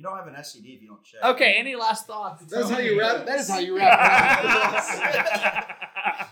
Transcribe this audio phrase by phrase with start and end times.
[0.00, 1.22] You don't have an STD if you don't check.
[1.22, 2.42] Okay, any last thoughts?
[2.46, 3.26] That's how you wrap.
[3.26, 3.90] That is how you wrap.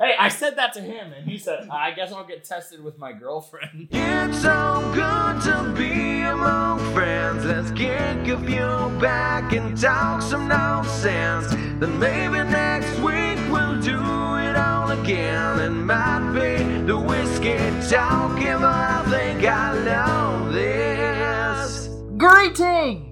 [0.00, 2.96] hey, I said that to him, and he said, "I guess I'll get tested with
[2.96, 7.44] my girlfriend." It's so good to be among friends.
[7.44, 11.48] Let's kick a few back and talk some nonsense.
[11.78, 15.60] Then maybe next week we'll do it all again.
[15.60, 16.56] It might be
[16.86, 17.58] the whiskey
[17.90, 21.88] talking, but I think I know this.
[22.16, 23.09] Greetings.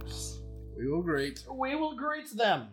[0.99, 1.45] We will greet.
[1.53, 2.69] We will greet them.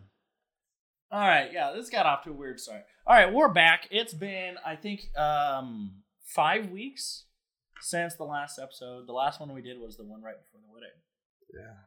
[1.12, 2.82] All right, yeah, this got off to a weird start.
[3.06, 3.88] All right, we're back.
[3.92, 7.26] It's been, I think, um, five weeks
[7.82, 9.08] since the last episode.
[9.08, 10.90] The last one we did was the one right before the wedding.
[11.54, 11.84] Yeah.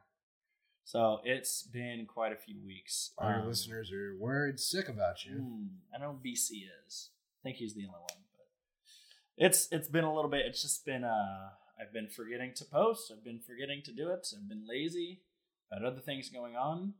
[0.85, 3.11] So it's been quite a few weeks.
[3.17, 5.33] Our Um, listeners are worried sick about you.
[5.33, 7.09] hmm, I know BC is.
[7.41, 8.47] I think he's the only one, but
[9.37, 10.45] it's it's been a little bit.
[10.45, 13.11] It's just been uh, I've been forgetting to post.
[13.15, 14.27] I've been forgetting to do it.
[14.35, 15.21] I've been lazy.
[15.71, 16.93] Had other things going on.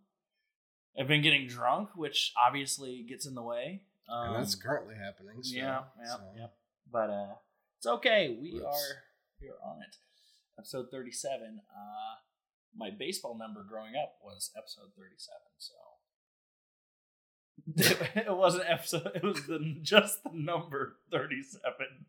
[1.00, 3.82] I've been getting drunk, which obviously gets in the way.
[4.12, 5.42] Um, and that's currently happening.
[5.44, 6.48] So, yeah, yeah, so- yeah.
[6.92, 7.34] But uh,
[7.78, 8.36] it's okay.
[8.42, 8.66] We Whoops.
[8.66, 9.04] are
[9.42, 9.96] we are on it.
[10.58, 11.62] Episode thirty-seven.
[11.70, 12.16] Uh,
[12.76, 15.52] my baseball number growing up was episode thirty-seven.
[15.60, 15.74] So
[18.32, 19.12] it wasn't episode.
[19.16, 22.06] It was the just the number thirty-seven.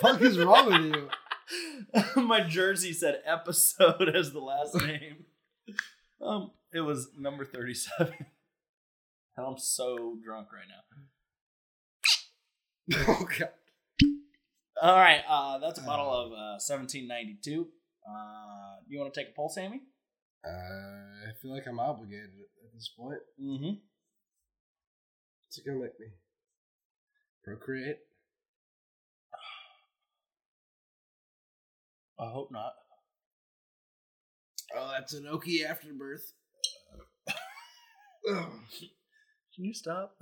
[0.00, 1.08] fuck is wrong with you?
[2.16, 5.24] my jersey said episode as the last name.
[6.20, 8.14] Um, it was number thirty-seven.
[9.36, 10.66] And I'm so drunk right
[12.90, 13.04] now.
[13.06, 13.50] oh god.
[14.82, 17.68] All right, uh, that's a bottle of uh, 1792.
[18.04, 19.80] Uh, you want to take a pull, Sammy?
[20.44, 22.30] Uh, I feel like I'm obligated
[22.64, 23.20] at this point.
[23.40, 23.78] Mm-hmm.
[25.46, 26.06] What's it gonna make me?
[27.44, 27.98] Procreate?
[32.18, 32.72] I hope not.
[34.76, 36.32] Oh, that's an Okie afterbirth.
[38.26, 40.14] Can you stop?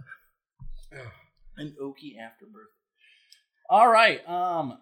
[1.57, 2.69] An oaky afterbirth.
[3.69, 4.27] All right.
[4.29, 4.79] Um.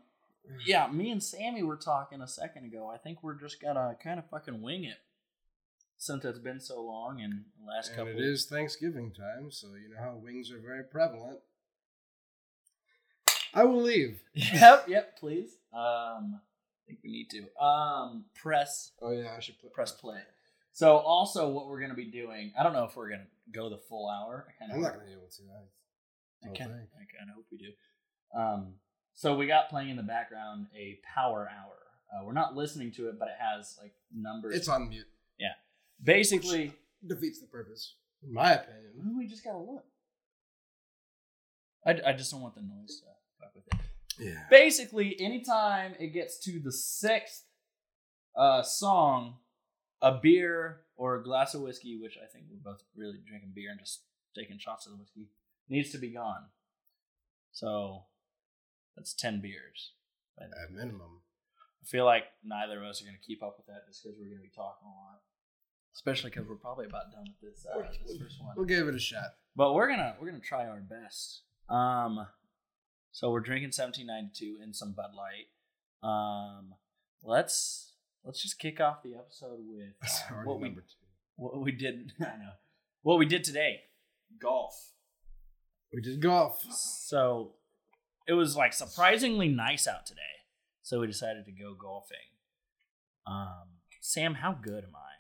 [0.66, 2.90] Yeah, me and Sammy were talking a second ago.
[2.94, 4.98] I think we're just gonna kind of fucking wing it,
[5.96, 8.12] since it's been so long and the last And couple.
[8.12, 11.38] it is Thanksgiving time, so you know how wings are very prevalent.
[13.54, 14.20] I will leave.
[14.34, 14.84] Yep.
[14.88, 15.18] Yep.
[15.18, 15.56] Please.
[15.72, 16.40] Um.
[16.84, 17.64] I think we need to.
[17.64, 18.26] Um.
[18.34, 20.20] Press Oh yeah, I should put press play.
[20.72, 23.78] So also what we're gonna be doing, I don't know if we're gonna go the
[23.78, 24.46] full hour.
[24.48, 25.42] I kind of I'm not gonna be able to.
[25.42, 26.76] I, I kind of.
[26.76, 27.70] I kind of hope we do.
[28.38, 28.74] Um,
[29.14, 31.76] so we got playing in the background a power hour.
[32.12, 34.56] Uh, we're not listening to it, but it has like numbers.
[34.56, 35.06] It's on mute.
[35.38, 35.52] Yeah,
[36.02, 36.74] basically.
[37.06, 37.96] Defeats the purpose,
[38.26, 39.14] in my opinion.
[39.18, 39.84] We just gotta look.
[41.86, 43.06] I, I just don't want the noise to
[43.38, 43.86] fuck with it.
[44.18, 44.44] Yeah.
[44.50, 47.44] Basically, anytime it gets to the sixth
[48.36, 49.36] uh, song,
[50.02, 53.70] a beer or a glass of whiskey, which I think we're both really drinking beer
[53.70, 54.02] and just
[54.36, 55.28] taking shots of the whiskey,
[55.68, 56.44] needs to be gone.
[57.52, 58.02] So
[58.96, 59.92] that's 10 beers.
[60.40, 61.22] At minimum.
[61.82, 64.18] I feel like neither of us are going to keep up with that just because
[64.18, 65.20] we're going to be talking a lot.
[65.94, 68.96] Especially because we're probably about done with this, uh, this first one We'll give it
[68.96, 69.36] a shot.
[69.54, 71.42] but we're gonna we're gonna try our best.
[71.68, 72.26] Um,
[73.14, 75.46] so we're drinking 1792 and some Bud Light.
[76.02, 76.74] Um,
[77.22, 77.92] let's
[78.24, 80.80] let's just kick off the episode with uh, what we two.
[81.36, 82.12] what we did.
[82.20, 82.54] I know
[83.02, 83.82] what we did today.
[84.42, 84.94] Golf.
[85.92, 86.60] We did golf.
[86.72, 87.52] So
[88.26, 90.20] it was like surprisingly nice out today.
[90.82, 92.16] So we decided to go golfing.
[93.28, 95.12] Um, Sam, how good am I?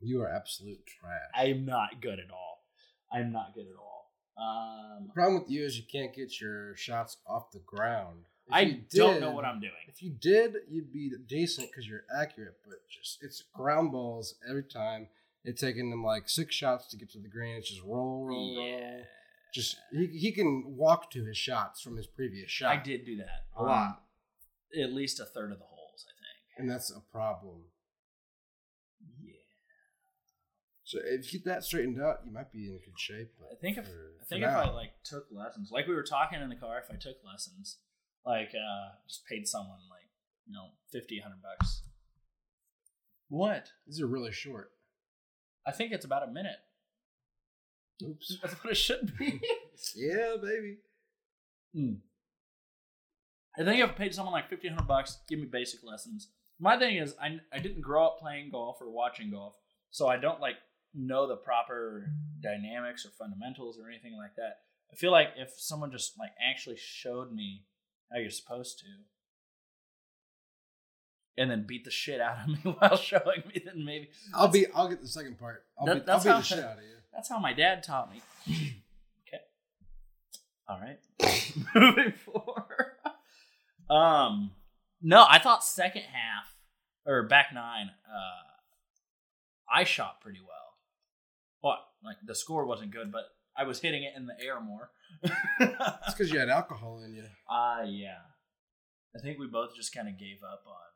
[0.00, 1.30] You are absolute trash.
[1.32, 2.64] I am not good at all.
[3.12, 3.93] I'm not good at all.
[4.36, 8.24] Um, the problem with you is you can't get your shots off the ground.
[8.48, 9.72] If I you don't know what I'm doing.
[9.88, 14.64] If you did, you'd be decent because you're accurate, but just it's ground balls every
[14.64, 15.08] time.
[15.44, 17.56] It's taking them like six shots to get to the green.
[17.56, 19.02] It's just roll, roll, roll.
[19.54, 22.76] Just he, he can walk to his shots from his previous shot.
[22.76, 24.00] I did do that a lot,
[24.76, 26.58] Um, At least a third of the holes, I think.
[26.60, 27.60] and that's a problem.
[29.22, 29.32] Yeah.
[30.84, 33.32] So if you get that straightened out, you might be in good shape.
[33.38, 35.94] But I think if for- I think for if I like took lessons, like we
[35.94, 37.78] were talking in the car, if I took lessons,
[38.26, 40.08] like uh just paid someone like
[40.46, 41.82] you know 50 100 bucks.
[43.28, 43.72] What?
[43.86, 44.70] these are really short.
[45.66, 46.58] I think it's about a minute.
[48.02, 48.38] Oops.
[48.42, 49.40] That's what it should be.
[49.96, 50.78] yeah, baby.
[51.74, 51.94] Hmm.
[53.58, 56.28] I think if I paid someone like 50 100 bucks, give me basic lessons.
[56.58, 59.56] My thing is, I, I didn't grow up playing golf or watching golf,
[59.90, 60.56] so I don't like
[60.94, 62.10] know the proper
[62.40, 64.58] dynamics or fundamentals or anything like that.
[64.92, 67.64] I feel like if someone just like actually showed me
[68.12, 68.84] how you're supposed to,
[71.36, 74.66] and then beat the shit out of me while showing me, then maybe I'll be.
[74.74, 75.64] I'll get the second part.
[75.78, 76.90] I'll That- beat, that's I'll beat how- the shit out of you.
[77.12, 78.22] That's how my dad taught me.
[78.48, 79.40] okay.
[80.68, 80.98] All right.
[81.74, 82.92] Moving forward.
[83.90, 84.52] Um
[85.02, 86.56] no, I thought second half
[87.06, 88.50] or back nine, uh
[89.72, 90.63] I shot pretty well.
[91.64, 93.24] Well, like the score wasn't good, but
[93.56, 94.90] I was hitting it in the air more.
[95.22, 97.24] It's because you had alcohol in you.
[97.48, 98.20] Ah, yeah.
[99.16, 100.90] I think we both just kind of gave up on,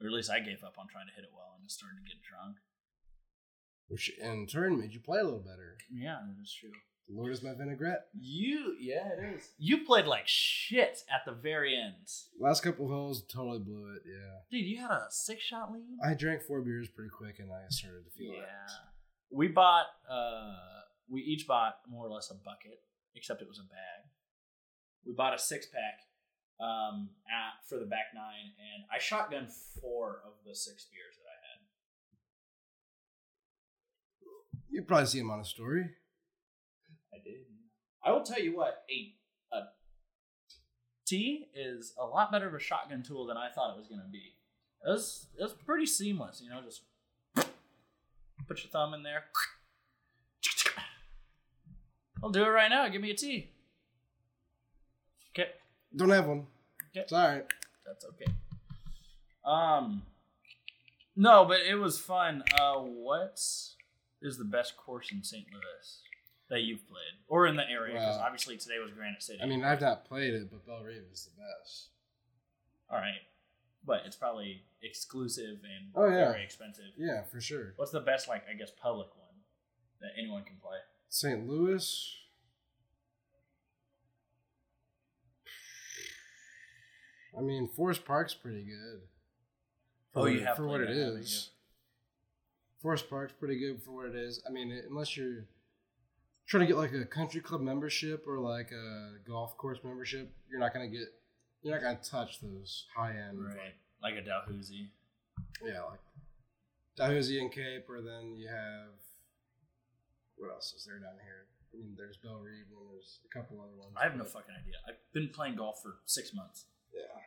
[0.00, 1.96] or at least I gave up on trying to hit it well and just started
[1.96, 2.56] to get drunk.
[3.88, 5.78] Which in turn made you play a little better.
[5.90, 6.72] Yeah, that's true.
[7.08, 8.06] The Lord is my vinaigrette.
[8.18, 9.50] You, yeah, it is.
[9.58, 12.08] You played like shit at the very end.
[12.40, 14.02] Last couple holes totally blew it.
[14.06, 14.40] Yeah.
[14.50, 15.98] Dude, you had a six shot lead?
[16.02, 18.40] I drank four beers pretty quick and I started to feel yeah.
[18.40, 18.70] it.
[19.30, 20.54] We bought, uh,
[21.08, 22.80] we each bought more or less a bucket,
[23.14, 24.08] except it was a bag.
[25.04, 26.00] We bought a six pack
[26.58, 29.48] um, at, for the back nine, and I shotgun
[29.80, 31.60] four of the six beers that I had.
[34.70, 35.90] You probably see him on a story.
[37.24, 37.40] I did.
[38.04, 39.14] I will tell you what, a,
[39.56, 39.60] a
[41.06, 44.00] T is a lot better of a shotgun tool than I thought it was going
[44.00, 44.34] to be.
[44.86, 46.82] It was, it was pretty seamless, you know, just
[48.46, 49.24] put your thumb in there.
[52.22, 52.88] I'll do it right now.
[52.88, 53.50] Give me a T.
[55.36, 55.50] Okay,
[55.94, 56.46] Don't have one.
[56.90, 57.00] Okay.
[57.00, 57.44] It's all right.
[57.86, 58.32] that's okay.
[59.44, 60.02] Um,
[61.16, 62.42] no, but it was fun.
[62.58, 63.40] Uh, what
[64.22, 65.44] is the best course in St.
[65.52, 66.00] Louis
[66.50, 67.94] that you've played, or in the area?
[67.94, 69.40] Because obviously today was Granite City.
[69.42, 71.88] I mean, I've not played it, but Bellerive is the best.
[72.90, 73.22] all right,
[73.86, 76.30] but it's probably exclusive and Oh, yeah.
[76.32, 76.84] very expensive.
[76.96, 77.72] Yeah, for sure.
[77.76, 79.40] What's the best, like I guess, public one
[80.00, 80.78] that anyone can play?
[81.08, 81.48] St.
[81.48, 82.16] Louis.
[87.36, 89.00] I mean, Forest Park's pretty good.
[90.14, 91.50] Oh, for, Oh, you have for what it it, haven't is.
[92.80, 94.42] Forest Park's pretty good for what it is.
[94.48, 95.46] I mean, unless you're
[96.46, 100.60] trying to get like a country club membership or like a golf course membership, you're
[100.60, 101.08] not gonna get.
[101.62, 103.42] You're not gonna touch those high end.
[103.42, 104.90] Right, like a Dalhousie.
[105.64, 106.00] Yeah, like
[106.96, 108.92] Dalhousie and Cape, or then you have
[110.36, 111.46] what else is there down here?
[111.72, 113.94] I mean, there's Bellerive, and there's a couple other ones.
[113.96, 114.74] I have no fucking idea.
[114.88, 116.66] I've been playing golf for six months.
[116.92, 117.20] Yeah.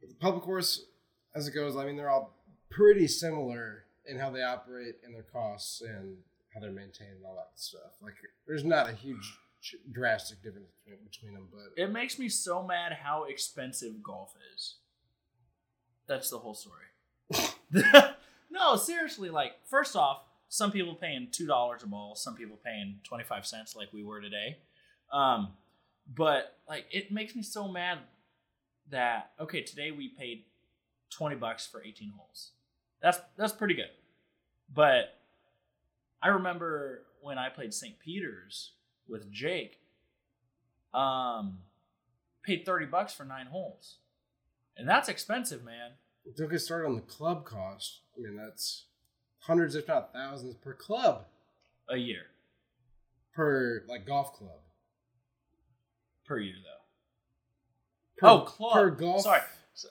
[0.00, 0.84] But the public course,
[1.34, 2.36] as it goes, I mean, they're all
[2.70, 6.18] pretty similar in how they operate and their costs and
[6.54, 7.92] how they're maintained and all that stuff.
[8.02, 8.14] Like,
[8.46, 9.38] there's not a huge
[9.92, 10.70] drastic difference
[11.04, 14.76] between, them, but It makes me so mad how expensive golf is.
[16.06, 16.86] That's the whole story.
[18.50, 23.00] no, seriously, like, first off, some people paying two dollars a ball, some people paying
[23.04, 24.58] twenty five cents like we were today.
[25.12, 25.48] Um,
[26.14, 27.98] but like it makes me so mad
[28.90, 30.44] that okay, today we paid
[31.10, 32.52] twenty bucks for eighteen holes.
[33.02, 33.90] That's that's pretty good.
[34.72, 35.17] But
[36.22, 37.98] I remember when I played St.
[37.98, 38.72] Peter's
[39.08, 39.80] with Jake,
[40.92, 41.58] um,
[42.42, 43.96] paid thirty bucks for nine holes,
[44.76, 45.92] and that's expensive, man.
[46.36, 48.00] don't get started on the club cost.
[48.16, 48.84] I mean, that's
[49.40, 51.26] hundreds, if not thousands, per club,
[51.88, 52.26] A year
[53.38, 54.58] per like golf club.
[56.26, 58.26] per year, though.
[58.26, 58.72] Per, oh, club.
[58.72, 59.22] per golf.
[59.22, 59.40] Sorry,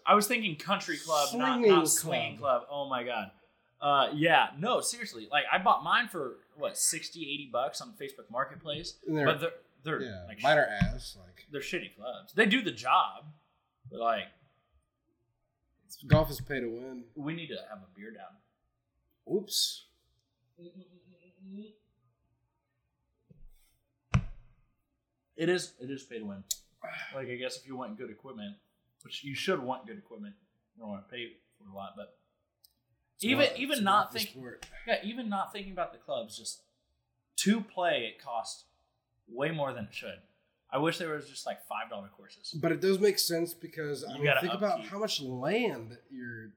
[0.05, 2.63] I was thinking country club, not, Swinging not swinging club.
[2.69, 3.31] Oh my god.
[3.79, 5.27] Uh, yeah, no, seriously.
[5.31, 9.51] Like I bought mine for what 60, 80 bucks on Facebook Marketplace, they're, but they're
[9.83, 11.15] they're yeah, like mine are ass.
[11.19, 12.33] Like they're shitty clubs.
[12.33, 13.25] They do the job,
[13.89, 14.25] but like
[16.07, 17.03] golf is pay to win.
[17.15, 19.33] we need to have a beer down.
[19.33, 19.85] Oops.
[25.35, 26.43] It is it is pay to win.
[27.15, 28.55] Like I guess if you want good equipment,
[29.03, 30.33] which you should want good equipment,
[30.75, 31.93] you don't want to pay for a lot.
[31.95, 32.16] But
[33.21, 34.65] even not- even not the think sport.
[34.87, 36.61] yeah even not thinking about the clubs, just
[37.37, 38.63] to play it costs
[39.27, 40.19] way more than it should.
[40.71, 42.53] I wish there was just like five dollar courses.
[42.59, 46.51] But it does make sense because I mean, gotta think about how much land you're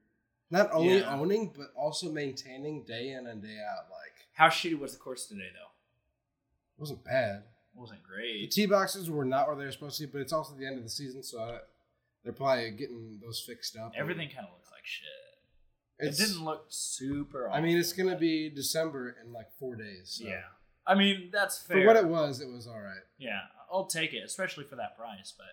[0.49, 1.13] not only Yeah.
[1.17, 3.89] owning but also maintaining day in and day out.
[3.89, 5.69] Like How shitty was the course today though?
[6.77, 7.43] it wasn't bad.
[7.73, 10.19] It wasn't great The tee boxes were not where they were supposed to be, but
[10.21, 11.59] it's also the end of the season, so I,
[12.23, 13.93] they're probably getting those fixed up.
[13.95, 15.07] Everything kind of looked like shit.
[15.99, 17.49] It's, it didn't look super.
[17.49, 20.17] I mean, it's gonna be December in like four days.
[20.19, 20.25] So.
[20.27, 20.41] Yeah.
[20.87, 21.81] I mean, that's fair.
[21.81, 23.03] For what it was, it was all right.
[23.19, 23.39] Yeah,
[23.71, 25.31] I'll take it, especially for that price.
[25.37, 25.45] But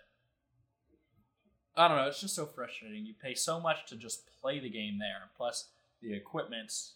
[1.83, 2.09] I don't know.
[2.09, 3.05] It's just so frustrating.
[3.05, 5.29] You pay so much to just play the game there.
[5.37, 5.69] Plus,
[6.01, 6.95] the equipment's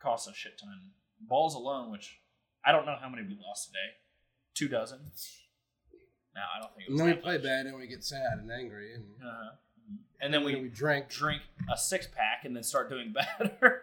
[0.00, 0.80] costs a shit ton.
[1.20, 2.20] Balls alone, which
[2.64, 3.96] I don't know how many we lost today.
[4.54, 4.98] Two dozen.
[6.34, 6.98] No, I don't think it And was.
[7.00, 7.42] then we that play much.
[7.44, 9.50] bad and we get sad and angry, and Uh-huh.
[10.20, 13.82] And then we, we drink, drink a six pack and then start doing better.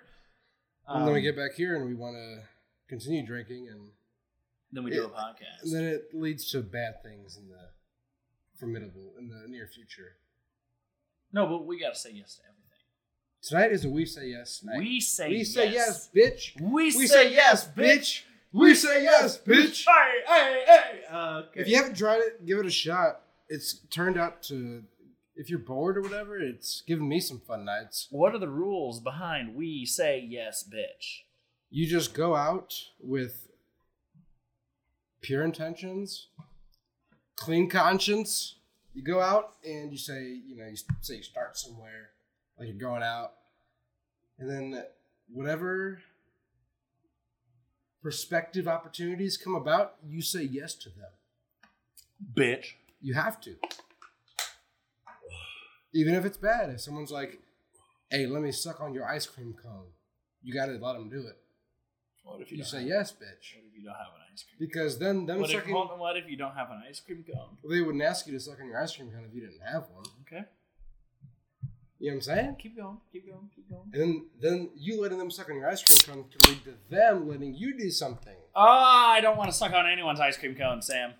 [0.87, 2.43] and then we Um, get back here and we want to
[2.87, 3.89] continue drinking, and,
[4.71, 5.63] then we do a podcast.
[5.63, 7.69] and then it leads to bad things in the
[8.57, 10.17] formidable in the near future.
[11.31, 12.61] no, but we gotta say yes to everything.
[13.41, 14.79] Tonight is a we say yes night.
[14.79, 15.31] We say yes.
[15.31, 15.53] we yes.
[15.53, 16.61] say yes, bitch.
[16.61, 18.23] We, We say, say yes, bitch.
[18.51, 19.85] We say yes, bitch.
[19.85, 21.01] Hey, hey, hey.
[21.11, 21.59] Uh, okay.
[21.61, 23.21] If you haven't tried it, give it a shot.
[23.49, 24.83] It's turned out to,
[25.35, 28.07] if you're bored or whatever, it's given me some fun nights.
[28.09, 31.23] what are the rules behind we say yes, bitch?
[31.69, 33.47] You just go out with
[35.21, 36.27] pure intentions,
[37.35, 38.55] clean conscience.
[38.93, 42.11] You go out and you say, you know, you say you start somewhere,
[42.57, 43.33] like you're going out,
[44.39, 44.83] and then
[45.27, 45.99] whatever
[48.01, 51.09] prospective opportunities come about, you say yes to them.
[52.33, 52.73] Bitch.
[53.01, 53.55] You have to.
[55.95, 56.69] Even if it's bad.
[56.69, 57.39] If someone's like,
[58.11, 59.87] hey, let me suck on your ice cream cone,
[60.43, 61.37] you gotta let them do it.
[62.23, 63.55] What if You don't say have- yes, bitch.
[63.55, 64.57] What if you don't have an ice cream?
[64.59, 67.23] Because then them What if, sucking on, what if you don't have an ice cream
[67.23, 67.57] cone?
[67.63, 69.61] well, they wouldn't ask you to suck on your ice cream cone if you didn't
[69.65, 70.05] have one.
[70.21, 70.43] Okay.
[71.99, 72.55] You know what I'm saying?
[72.59, 72.97] Keep going.
[73.11, 73.49] Keep going.
[73.55, 73.89] Keep going.
[73.93, 76.73] And then, then you letting them suck on your ice cream cone can lead to
[76.93, 78.35] them letting you do something.
[78.53, 81.13] Ah, I don't want to suck on anyone's ice cream cone, Sam.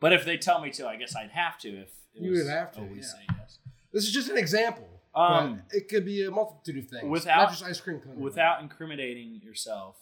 [0.00, 1.68] But if they tell me to, I guess I'd have to.
[1.68, 3.02] If it You was would have to, a we yeah.
[3.02, 3.58] say yes.
[3.92, 4.86] This is just an example.
[5.14, 7.04] Um, it could be a multitude of things.
[7.04, 8.16] without- not just ice cream cone.
[8.20, 9.96] Without incriminating yourself,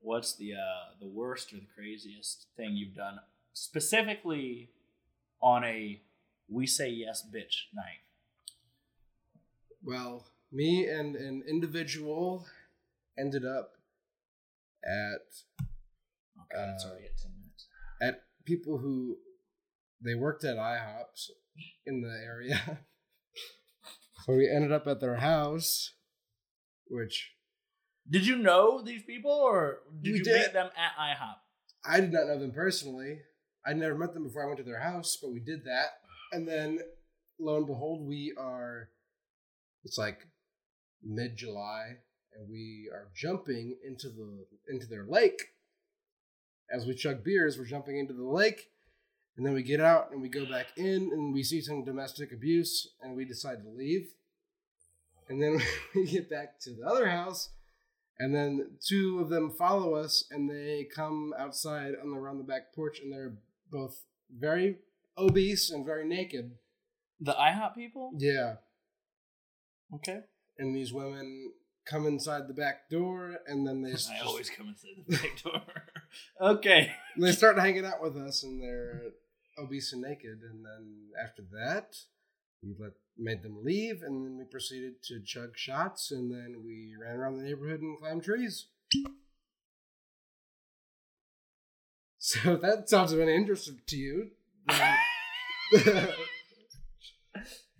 [0.00, 3.18] what's the uh, the worst or the craziest thing you've done
[3.52, 4.70] specifically
[5.40, 6.00] on a
[6.48, 8.02] we say yes bitch night?
[9.82, 12.46] Well, me and an individual
[13.18, 13.72] ended up
[14.84, 15.42] at
[16.38, 17.66] Oh god, it's Uh, already at ten minutes.
[18.00, 19.18] at people who
[20.00, 21.30] they worked at IHOPs
[21.86, 22.80] in the area.
[24.26, 25.92] so we ended up at their house,
[26.88, 27.32] which
[28.08, 30.40] Did you know these people, or did We you did.
[30.40, 31.36] meet them at IHOP?
[31.86, 33.20] I did not know them personally.
[33.66, 35.88] I'd never met them before I went to their house, but we did that.
[36.32, 36.80] And then
[37.38, 38.88] lo and behold, we are
[39.84, 40.26] it's like
[41.02, 41.96] mid July
[42.34, 45.40] and we are jumping into the into their lake.
[46.70, 48.70] As we chug beers, we're jumping into the lake.
[49.36, 52.32] And then we get out and we go back in and we see some domestic
[52.32, 54.08] abuse and we decide to leave.
[55.28, 55.60] And then
[55.94, 57.50] we get back to the other house
[58.18, 62.44] and then two of them follow us and they come outside on the around the
[62.44, 63.34] back porch and they're
[63.70, 64.02] both
[64.38, 64.76] very
[65.18, 66.52] obese and very naked.
[67.20, 68.12] The IHOP people?
[68.16, 68.56] Yeah.
[69.94, 70.20] Okay.
[70.58, 71.52] And these women
[71.84, 75.42] come inside the back door and then they just, I always come inside the back
[75.42, 75.62] door.
[76.40, 76.92] okay.
[77.18, 79.02] they start hanging out with us and they're
[79.58, 81.96] obese and naked and then after that
[82.62, 86.94] we let made them leave and then we proceeded to chug shots and then we
[87.00, 88.66] ran around the neighborhood and climbed trees.
[92.18, 94.30] So if that sounds of any interest to you.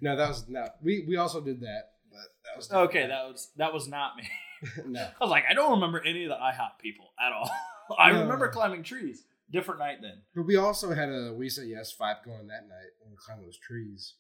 [0.01, 0.77] no, that was not.
[0.83, 2.89] We we also did that, but that was different.
[2.91, 4.29] Okay, that was that was not me.
[4.87, 5.01] no.
[5.01, 7.51] I was like, I don't remember any of the IHOP people at all.
[7.99, 8.21] I No.
[8.23, 9.25] remember climbing trees.
[9.51, 10.23] Different night then.
[10.35, 13.45] But we also had a we say yes vibe going that night when we climbed
[13.45, 14.15] those trees.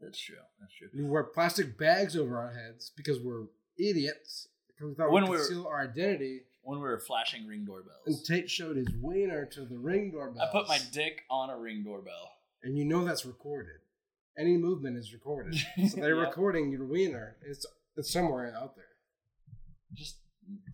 [0.00, 0.36] That's true.
[0.60, 0.88] That's true.
[0.94, 3.44] We wore plastic bags over our heads because we're
[3.78, 4.48] idiots.
[4.68, 6.40] Because we thought When we we could were- conceal our identity.
[6.62, 10.42] When we were flashing ring And doorbells, Tate showed his wiener to the ring doorbell.
[10.42, 12.32] I put my dick on a ring doorbell.
[12.64, 13.76] and you know that's recorded.
[14.36, 15.54] Any movement is recorded.
[15.88, 16.26] So they're Yep.
[16.28, 17.36] recording your wiener.
[17.46, 17.64] It's
[17.96, 18.84] it's somewhere out there.
[19.94, 20.16] Just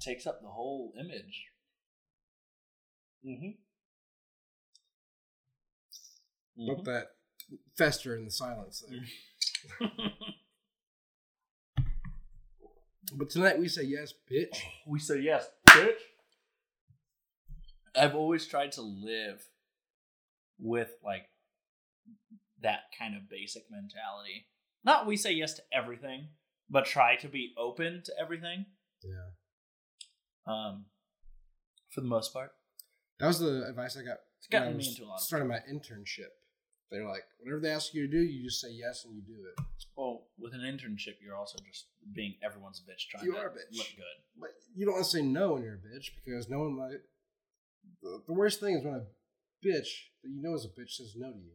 [0.01, 1.45] takes up the whole image.
[3.27, 3.51] Mm-hmm.
[6.57, 7.07] Let that
[7.77, 9.91] fester in the silence there.
[13.15, 14.59] But tonight we say yes, bitch.
[14.87, 15.97] we say yes, bitch.
[17.95, 19.45] I've always tried to live
[20.59, 21.27] with like
[22.63, 24.47] that kind of basic mentality.
[24.85, 26.29] Not we say yes to everything,
[26.71, 28.67] but try to be open to everything.
[29.03, 29.31] Yeah.
[30.47, 30.87] Um,
[31.91, 32.53] for the most part,
[33.23, 34.19] That was the advice I got.
[34.39, 36.35] it's gotten me into a lot of starting my internship.
[36.91, 39.47] They're like, whatever they ask you to do, you just say yes and you do
[39.47, 39.65] it.
[39.97, 43.51] Well, with an internship, you're also just being everyone's bitch, trying You to are a
[43.51, 43.79] bitch.
[43.79, 44.19] look good.
[44.41, 47.01] But you don't want to say no when you're a bitch because no one like.
[48.03, 49.07] The, the worst thing is when a
[49.65, 51.53] bitch that you know is a bitch says no to you.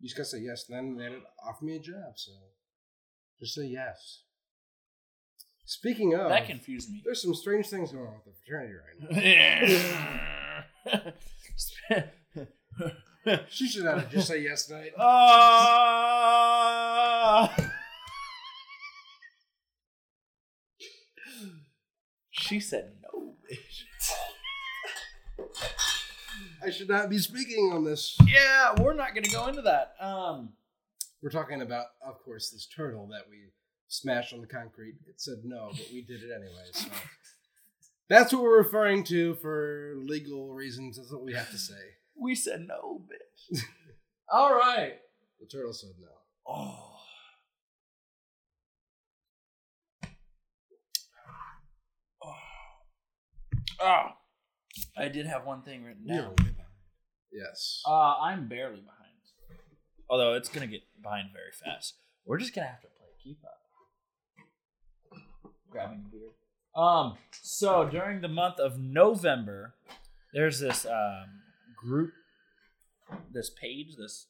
[0.00, 1.16] You just gotta say yes, and then they
[1.48, 2.32] offer me a job, so
[3.38, 4.24] just say yes.
[5.72, 7.00] Speaking of that confused me.
[7.02, 8.98] There's some strange things going on with the fraternity right
[13.24, 13.44] now.
[13.48, 14.92] she should have just say yes tonight.
[14.98, 15.48] Uh...
[22.30, 23.84] she said no, bitch.
[26.62, 28.18] I should not be speaking on this.
[28.26, 29.94] Yeah, we're not going to go into that.
[29.98, 30.50] Um,
[31.22, 33.52] we're talking about, of course, this turtle that we
[33.92, 34.94] smashed on the concrete.
[35.06, 36.70] It said no, but we did it anyway.
[36.72, 36.88] So
[38.08, 40.96] that's what we're referring to for legal reasons.
[40.96, 41.74] That's what we have to say.
[42.16, 43.60] we said no, bitch.
[44.32, 44.94] All right.
[45.40, 46.08] The turtle said no.
[46.46, 46.88] Oh.
[52.24, 52.34] Oh.
[53.80, 54.06] Oh.
[54.96, 56.34] I did have one thing written down.
[57.30, 57.82] Yes.
[57.86, 58.98] Uh, I'm barely behind.
[60.08, 61.94] Although it's gonna get behind very fast.
[62.24, 63.61] We're just gonna have to play keep up.
[65.72, 66.28] Grabbing a beer.
[66.74, 67.16] Um.
[67.40, 69.74] So during the month of November,
[70.32, 71.42] there's this um,
[71.76, 72.12] group,
[73.32, 74.26] this page, this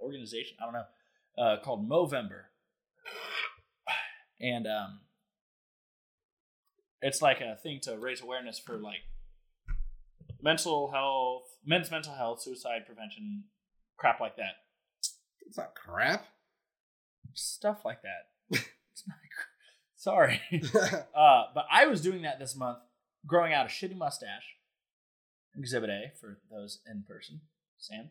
[0.00, 0.56] organization.
[0.60, 2.42] I don't know, uh, called Movember,
[4.40, 5.00] and um,
[7.00, 9.02] it's like a thing to raise awareness for like
[10.42, 13.44] mental health, men's mental health, suicide prevention,
[13.96, 14.56] crap like that.
[15.46, 16.26] It's not crap.
[17.34, 18.60] Stuff like that.
[20.04, 21.04] it's not cr- Sorry.
[21.16, 22.78] uh, but I was doing that this month,
[23.26, 24.56] growing out a shitty mustache.
[25.56, 27.40] Exhibit A for those in person.
[27.78, 28.10] Sam.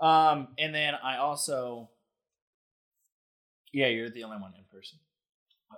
[0.00, 1.90] Um, and then I also
[3.72, 4.98] Yeah, you're the only one in person.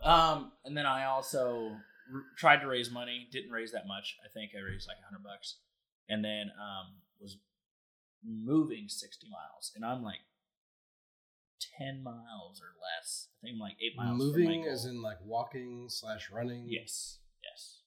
[0.03, 1.71] Um, and then I also
[2.15, 4.17] r- tried to raise money, didn't raise that much.
[4.25, 5.57] I think I raised like a hundred bucks.
[6.09, 7.39] And then um was
[8.25, 9.73] moving sixty miles.
[9.75, 10.21] And I'm like
[11.79, 13.27] ten miles or less.
[13.40, 14.18] I think I'm like eight miles.
[14.18, 16.66] Moving as in like walking slash running.
[16.68, 17.78] Yes, yes.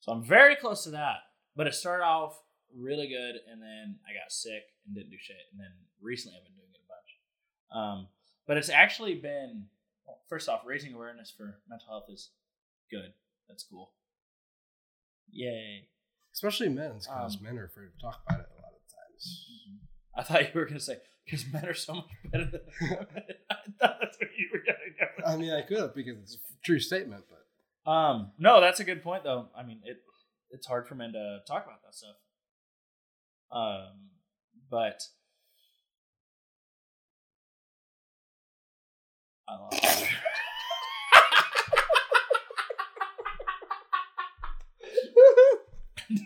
[0.00, 1.16] So I'm very close to that.
[1.56, 2.40] But it started off
[2.76, 5.36] really good, and then I got sick and didn't do shit.
[5.50, 7.10] And then recently I've been doing it a bunch.
[7.72, 8.08] Um,
[8.46, 9.64] but it's actually been,
[10.06, 12.30] well, first off, raising awareness for mental health is
[12.90, 13.12] good.
[13.48, 13.90] That's cool.
[15.32, 15.88] Yay.
[16.32, 19.46] Especially men's, because Um, men are afraid to talk about it a lot of times.
[20.16, 23.06] I thought you were going to say, because men are so much better than women.
[23.50, 25.28] I thought that's what you were going to go.
[25.30, 28.84] I mean, I could have because it's a true statement, but Um, no, that's a
[28.84, 29.48] good point though.
[29.56, 29.98] I mean, it
[30.50, 32.16] it's hard for men to talk about that stuff.
[33.52, 34.10] Um,
[34.70, 35.02] but
[39.48, 40.08] I lost it.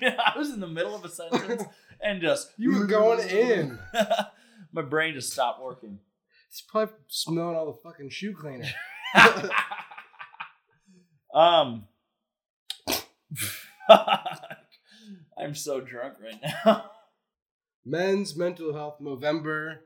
[0.18, 1.64] I was in the middle of a sentence
[2.02, 3.78] and just You were going in.
[4.72, 5.98] My brain just stopped working.
[6.48, 8.68] it's probably smelling all the fucking shoe cleaner.
[11.34, 11.86] um,
[15.38, 16.90] I'm so drunk right now.
[17.84, 19.80] Men's mental health November,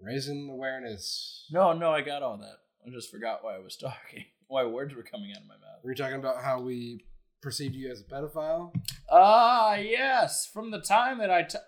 [0.00, 1.46] raising awareness.
[1.50, 2.58] No, no, I got all that.
[2.86, 4.24] I just forgot why I was talking.
[4.46, 5.80] Why words were coming out of my mouth.
[5.82, 7.04] Were you talking about how we
[7.40, 8.72] perceived you as a pedophile?
[9.10, 10.48] Ah, yes.
[10.52, 11.42] From the time that I.
[11.42, 11.58] T-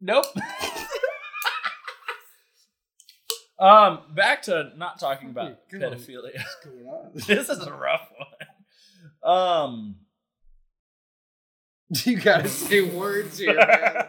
[0.00, 0.26] nope.
[3.58, 6.34] um, back to not talking about pedophilia.
[6.36, 7.10] What's going on?
[7.14, 8.08] this is a rough
[9.22, 9.34] one.
[9.34, 9.96] Um.
[12.04, 14.04] you gotta say words here, man.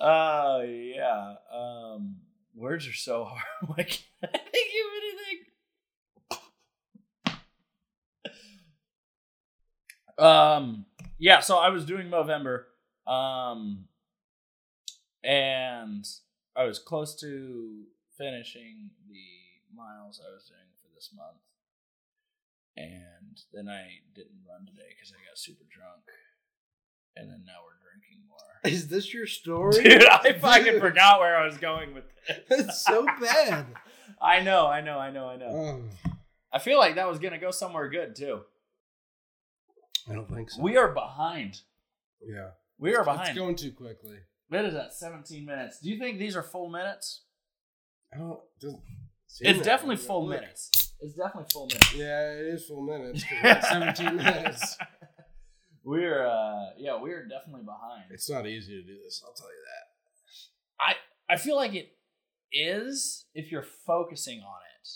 [0.00, 1.34] uh yeah.
[1.50, 2.16] Um
[2.54, 3.78] words are so hard.
[3.78, 5.46] I think of anything.
[10.20, 10.86] Um
[11.18, 12.64] yeah, so I was doing Movember.
[13.06, 13.86] Um
[15.22, 16.06] and
[16.56, 17.84] I was close to
[18.16, 21.38] finishing the miles I was doing for this month.
[22.76, 26.02] And then I didn't run today because I got super drunk.
[27.16, 28.38] And then now we're drinking more.
[28.72, 29.82] Is this your story?
[29.82, 32.04] Dude, I fucking forgot where I was going with
[32.48, 32.60] this.
[32.60, 33.66] It's so bad.
[34.22, 35.46] I know, I know, I know, I know.
[36.06, 36.12] Oh,
[36.52, 38.40] I feel like that was gonna go somewhere good too.
[40.10, 40.60] I don't think so.
[40.62, 41.60] We are behind.
[42.26, 42.50] yeah.
[42.78, 43.28] We are behind.
[43.30, 44.16] It's going too quickly.
[44.48, 44.92] What is that?
[44.94, 45.78] 17 minutes.
[45.80, 47.24] Do you think these are full minutes?
[48.12, 48.40] I don't.
[48.60, 48.80] doesn't
[49.28, 50.02] seem It's that definitely way.
[50.02, 50.40] full Look.
[50.40, 50.70] minutes.
[51.00, 51.94] It's definitely full minutes.
[51.94, 53.24] Yeah, it is full minutes.
[53.42, 54.76] we're 17 minutes.
[55.82, 58.04] We're uh yeah, we're definitely behind.
[58.10, 59.22] It's not easy to do this.
[59.26, 60.94] I'll tell you that.
[61.28, 61.96] I I feel like it
[62.52, 64.88] is if you're focusing on it.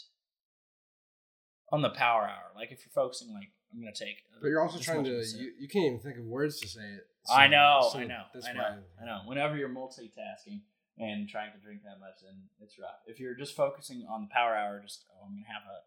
[1.73, 2.53] On the power hour.
[2.55, 5.17] Like if you're focusing like I'm gonna take But you're also trying to.
[5.19, 5.25] a.
[5.25, 7.07] You, you can't even think of words to say it.
[7.29, 9.21] I know, so I know, that's I know, why- I know.
[9.27, 10.61] Whenever you're multitasking
[10.99, 13.01] and trying to drink that much, then it's rough.
[13.07, 15.81] If you're just focusing on the power hour, just oh, I'm gonna have a.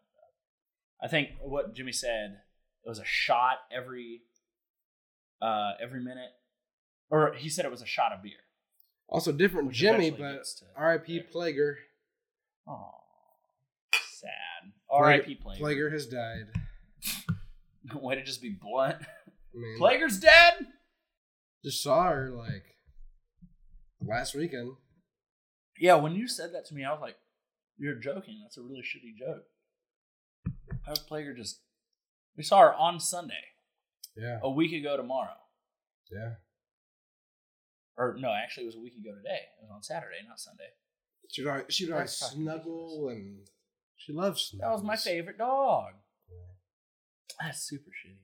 [1.00, 2.40] I think what Jimmy said
[2.84, 4.22] it was a shot every,
[5.40, 6.30] uh, every minute,
[7.08, 8.32] or he said it was a shot of beer.
[9.08, 10.44] Also different Jimmy, but
[10.76, 11.22] R.I.P.
[11.32, 11.76] Plager.
[12.66, 12.90] Oh,
[13.92, 14.72] sad.
[14.90, 15.38] R.I.P.
[15.42, 15.58] Plager.
[15.58, 16.46] Plaguer has died.
[18.00, 18.96] Way to just be blunt.
[19.00, 20.66] I mean, Plaguer's dead.
[21.64, 22.64] just saw her like
[24.00, 24.72] last weekend.
[25.78, 27.16] Yeah, when you said that to me, I was like,
[27.78, 28.40] "You're joking.
[28.42, 29.44] That's a really shitty joke."
[30.86, 31.60] How's Plager just?
[32.36, 33.34] We saw her on Sunday,
[34.16, 35.36] Yeah, a week ago tomorrow,
[36.10, 36.34] yeah.
[37.96, 39.40] or no, actually, it was a week ago today.
[39.60, 40.68] It was on Saturday, not Sunday.
[41.30, 43.48] She would always, she would always snuggle and
[43.96, 45.94] she loves That was my favorite dog.
[47.40, 48.18] That's super shitty.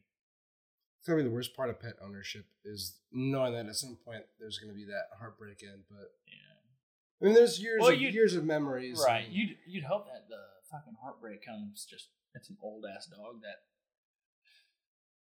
[0.98, 4.22] It's gonna be the worst part of pet ownership is knowing that at some point
[4.40, 5.85] there's gonna be that heartbreak end.
[5.90, 6.33] But Yeah.
[7.20, 9.00] I mean, there's years Well, of years of memories.
[9.05, 9.24] Right.
[9.27, 13.40] and- You'd you'd hope that the fucking heartbreak comes just it's an old ass dog
[13.42, 13.62] that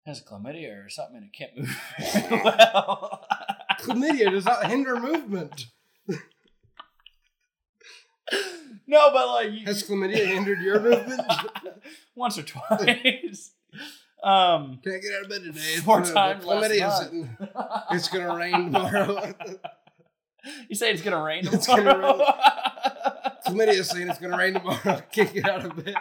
[0.06, 1.78] has chlamydia or something and it can't move
[2.44, 3.26] well.
[3.80, 5.68] chlamydia does not hinder movement.
[8.88, 11.22] no, but like you, Has chlamydia hindered your movement?
[12.16, 13.52] once or twice.
[14.24, 15.76] Um Can't get out of bed today.
[15.84, 17.30] Four the times last month.
[17.92, 19.34] It's gonna rain tomorrow.
[20.70, 22.02] You say it's gonna rain It's tomorrow?
[22.18, 23.32] gonna rain.
[23.46, 25.02] Chlamydia's saying it's gonna rain tomorrow.
[25.12, 25.96] Can't get out of bed.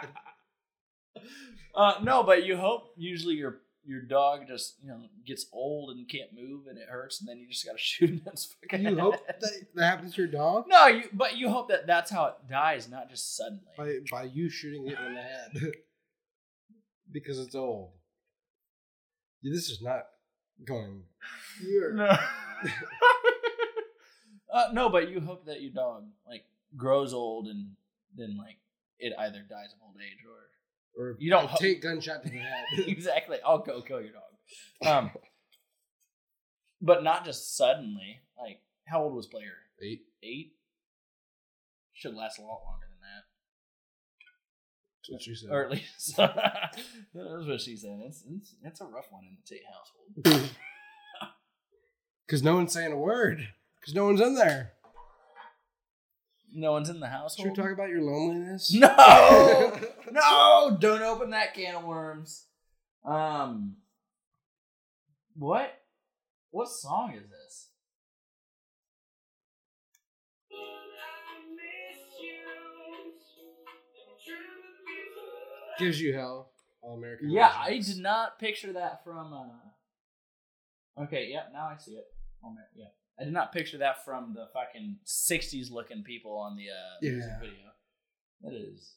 [1.75, 6.07] Uh, no, but you hope usually your your dog just you know gets old and
[6.09, 8.85] can't move and it hurts and then you just gotta shoot it in its fucking
[8.85, 9.35] You hope head.
[9.41, 12.33] that, that happens to your dog No, you but you hope that that's how it
[12.49, 13.63] dies, not just suddenly.
[13.77, 15.71] by by you shooting it in the head
[17.11, 17.91] because it's old.
[19.43, 20.05] Yeah, this is not
[20.65, 21.03] going.
[21.61, 22.05] You're No.
[24.53, 26.45] uh, no, but you hope that your dog like
[26.77, 27.71] grows old and
[28.15, 28.57] then like
[28.99, 30.49] it either dies of old age or
[30.95, 32.65] or You don't ho- take gunshot to the head.
[32.87, 33.37] exactly.
[33.45, 34.87] I'll go kill your dog.
[34.87, 35.11] Um,
[36.81, 38.21] but not just suddenly.
[38.39, 39.53] Like, how old was Player?
[39.81, 40.01] Eight.
[40.21, 40.53] Eight.
[41.93, 42.92] Should last a lot longer than that,
[45.09, 45.49] That's what she said.
[45.51, 46.77] or at least that's
[47.13, 47.99] what she said.
[48.05, 50.49] It's, it's it's a rough one in the Tate household.
[52.25, 53.47] Because no one's saying a word.
[53.79, 54.71] Because no one's in there.
[56.55, 57.47] No one's in the household.
[57.47, 58.73] Should we talk about your loneliness?
[58.73, 59.77] No,
[60.11, 60.77] no!
[60.79, 62.45] Don't open that can of worms.
[63.03, 63.75] Um,
[65.35, 65.73] what?
[66.51, 67.42] What song is this?
[75.79, 76.51] Gives you hell.
[76.81, 77.29] All American.
[77.29, 79.33] Yeah, I did not picture that from.
[79.33, 82.05] uh Okay, yep, now I see it.
[82.75, 82.85] Yeah,
[83.19, 87.31] I did not picture that from the fucking '60s looking people on the uh, music
[87.39, 87.71] video.
[88.41, 88.95] That is.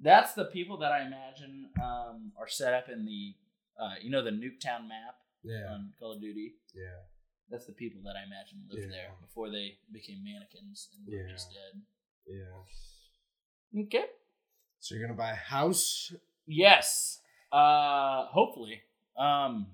[0.00, 3.34] That's the people that I imagine um, are set up in the,
[3.82, 5.72] uh, you know, the Nuketown map Yeah.
[5.72, 6.54] on Call of Duty.
[6.72, 7.02] Yeah.
[7.50, 8.96] That's the people that I imagine lived Yeah.
[8.96, 11.32] there before they became mannequins and were Yeah.
[11.32, 11.82] just dead.
[12.26, 13.82] Yeah.
[13.86, 14.04] Okay.
[14.88, 16.14] So you're gonna buy a house.
[16.46, 17.20] Yes.
[17.52, 18.80] Uh hopefully.
[19.18, 19.66] Um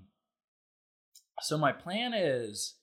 [1.39, 2.73] so my plan is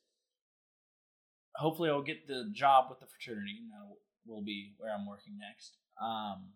[1.57, 3.97] hopefully I'll get the job with the fraternity that
[4.33, 5.77] will be where I'm working next.
[6.01, 6.53] Um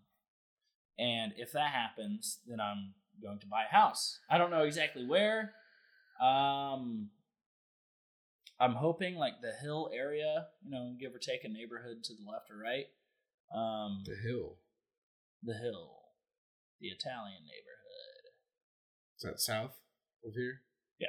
[0.98, 4.20] and if that happens, then I'm going to buy a house.
[4.30, 5.52] I don't know exactly where.
[6.22, 7.10] Um
[8.58, 12.30] I'm hoping like the hill area, you know, give or take a neighborhood to the
[12.30, 12.86] left or right.
[13.54, 14.56] Um The hill.
[15.46, 16.02] The hill,
[16.80, 18.32] the Italian neighborhood.
[19.18, 19.76] Is that south
[20.26, 20.60] of here?
[20.98, 21.08] Yeah.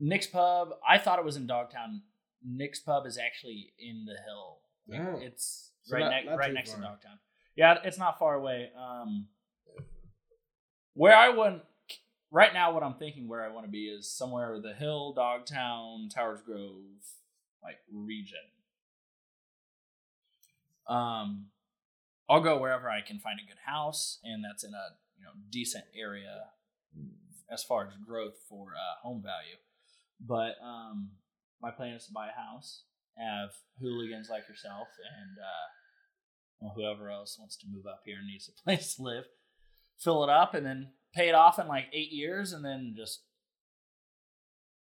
[0.00, 0.70] Nick's Pub.
[0.88, 2.02] I thought it was in Dogtown.
[2.44, 4.58] Nick's Pub is actually in the hill.
[4.94, 5.20] Oh.
[5.20, 6.80] It's So right not- next not right next to.
[6.80, 7.18] Dogtown.
[7.54, 8.70] Yeah, it's not far away.
[8.76, 9.28] Um,
[10.94, 11.62] where I want
[12.30, 16.08] right now, what I'm thinking where I want to be is somewhere the hill, Dogtown,
[16.12, 16.80] Towers Grove,
[17.62, 18.38] like region.
[20.88, 21.46] Um,
[22.32, 25.32] I'll go wherever I can find a good house, and that's in a you know
[25.50, 26.48] decent area
[27.52, 29.60] as far as growth for uh, home value.
[30.18, 31.10] But um,
[31.60, 32.84] my plan is to buy a house,
[33.18, 35.66] have hooligans like yourself, and uh,
[36.60, 39.24] well, whoever else wants to move up here and needs a place to live,
[39.98, 43.24] fill it up, and then pay it off in like eight years, and then just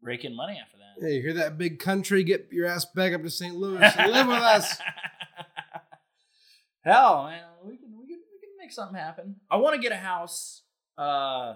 [0.01, 1.05] rake in money after that.
[1.05, 2.23] Hey, you hear that big country?
[2.23, 3.55] Get your ass back up to St.
[3.55, 4.77] Louis live with us.
[6.85, 9.37] Hell, man, we can we can we can make something happen.
[9.49, 10.61] I want to get a house,
[10.99, 11.55] uh,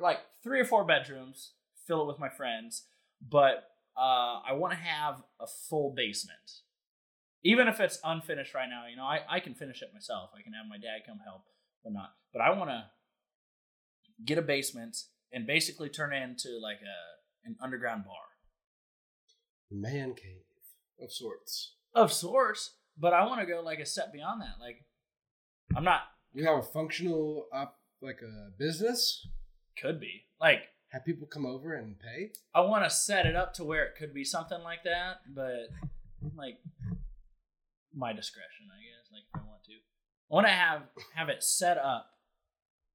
[0.00, 1.54] like three or four bedrooms,
[1.86, 2.84] fill it with my friends,
[3.28, 3.64] but
[3.96, 6.60] uh, I want to have a full basement,
[7.42, 8.86] even if it's unfinished right now.
[8.88, 10.30] You know, I I can finish it myself.
[10.38, 11.42] I can have my dad come help,
[11.82, 12.12] but not.
[12.32, 12.84] But I want to
[14.24, 14.96] get a basement
[15.32, 18.14] and basically turn it into like a an underground bar.
[19.72, 20.44] Man cave
[21.00, 21.74] of sorts.
[21.94, 24.84] of sorts but i want to go like a step beyond that like
[25.76, 26.02] i'm not
[26.34, 29.26] You have a functional up like a business.
[29.80, 32.32] Could be like Have people come over and pay.
[32.54, 35.68] I want to set it up to where it could be something like that, but
[36.36, 36.58] like
[37.94, 39.10] my discretion, I guess.
[39.12, 40.82] Like if I want to, I want to have
[41.14, 42.10] have it set up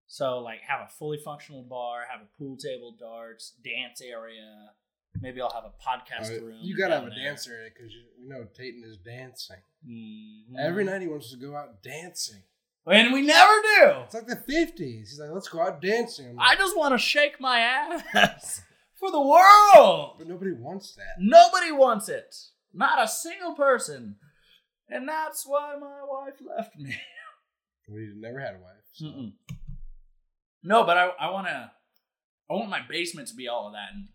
[0.08, 4.72] so like have a fully functional bar, have a pool table, darts, dance area.
[5.22, 6.58] Maybe I'll have a podcast Uh, room.
[6.62, 7.18] you gotta have a there.
[7.26, 9.58] dancer in it because you, know Tayton is dancing.
[9.88, 10.58] Mhm.
[10.60, 12.44] Every night he wants to go out dancing.
[12.86, 14.02] and we never do.
[14.06, 15.10] It's like the fifties.
[15.10, 16.30] He's like, let's go out dancing.
[16.32, 18.62] I'm I just want to shake my ass
[18.96, 20.16] for the world.
[20.18, 21.16] but nobody wants that.
[21.20, 22.36] Nobody wants it.
[22.74, 24.18] Not a single person.
[24.90, 26.96] And that's why my wife left me.
[27.90, 28.84] We never had a wife.
[28.94, 29.32] So.
[30.64, 31.72] No, but I, I want to.
[32.50, 34.08] I want my basement to be all of that, and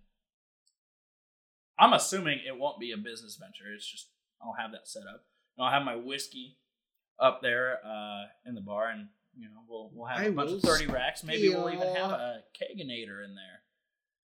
[1.82, 3.72] I'm assuming it won't be a business venture.
[3.74, 4.06] It's just
[4.40, 5.24] I'll have that set up.
[5.56, 6.58] And I'll have my whiskey
[7.18, 10.52] up there uh, in the bar, and you know we'll we'll have I a bunch
[10.52, 11.24] of thirty racks.
[11.24, 13.62] Maybe we'll even have a kegerator in there,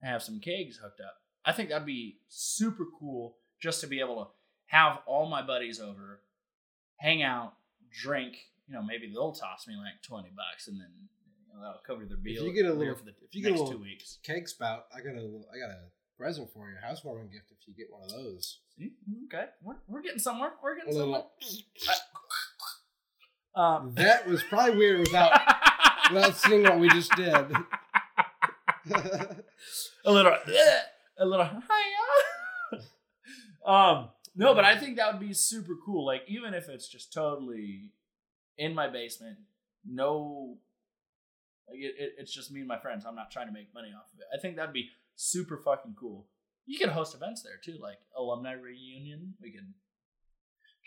[0.02, 1.16] and have some kegs hooked up.
[1.46, 4.28] I think that'd be super cool just to be able to
[4.68, 6.22] have all my buddies over,
[6.98, 7.54] hang out,
[7.92, 8.36] drink.
[8.68, 10.90] You know, maybe they'll toss me like twenty bucks, and then
[11.48, 12.44] you know, that'll cover their bill.
[12.44, 14.18] you get a little- for the if you get a little- two weeks.
[14.24, 14.86] Keg spout.
[14.94, 15.84] I got a little- I got a
[16.18, 16.76] present for you.
[16.82, 18.60] Housewarming gift if you get one of those.
[18.78, 18.92] See?
[19.26, 20.52] Okay, we're, we're getting somewhere.
[20.64, 21.24] We're getting somewhere.
[23.56, 25.32] Um, That was probably weird without
[26.14, 27.34] without seeing what we just did.
[30.06, 30.36] a little,
[31.18, 31.46] a little.
[31.46, 32.82] Hiya.
[33.66, 36.06] um, no, but I think that would be super cool.
[36.06, 37.92] Like even if it's just totally
[38.58, 39.38] in my basement,
[39.86, 40.58] no,
[41.70, 43.06] like it, it, it's just me and my friends.
[43.08, 44.26] I'm not trying to make money off of it.
[44.38, 46.28] I think that'd be super fucking cool.
[46.66, 49.36] You could host events there too, like alumni reunion.
[49.42, 49.74] We could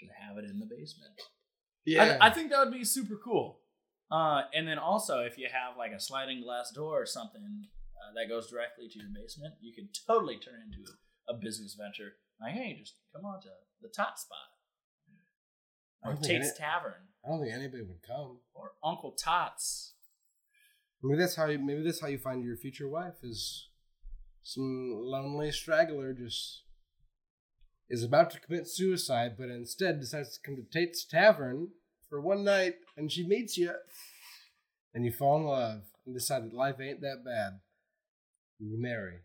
[0.01, 1.13] just have it in the basement.
[1.85, 3.61] yeah, I, I think that would be super cool.
[4.11, 7.43] Uh, and then also, if you have like a sliding glass door or something
[7.97, 10.79] uh, that goes directly to your basement, you could totally turn into
[11.29, 12.13] a, a business venture.
[12.41, 13.49] Like, hey, just come on to
[13.83, 14.39] the top Spot
[16.05, 18.39] I or don't Tate's any- Tavern I don't think anybody would come.
[18.55, 19.95] or Uncle Tots.
[21.03, 21.59] Maybe that's how you.
[21.59, 23.69] Maybe that's how you find your future wife is
[24.49, 26.63] some lonely straggler just
[27.91, 31.69] is about to commit suicide, but instead decides to come to Tate's Tavern
[32.09, 33.73] for one night, and she meets you,
[34.95, 37.61] and you fall in love and decide that life ain't that bad.
[38.59, 39.19] And you marry,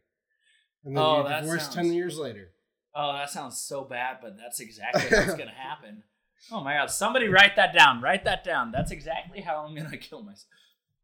[0.83, 2.51] and then Oh, you that divorce sounds- ten years later.
[2.93, 6.03] Oh, that sounds so bad, but that's exactly what's going to happen.
[6.51, 6.91] Oh my God.
[6.91, 8.01] Somebody write that down.
[8.01, 8.71] Write that down.
[8.71, 10.51] That's exactly how I'm going to kill myself.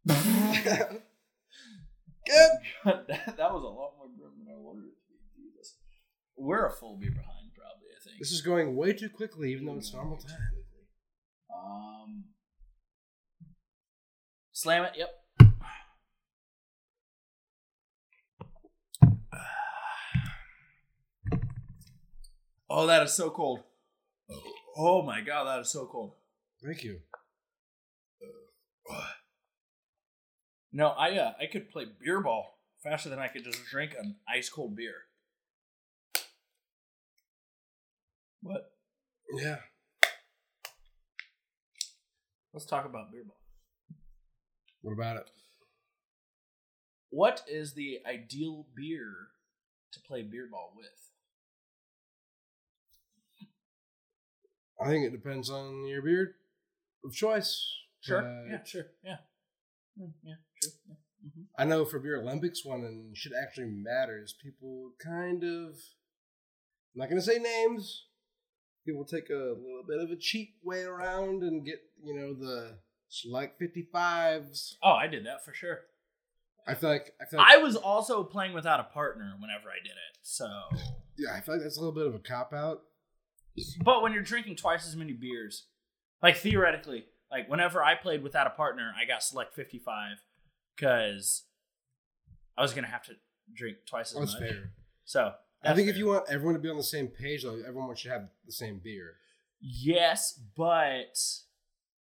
[2.30, 2.52] Good.
[3.08, 5.18] that, that was a lot more grim than I wanted it to be.
[5.36, 5.78] Jesus.
[6.38, 8.20] We're a full beer behind, probably, I think.
[8.20, 10.38] This is going way too quickly, even though it's normal time.
[11.54, 12.24] Um,
[14.52, 14.94] slam it.
[14.98, 15.10] Yep.
[22.72, 23.62] Oh, that is so cold.
[24.78, 26.14] Oh my god, that is so cold.
[26.64, 27.00] Thank you.
[30.72, 34.16] No, I uh, I could play beer ball faster than I could just drink an
[34.28, 34.94] ice cold beer.
[38.42, 38.72] What?
[39.36, 39.58] Yeah.
[42.54, 43.36] Let's talk about beer ball.
[44.82, 45.30] What about it?
[47.10, 49.30] What is the ideal beer
[49.92, 50.88] to play beer ball with?
[54.82, 56.36] I think it depends on your beer
[57.04, 57.68] of choice.
[58.02, 58.22] Sure.
[58.24, 58.64] Uh, yeah.
[58.64, 58.86] Sure.
[59.04, 59.18] Yeah.
[60.00, 60.36] Mm, Yeah.
[60.62, 60.72] True.
[60.88, 60.96] Yeah.
[61.36, 64.36] hmm I know for your Olympics one and shit actually matters.
[64.42, 65.76] People kind of
[66.96, 68.06] I'm not gonna say names.
[68.86, 72.80] People take a little bit of a cheap way around and get, you know, the
[73.10, 74.78] select fifty fives.
[74.82, 75.80] Oh, I did that for sure.
[76.68, 79.82] I feel like I feel like I was also playing without a partner whenever I
[79.84, 80.18] did it.
[80.22, 80.48] So,
[81.18, 82.82] yeah, I feel like that's a little bit of a cop out.
[83.84, 85.66] but when you're drinking twice as many beers,
[86.22, 90.18] like theoretically, like whenever I played without a partner, I got select 55
[90.80, 91.44] because
[92.58, 93.14] I was gonna have to
[93.54, 94.50] drink twice as That's much.
[94.50, 94.72] fair.
[95.06, 97.96] So I think if you want everyone to be on the same page though, everyone
[97.96, 99.16] should have the same beer.
[99.62, 101.18] yes, but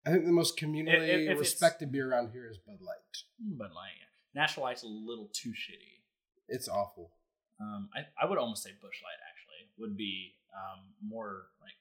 [0.06, 2.96] I think the most communally if it's- respected beer around here is Bud Light.
[3.40, 3.92] but like
[4.34, 6.02] Natural Light's a little too shitty.
[6.48, 7.12] It's awful.
[7.58, 11.72] Um, I, I would almost say Busch Light actually would be um, more like.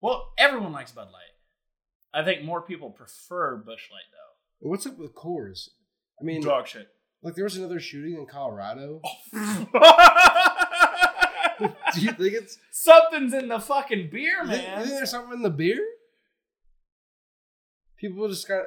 [0.00, 1.34] Well, everyone likes Bud Light.
[2.14, 4.68] I think more people prefer Busch Light though.
[4.68, 5.68] What's up with Coors?
[6.20, 6.88] I mean, Dog shit.
[7.22, 9.00] like there was another shooting in Colorado.
[9.04, 9.68] Oh.
[11.94, 14.82] Do you think it's Something's in the fucking beer, You think, you man.
[14.82, 15.80] think there's something in the beer?
[17.98, 18.64] People just got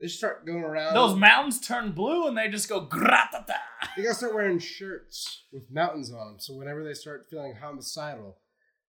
[0.00, 0.94] they start going around.
[0.94, 3.56] Those mountains turn blue and they just go gratata.
[3.96, 6.36] They gotta start wearing shirts with mountains on them.
[6.38, 8.38] So whenever they start feeling homicidal,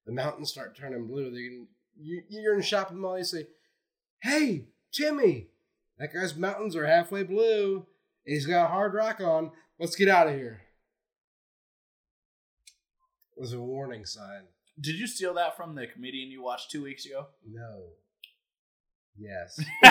[0.05, 1.31] the mountains start turning blue.
[1.31, 1.67] They can,
[1.99, 3.17] you, you're in a shopping mall.
[3.17, 3.47] You say,
[4.21, 5.47] "Hey, Timmy,
[5.97, 7.87] that guy's mountains are halfway blue.
[8.29, 9.51] He's got a hard rock on.
[9.79, 10.61] Let's get out of here."
[13.37, 14.43] It was a warning sign.
[14.79, 17.27] Did you steal that from the comedian you watched two weeks ago?
[17.49, 17.83] No.
[19.17, 19.59] Yes.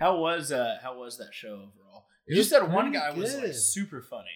[0.00, 2.06] how was uh how was that show overall?
[2.26, 4.28] It you said one guy was like super funny.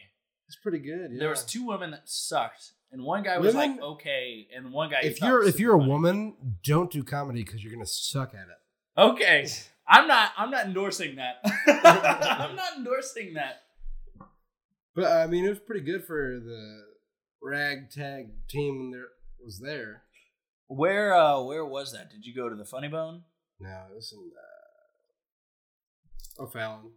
[0.46, 1.10] it's pretty good.
[1.12, 1.18] Yeah.
[1.20, 4.90] There was two women that sucked, and one guy was Women- like okay, and one
[4.90, 5.00] guy.
[5.02, 5.90] If you're if you're a funny.
[5.90, 9.00] woman, don't do comedy because you're gonna suck at it.
[9.00, 9.46] okay,
[9.88, 10.32] I'm not.
[10.36, 11.36] I'm not endorsing that.
[11.66, 13.62] I'm not endorsing that.
[14.94, 16.82] But I mean, it was pretty good for the
[17.42, 19.06] ragtag team that
[19.42, 20.02] was there.
[20.66, 22.10] Where uh where was that?
[22.10, 23.22] Did you go to the Funny Bone?
[23.60, 24.30] No, it was in
[26.38, 26.92] uh, O'Fallon.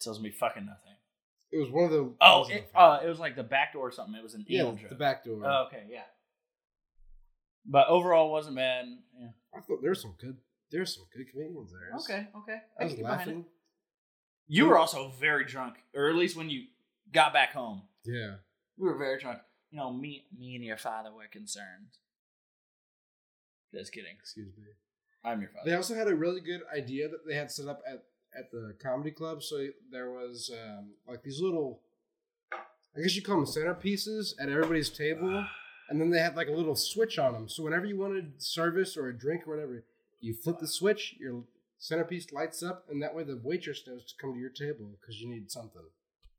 [0.00, 0.96] tells me fucking nothing.
[1.52, 2.12] It was one of the.
[2.20, 4.14] Oh, was it, uh, it was like the back door or something.
[4.14, 5.42] It was an yeah, the back door.
[5.44, 6.04] Oh, okay, yeah.
[7.66, 8.86] But overall, wasn't bad.
[9.18, 9.28] Yeah.
[9.54, 10.36] I thought there was some good.
[10.70, 11.88] There's some good comedians there.
[11.88, 12.60] It Okay, okay.
[12.78, 13.26] I I was can get behind it.
[13.26, 13.44] laughing.
[14.46, 16.64] You were also very drunk, or at least when you
[17.12, 18.36] got back home, Yeah.
[18.76, 19.40] we were very drunk.
[19.70, 21.88] You know, me, me and your father were concerned.
[23.72, 24.16] Just kidding.
[24.18, 24.64] Excuse me.
[25.24, 25.62] I'm your father.
[25.64, 25.76] They father.
[25.76, 28.04] also had a really good idea that they had set up at
[28.38, 29.42] at the comedy club.
[29.42, 31.80] So there was um, like these little,
[32.52, 35.44] I guess you call them centerpieces at everybody's table,
[35.88, 37.48] and then they had like a little switch on them.
[37.48, 39.84] So whenever you wanted service or a drink or whatever,
[40.20, 41.44] you flip the switch, your
[41.78, 45.20] centerpiece lights up, and that way the waitress knows to come to your table because
[45.20, 45.82] you need something.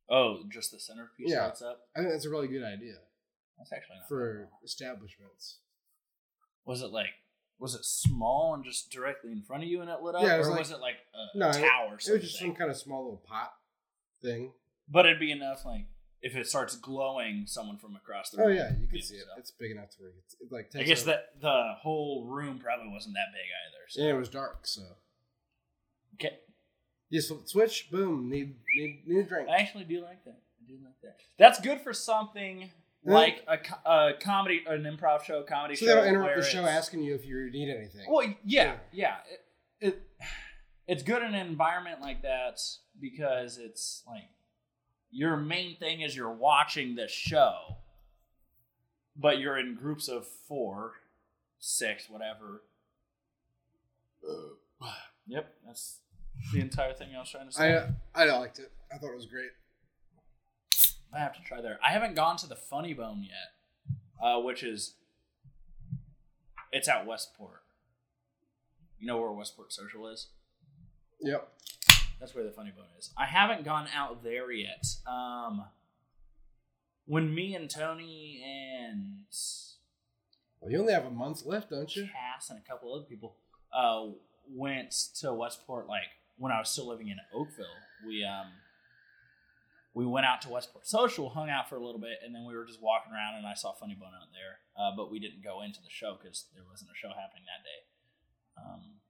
[0.10, 1.46] Oh, just the centerpiece Yeah.
[1.46, 1.88] lights up.
[1.96, 2.96] I think that's a really good idea
[3.58, 5.60] That's actually not for establishments.
[6.66, 7.08] Was it like?
[7.60, 10.36] Was it small and just directly in front of you and it lit up, Yeah,
[10.36, 11.96] it was or like- was it like a No, it- tower?
[11.96, 13.54] It sort was just some kind of small little pot
[14.22, 14.54] thing.
[14.88, 15.86] But it'd be enough, like
[16.22, 18.58] if it starts glowing, someone from across the Oh room.
[18.58, 19.22] yeah, you can see it.
[19.22, 19.40] so.
[19.40, 20.70] It's big enough to where it's, it like.
[20.76, 23.86] I guess that the whole room probably wasn't that big either.
[23.90, 24.02] So.
[24.02, 24.82] And it was dark, so
[26.16, 26.38] Okay.
[27.28, 29.50] flip the switch, boom, need need need a drink.
[29.50, 30.40] I actually do like that.
[30.64, 31.18] I do like that.
[31.40, 32.70] That's good for something
[33.04, 33.58] like a,
[33.90, 35.96] a comedy, an improv show, comedy So show.
[35.96, 38.06] they don't interrupt the show asking you if you need anything.
[38.08, 39.16] Well, yeah, yeah.
[39.80, 40.02] It, it
[40.88, 42.60] it's good in an environment like that
[43.00, 44.24] because it's like
[45.12, 47.78] your main thing is you're watching the show,
[49.16, 50.94] but you're in groups of four,
[51.60, 52.64] six, whatever.
[55.28, 56.00] Yep, that's
[56.52, 57.78] the entire thing I was trying to say.
[58.16, 58.72] I I liked it.
[58.92, 59.52] I thought it was great.
[61.14, 61.80] I have to try there.
[61.86, 64.96] I haven't gone to the Funny Bone yet, uh, which is
[66.72, 67.62] it's at Westport.
[69.00, 70.28] You know where Westport Social is?
[71.22, 71.48] Yep.
[72.22, 73.10] That's where the Funny Bone is.
[73.18, 74.86] I haven't gone out there yet.
[75.08, 75.66] Um,
[77.06, 79.26] when me and Tony and
[80.60, 82.04] Well, you only have a month left, don't you?
[82.04, 83.38] Cass and a couple other people
[83.74, 84.06] uh,
[84.48, 87.66] went to Westport, like when I was still living in Oakville,
[88.08, 88.52] we um
[89.94, 92.56] we went out to Westport Social, hung out for a little bit, and then we
[92.56, 95.44] were just walking around, and I saw Funny Bone out there, uh, but we didn't
[95.44, 97.82] go into the show because there wasn't a show happening that day.
[98.62, 99.01] Um,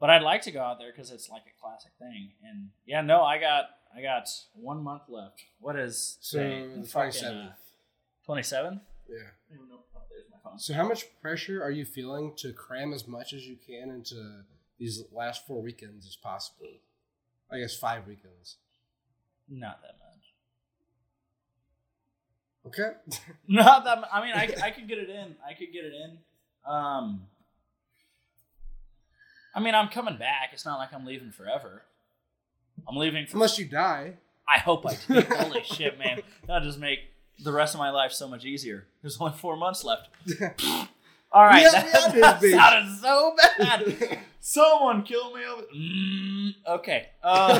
[0.00, 3.00] but I'd like to go out there because it's like a classic thing, and yeah,
[3.00, 3.64] no, I got
[3.96, 5.44] I got one month left.
[5.60, 7.50] What is So the Fucking, twenty uh, seventh.
[8.28, 8.80] 27th?
[9.08, 9.16] Yeah.
[9.52, 9.80] I don't know.
[10.10, 10.58] There's my phone.
[10.58, 14.42] So how much pressure are you feeling to cram as much as you can into
[14.78, 16.66] these last four weekends as possible?
[17.52, 18.56] I guess five weekends.
[19.48, 20.32] Not that much.
[22.66, 23.20] Okay.
[23.48, 24.08] Not that.
[24.12, 25.36] I mean, I, I could get it in.
[25.46, 26.18] I could get it in.
[26.66, 27.26] Um.
[29.54, 30.50] I mean, I'm coming back.
[30.52, 31.82] It's not like I'm leaving forever.
[32.88, 33.26] I'm leaving.
[33.26, 34.14] For, Unless you die.
[34.48, 35.20] I hope I do.
[35.36, 36.20] Holy shit, man!
[36.46, 37.00] That'll just make
[37.42, 38.86] the rest of my life so much easier.
[39.00, 40.08] There's only four months left.
[41.32, 44.18] All right, Yeah, that, yeah, that sounded so bad.
[44.40, 45.62] Someone kill me over.
[45.74, 47.08] Mm, okay.
[47.22, 47.58] Uh,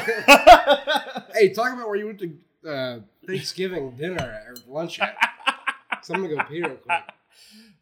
[1.35, 5.17] hey, talk about where you went to uh, Thanksgiving dinner or lunch at.
[6.03, 7.03] So I'm gonna go pee real quick.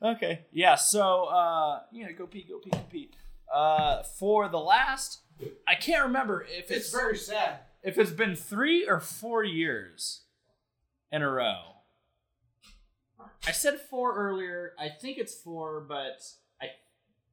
[0.02, 0.40] Okay.
[0.52, 0.76] Yeah.
[0.76, 3.10] So, uh, yeah, go pee, go pee, go pee.
[3.52, 5.20] Uh, for the last,
[5.66, 7.60] I can't remember if it's, very sad.
[7.82, 10.22] if it's been three or four years
[11.10, 11.60] in a row.
[13.46, 14.72] I said four earlier.
[14.78, 16.22] I think it's four, but
[16.60, 16.66] I,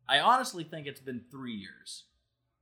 [0.07, 2.05] I honestly think it's been three years.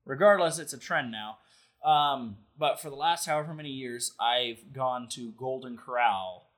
[0.05, 1.37] Regardless, it's a trend now.
[1.83, 6.49] Um, but for the last however many years, I've gone to Golden Corral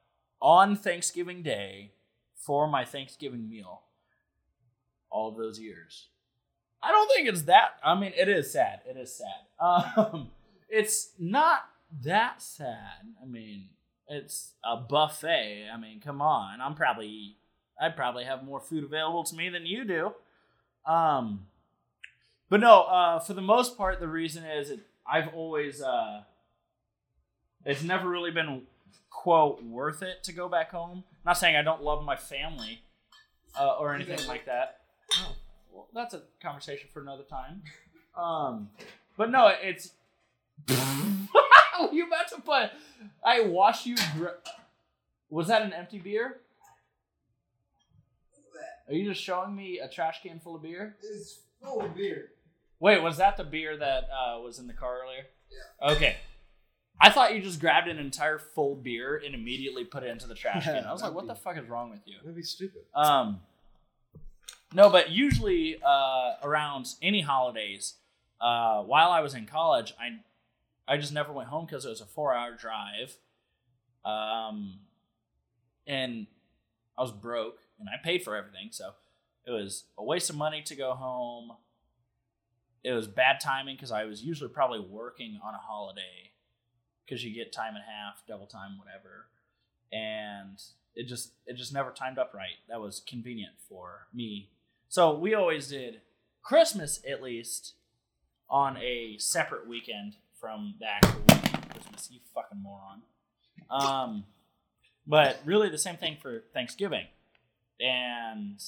[0.41, 1.93] on Thanksgiving Day
[2.35, 3.83] for my Thanksgiving meal.
[5.11, 6.09] all of those years.
[6.81, 7.71] I don't think it's that.
[7.83, 8.81] I mean, it is sad.
[8.89, 9.27] It is sad.
[9.61, 10.29] Um,
[10.69, 11.65] it's not
[12.03, 13.03] that sad.
[13.21, 13.69] I mean,
[14.07, 15.67] it's a buffet.
[15.73, 16.61] I mean, come on.
[16.61, 17.35] I'm probably
[17.79, 20.13] I'd probably have more food available to me than you do.
[20.85, 21.47] Um,
[22.49, 26.21] but no, uh, for the most part, the reason is it, I've always uh,
[27.65, 28.63] it's never really been
[29.09, 31.03] quote worth it to go back home.
[31.25, 32.81] not saying I don't love my family
[33.59, 34.78] uh, or anything like that.
[35.93, 37.63] That's a conversation for another time.
[38.17, 38.69] Um,
[39.15, 39.91] but no, it's.
[41.93, 42.71] You about to put?
[43.23, 43.95] I wash you.
[44.17, 44.27] Gr-
[45.29, 46.41] Was that an empty beer?
[48.89, 50.97] Are you just showing me a trash can full of beer?
[51.01, 52.31] It's full of beer.
[52.79, 55.25] Wait, was that the beer that uh, was in the car earlier?
[55.51, 55.91] Yeah.
[55.93, 56.17] Okay.
[56.99, 60.35] I thought you just grabbed an entire full beer and immediately put it into the
[60.35, 60.83] trash can.
[60.85, 62.15] I was like, what the fuck is wrong with you?
[62.21, 62.81] That'd be stupid.
[62.93, 63.39] Um,
[64.73, 67.95] no, but usually uh, around any holidays,
[68.39, 70.19] uh, while I was in college, I
[70.91, 73.15] I just never went home because it was a four hour drive,
[74.05, 74.79] um,
[75.85, 76.27] and
[76.97, 78.91] I was broke and I paid for everything, so
[79.45, 81.51] it was a waste of money to go home.
[82.83, 86.31] It was bad timing because I was usually probably working on a holiday
[87.05, 89.27] because you get time and a half, double time, whatever,
[89.91, 90.61] and
[90.95, 92.57] it just it just never timed up right.
[92.67, 94.49] That was convenient for me.
[94.91, 96.01] So we always did
[96.41, 97.75] Christmas at least
[98.49, 101.21] on a separate weekend from the actual
[101.71, 102.09] Christmas.
[102.11, 103.03] You fucking moron.
[103.69, 104.23] Um,
[105.05, 107.05] but really the same thing for Thanksgiving,
[107.79, 108.59] and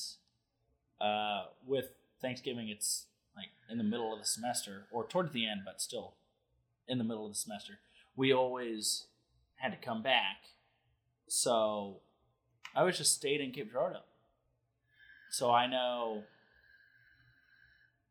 [1.01, 1.89] uh, with
[2.22, 6.13] Thanksgiving it's like in the middle of the semester or towards the end, but still
[6.88, 7.80] in the middle of the semester.
[8.15, 9.07] We always
[9.55, 10.38] had to come back,
[11.28, 12.01] so
[12.76, 14.01] I was just stayed in Cape Girardeau.
[15.32, 16.23] So I know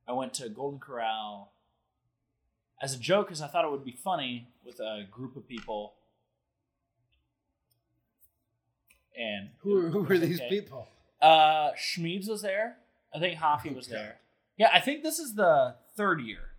[0.08, 1.52] I went to Golden Corral
[2.82, 5.92] as a joke because I thought it would be funny with a group of people.
[9.16, 10.48] And Who, who were these okay.
[10.48, 10.88] people?
[11.20, 12.78] Uh, Schmeeds was there.
[13.14, 13.96] I think Hoffy was Okay.
[13.96, 14.16] there.
[14.56, 16.52] Yeah, I think this is the third year.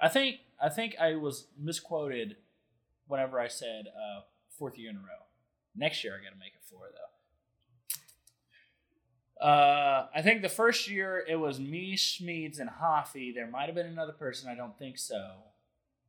[0.00, 2.36] I think I think I was misquoted
[3.06, 4.22] whenever I said uh,
[4.58, 5.26] fourth year in a row.
[5.76, 7.13] Next year I got to make it four though.
[9.44, 13.30] Uh, I think the first year it was me, Schmeeds, and Hoffy.
[13.30, 14.48] There might have been another person.
[14.48, 15.32] I don't think so,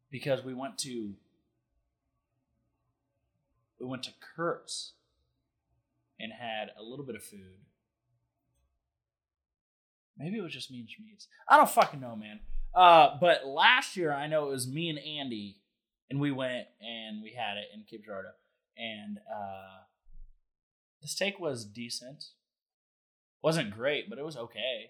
[0.09, 1.15] because we went to
[3.77, 4.93] we went to Kurt's
[6.17, 7.59] and had a little bit of food.
[10.17, 11.27] Maybe it was just me and Schmeeds.
[11.49, 12.39] I don't fucking know, man.
[12.73, 15.57] Uh, but last year I know it was me and Andy,
[16.09, 18.29] and we went and we had it in Cape Girardeau,
[18.77, 19.83] and uh,
[21.01, 22.27] the steak was decent.
[23.45, 24.89] Wasn't great, but it was okay.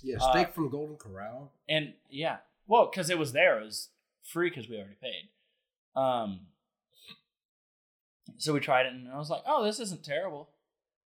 [0.00, 1.52] Yeah, Uh, steak from Golden Corral.
[1.68, 2.38] And yeah,
[2.68, 3.88] well, because it was there, it was
[4.22, 5.28] free because we already paid.
[6.00, 6.46] Um,
[8.38, 10.50] so we tried it, and I was like, "Oh, this isn't terrible."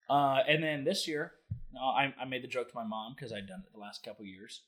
[0.09, 1.33] Uh, and then this year,
[1.71, 4.03] no, I, I made the joke to my mom because I'd done it the last
[4.03, 4.63] couple years.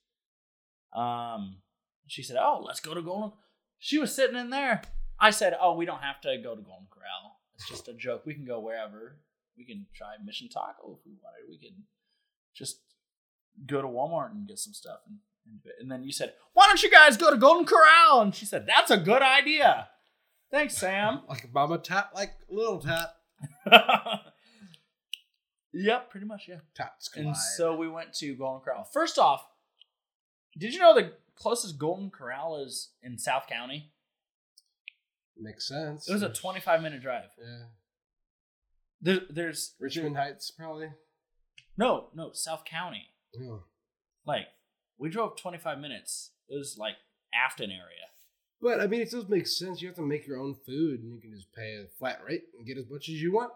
[0.93, 1.57] Um,
[2.05, 3.31] she said, "Oh, let's go to Golden."
[3.79, 4.83] She was sitting in there.
[5.19, 7.39] I said, "Oh, we don't have to go to Golden Corral.
[7.55, 8.23] It's just a joke.
[8.25, 9.17] We can go wherever.
[9.57, 11.49] We can try Mission Taco if we wanted.
[11.49, 11.83] We can
[12.53, 12.79] just
[13.65, 16.81] go to Walmart and get some stuff." And, and, and then you said, "Why don't
[16.83, 19.89] you guys go to Golden Corral?" And she said, "That's a good idea."
[20.53, 21.21] Thanks, Sam.
[21.27, 23.15] Like a Mama Tap, like Little Tap.
[25.73, 26.59] yep, pretty much, yeah.
[26.75, 27.27] Taps collide.
[27.29, 28.83] And so we went to Golden Corral.
[28.83, 29.47] First off,
[30.55, 33.91] did you know the closest Golden Corral is in South County?
[35.35, 36.07] Makes sense.
[36.07, 37.29] It was a 25 minute drive.
[37.39, 37.65] Yeah.
[39.01, 40.89] There, there's Richmond Heights, probably.
[41.77, 43.07] No, no, South County.
[43.33, 43.57] Yeah.
[44.25, 44.47] Like
[44.97, 46.31] we drove 25 minutes.
[46.49, 46.95] It was like
[47.33, 48.07] Afton area.
[48.61, 49.81] But I mean, it does make sense.
[49.81, 52.43] You have to make your own food, and you can just pay a flat rate
[52.57, 53.51] and get as much as you want.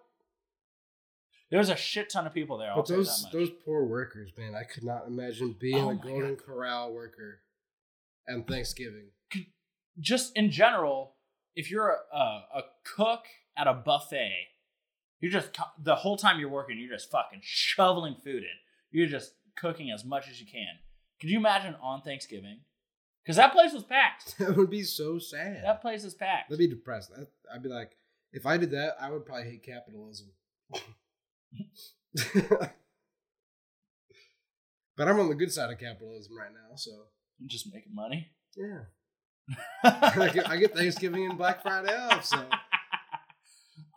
[1.50, 2.72] There was a shit ton of people there.
[2.72, 6.36] I'll But those those poor workers, man, I could not imagine being Oh a Golden
[6.36, 7.40] Corral worker
[8.28, 9.12] and Thanksgiving.
[10.00, 11.16] just in general,
[11.56, 13.24] if you're a, a, a cook
[13.58, 14.34] at a buffet,
[15.20, 15.50] you're just
[15.82, 18.58] the whole time you're working, you're just fucking shoveling food in.
[18.92, 20.68] You're just cooking as much as you can.
[21.20, 22.60] Could you imagine on Thanksgiving?
[23.24, 24.36] Because that place was packed.
[24.40, 25.64] That would be so sad.
[25.64, 26.52] That place is packed.
[26.52, 27.12] I'd be depressed.
[27.54, 27.98] I'd be like,
[28.32, 30.28] if I did that, I would probably hate capitalism.
[34.96, 36.92] but I'm on the good side of capitalism right now, so
[37.42, 38.32] I'm just making money.
[38.56, 38.80] yeah.
[39.84, 42.38] I get, I get Thanksgiving and Black Friday off, so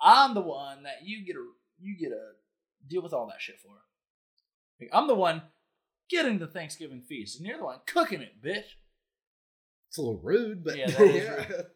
[0.03, 1.47] I'm the one that you get a
[1.81, 2.33] you get a
[2.89, 3.71] deal with all that shit for.
[4.81, 5.43] Like, I'm the one
[6.09, 8.77] getting the Thanksgiving feast, and you're the one cooking it, bitch.
[9.89, 11.67] It's a little rude, but Yeah, that is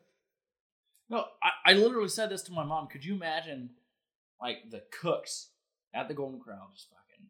[1.09, 2.86] No, I, I literally said this to my mom.
[2.86, 3.70] Could you imagine,
[4.40, 5.50] like, the cooks
[5.92, 7.26] at the Golden Corral just fucking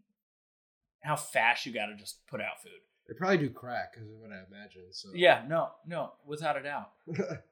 [1.02, 2.72] how fast you got to just put out food?
[3.06, 4.84] They probably do crack, is what I imagine.
[4.92, 6.90] So Yeah, no, no, without a doubt.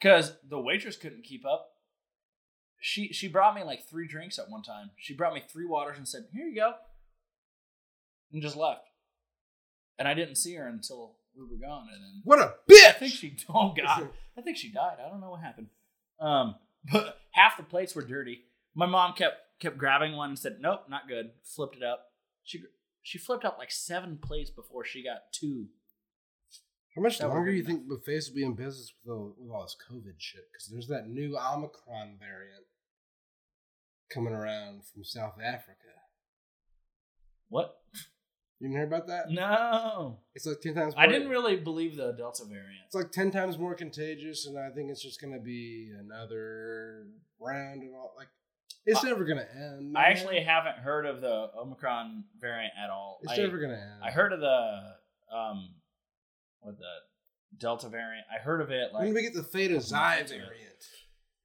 [0.00, 1.70] Because the waitress couldn't keep up.
[2.80, 4.90] She she brought me like three drinks at one time.
[4.96, 6.74] She brought me three waters and said, "Here you go,"
[8.32, 8.88] and just left.
[9.98, 11.88] And I didn't see her until we were gone.
[11.92, 12.86] And then what a bitch!
[12.86, 14.98] I think she oh god, I think she died.
[15.04, 15.68] I don't know what happened.
[16.20, 16.56] Um,
[16.90, 18.42] but half the plates were dirty.
[18.74, 22.12] My mom kept kept grabbing one and said, "Nope, not good." Flipped it up.
[22.44, 22.62] She
[23.02, 25.66] she flipped up like seven plates before she got two.
[26.94, 29.52] How much That longer do you think buffets will be in business with all, with
[29.52, 30.42] all this COVID shit?
[30.52, 32.64] Because there's that new Omicron variant
[34.10, 35.76] coming around from South Africa.
[37.50, 37.76] What?
[38.60, 39.30] You didn't hear about that?
[39.30, 40.96] No, It's like ten times.
[40.96, 42.82] More, I didn't really believe the Delta variant.
[42.86, 47.06] It's like ten times more contagious, and I think it's just gonna be another
[47.38, 48.14] round and all.
[48.18, 48.26] Like,
[48.84, 49.96] it's never gonna end.
[49.96, 50.10] I man.
[50.10, 53.20] actually haven't heard of the Omicron variant at all.
[53.22, 54.02] it's I, never gonna end.
[54.02, 54.80] I heard of the
[55.32, 55.68] um,
[56.60, 56.84] what the
[57.56, 58.26] Delta variant.
[58.32, 60.52] I heard of it when like we get the Theta Xi variant.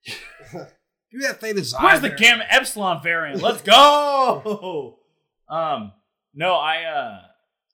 [0.06, 1.76] Give me that Theta Xi.
[1.80, 3.42] Where's the gamma epsilon variant?
[3.42, 4.98] Let's go.
[5.50, 5.92] um,
[6.34, 7.22] no, I uh,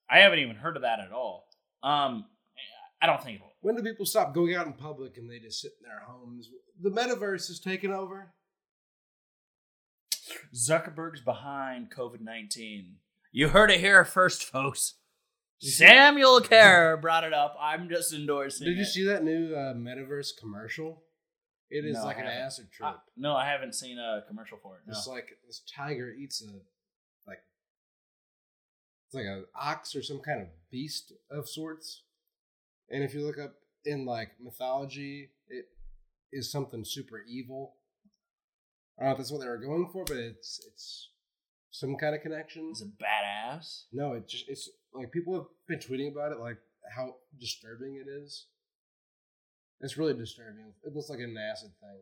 [0.09, 1.47] I haven't even heard of that at all.
[1.81, 2.25] Um,
[3.01, 3.41] I don't think.
[3.61, 6.49] When do people stop going out in public and they just sit in their homes?
[6.81, 8.33] The metaverse is taking over.
[10.53, 12.97] Zuckerberg's behind COVID nineteen.
[13.31, 14.95] You heard it here first, folks.
[15.59, 17.55] Samuel Kerr brought it up.
[17.59, 18.65] I'm just endorsing.
[18.65, 18.87] Did you it.
[18.87, 21.03] see that new uh, metaverse commercial?
[21.69, 22.41] It is No, like I an haven't.
[22.43, 22.89] acid trip.
[22.89, 24.81] Uh, no, I haven't seen a commercial for it.
[24.87, 24.91] No.
[24.97, 26.47] It's like this tiger eats a
[27.27, 27.43] like
[29.05, 32.03] it's like an ox or some kind of beast of sorts.
[32.89, 33.53] And if you look up
[33.85, 35.65] in like mythology, it
[36.31, 37.75] is something super evil.
[38.99, 41.09] I don't know if that's what they were going for, but it's it's
[41.69, 42.71] some kind of connection.
[42.71, 43.83] Is it badass?
[43.93, 46.57] No, it just it's like people have been tweeting about it, like
[46.95, 48.47] how disturbing it is.
[49.81, 50.73] It's really disturbing.
[50.83, 52.01] It looks like an acid thing.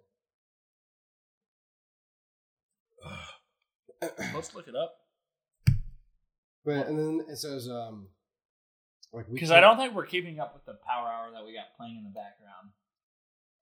[4.33, 4.95] Let's look it up
[6.65, 8.07] But and then it says um
[9.13, 11.53] like we because I don't think we're keeping up with the Power Hour that we
[11.53, 12.71] got playing in the background.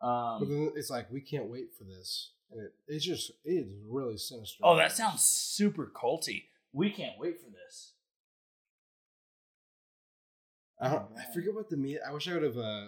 [0.01, 3.51] But Um, then it's like we can't wait for this, and it, it's just it
[3.51, 4.61] is really sinister.
[4.63, 6.45] oh, that sounds super culty.
[6.73, 7.93] We can't wait for this.
[10.79, 11.99] I, don't, I forget what the meat.
[12.07, 12.87] I wish I would have uh,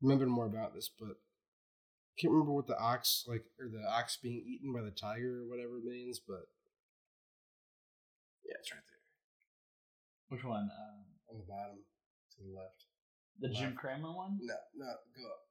[0.00, 4.16] remembered more about this, but I can't remember what the ox like or the ox
[4.22, 6.20] being eaten by the tiger or whatever it means.
[6.20, 6.46] But
[8.44, 10.70] yeah, it's right there Which one?
[10.70, 11.78] Um, on the bottom
[12.32, 12.84] to the left.
[13.40, 13.76] the Jim Left.
[13.76, 14.38] Cramer one?
[14.40, 15.42] No, no, go up.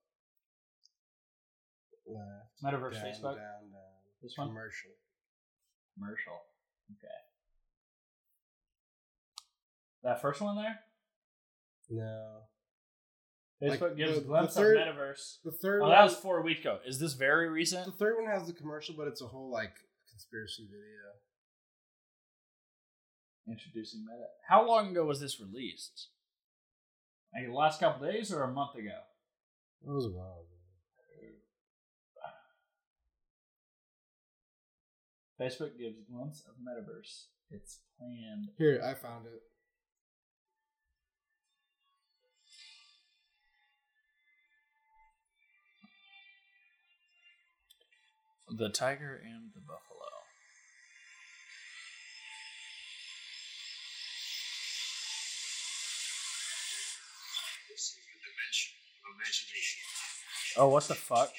[2.07, 2.63] Left.
[2.63, 3.97] Metaverse down, Facebook Down, down.
[4.23, 4.47] This one?
[4.47, 4.91] Commercial.
[5.93, 6.39] commercial.
[6.91, 7.19] Okay.
[10.03, 10.79] That first one there.
[11.89, 12.43] No.
[13.61, 15.41] Like, Facebook gives the- a the glimpse third- of metaverse.
[15.43, 15.91] The third Oh, one.
[15.91, 16.79] that was four weeks ago.
[16.85, 17.85] Is this very recent?
[17.85, 19.73] The third one has the commercial, but it's a whole like
[20.09, 21.13] conspiracy video.
[23.47, 24.27] Introducing Meta.
[24.47, 26.09] How long ago was this released?
[27.33, 29.01] Like the last couple days or a month ago?
[29.83, 30.53] That was a while ago.
[35.39, 37.27] Facebook gives glimpse of metaverse.
[37.51, 38.49] It's planned.
[38.57, 39.41] Here, I found it.
[48.49, 50.07] The tiger and the buffalo.
[60.55, 61.29] Oh, what the fuck?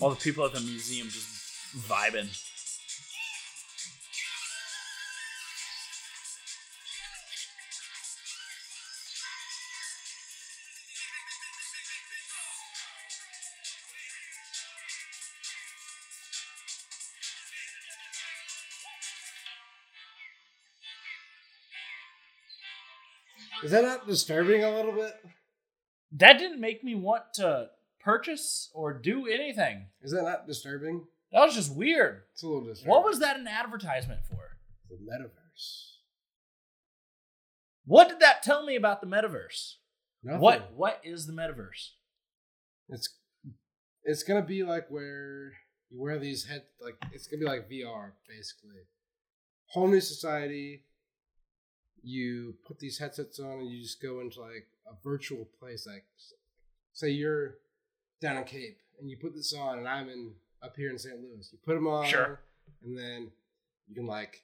[0.00, 1.28] All the people at the museum just
[1.88, 2.53] vibing.
[23.64, 25.14] Is that not disturbing a little bit?
[26.12, 29.86] That didn't make me want to purchase or do anything.
[30.02, 31.06] Is that not disturbing?
[31.32, 32.24] That was just weird.
[32.32, 32.90] It's a little disturbing.
[32.90, 34.58] What was that an advertisement for?
[34.90, 35.92] The metaverse.
[37.86, 39.76] What did that tell me about the metaverse?
[40.22, 40.40] Nothing.
[40.40, 41.92] What what is the metaverse?
[42.90, 43.08] It's
[44.04, 45.52] it's gonna be like where
[45.90, 48.82] you wear these head like it's gonna be like VR basically.
[49.68, 50.82] Whole new society.
[52.04, 55.86] You put these headsets on and you just go into like a virtual place.
[55.86, 56.04] Like
[56.92, 57.54] say you're
[58.20, 60.32] down in Cape and you put this on and I'm in
[60.62, 61.16] up here in St.
[61.16, 61.48] Louis.
[61.52, 62.40] You put them on Sure.
[62.84, 63.30] and then
[63.88, 64.42] you can like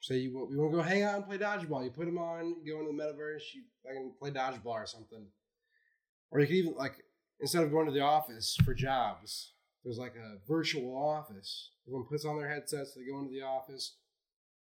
[0.00, 1.84] say you want, we want to go hang out and play dodgeball.
[1.84, 5.26] You put them on, you go into the metaverse, you can play dodgeball or something.
[6.30, 7.04] Or you can even like
[7.40, 9.52] instead of going to the office for jobs,
[9.84, 11.70] there's like a virtual office.
[11.86, 13.94] Everyone puts on their headsets, they go into the office.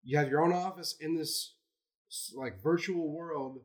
[0.07, 1.55] You have your own office in this
[2.35, 3.61] like virtual world,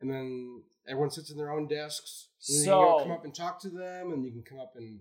[0.00, 2.28] and then everyone sits in their own desks.
[2.48, 4.60] And then you can So- come up and talk to them, and you can come
[4.60, 5.00] up and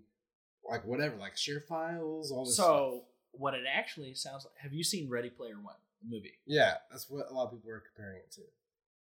[0.70, 2.56] like whatever, like share files, all this.
[2.56, 3.04] So stuff.
[3.32, 4.54] what it actually sounds like.
[4.58, 6.40] Have you seen Ready Player One, the movie?
[6.46, 8.42] yeah, that's what a lot of people are comparing it to.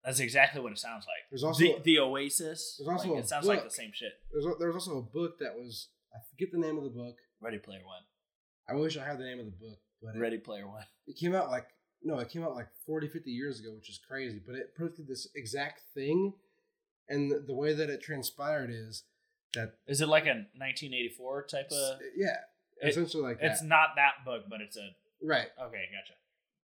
[0.04, 1.30] That's exactly what it sounds like.
[1.30, 2.78] There's also the, the Oasis.
[2.78, 4.14] there's also like, a it sounds like the same shit.
[4.32, 6.90] there's a, there was also a book that was I forget the name of the
[6.90, 7.18] book.
[7.42, 8.04] Ready Player One.
[8.68, 10.84] I wish I had the name of the book, but it, Ready Player One.
[11.08, 11.68] it came out like
[12.04, 15.08] no it came out like 40 50 years ago which is crazy but it predicted
[15.08, 16.34] this exact thing
[17.10, 19.04] and the, the way that it transpired is
[19.56, 22.00] that Is it like a 1984 type of?
[22.16, 22.28] yeah
[22.82, 24.90] It- essentially like It's that not that book, but it's a.
[25.22, 26.14] right Okay, gotcha.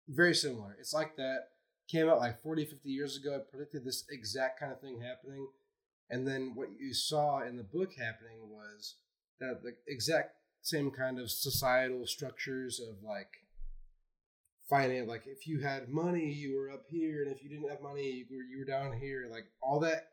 [0.08, 1.48] very similar it's like that
[1.88, 5.48] came out like 40 50 years ago it predicted this exact kind of thing happening
[6.10, 8.94] and then what you saw in the book happening was
[9.40, 13.28] that the exact same kind of societal structures of like
[14.68, 17.80] finance like if you had money you were up here and if you didn't have
[17.80, 20.08] money you were, you were down here like all that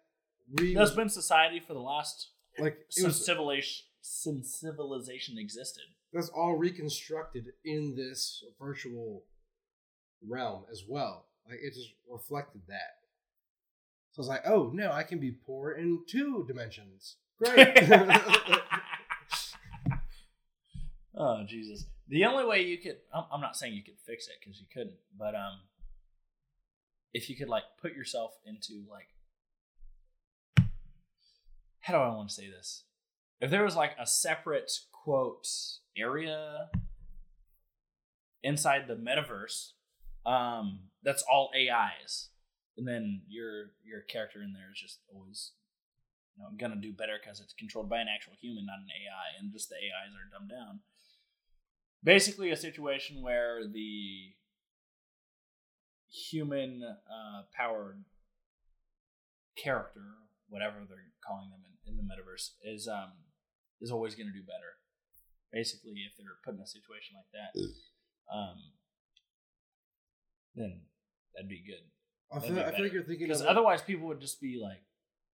[0.53, 5.83] re- That's been society for the last like since was civilization since civilization existed.
[6.13, 9.23] that's all reconstructed in this virtual
[10.27, 11.25] realm as well.
[11.47, 12.95] Like it just reflected that.
[14.11, 17.17] So I was like, oh no, I can be poor in two dimensions.
[17.43, 17.77] Great.
[21.18, 21.86] oh Jesus!
[22.07, 24.97] The only way you could, I'm, not saying you could fix it because you couldn't,
[25.18, 25.61] but um,
[27.13, 29.07] if you could like put yourself into like,
[31.80, 32.84] how do I want to say this?
[33.41, 35.47] If there was like a separate quote
[35.97, 36.70] area
[38.43, 39.72] inside the metaverse,
[40.30, 42.30] um, that's all AIs,
[42.78, 45.53] and then your your character in there is just always
[46.38, 49.39] you know, gonna do better because it's controlled by an actual human, not an AI,
[49.39, 50.82] and just the AIs are dumbed down.
[52.06, 54.36] Basically, a situation where the
[56.08, 58.06] human uh, powered
[59.58, 60.06] character,
[60.47, 63.12] whatever they're calling them in, in the metaverse, is um
[63.82, 64.78] is always gonna do better.
[65.51, 67.60] Basically, if they're put in a situation like that,
[68.32, 68.58] um,
[70.56, 70.82] then
[71.34, 71.84] that'd be good.
[72.32, 74.39] I That'd feel, be I feel like you're thinking Because of otherwise, people would just
[74.39, 74.84] be like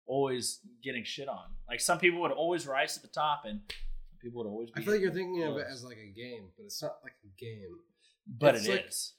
[0.07, 1.55] always getting shit on.
[1.69, 3.86] Like some people would always rise to the top, and some
[4.21, 4.71] people would always.
[4.71, 6.97] Be I feel like you're thinking of it as like a game, but it's not
[7.03, 7.79] like a game.
[8.27, 9.13] but it's it like- is.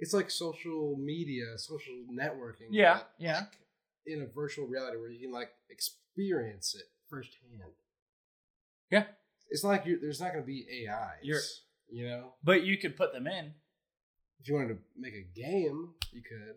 [0.00, 2.68] It's like social media, social networking.
[2.70, 3.34] Yeah, but, yeah.
[3.40, 3.58] like,
[4.06, 7.72] in a virtual reality where you can like experience it firsthand.
[8.90, 9.04] Yeah.
[9.50, 11.18] It's not like you're, there's not going to be AIs.
[11.22, 11.40] You're-
[11.90, 13.52] you know, But you could put them in.
[14.40, 16.56] if you wanted to make a game, you could.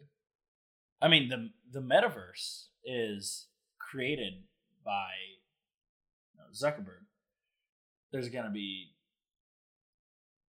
[1.01, 4.33] I mean, the the metaverse is created
[4.83, 5.09] by
[6.33, 7.05] you know, Zuckerberg.
[8.11, 8.91] There's gonna be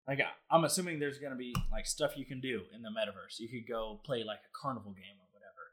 [0.06, 3.38] like I'm assuming there's gonna be like stuff you can do in the metaverse.
[3.38, 5.72] You could go play like a carnival game or whatever.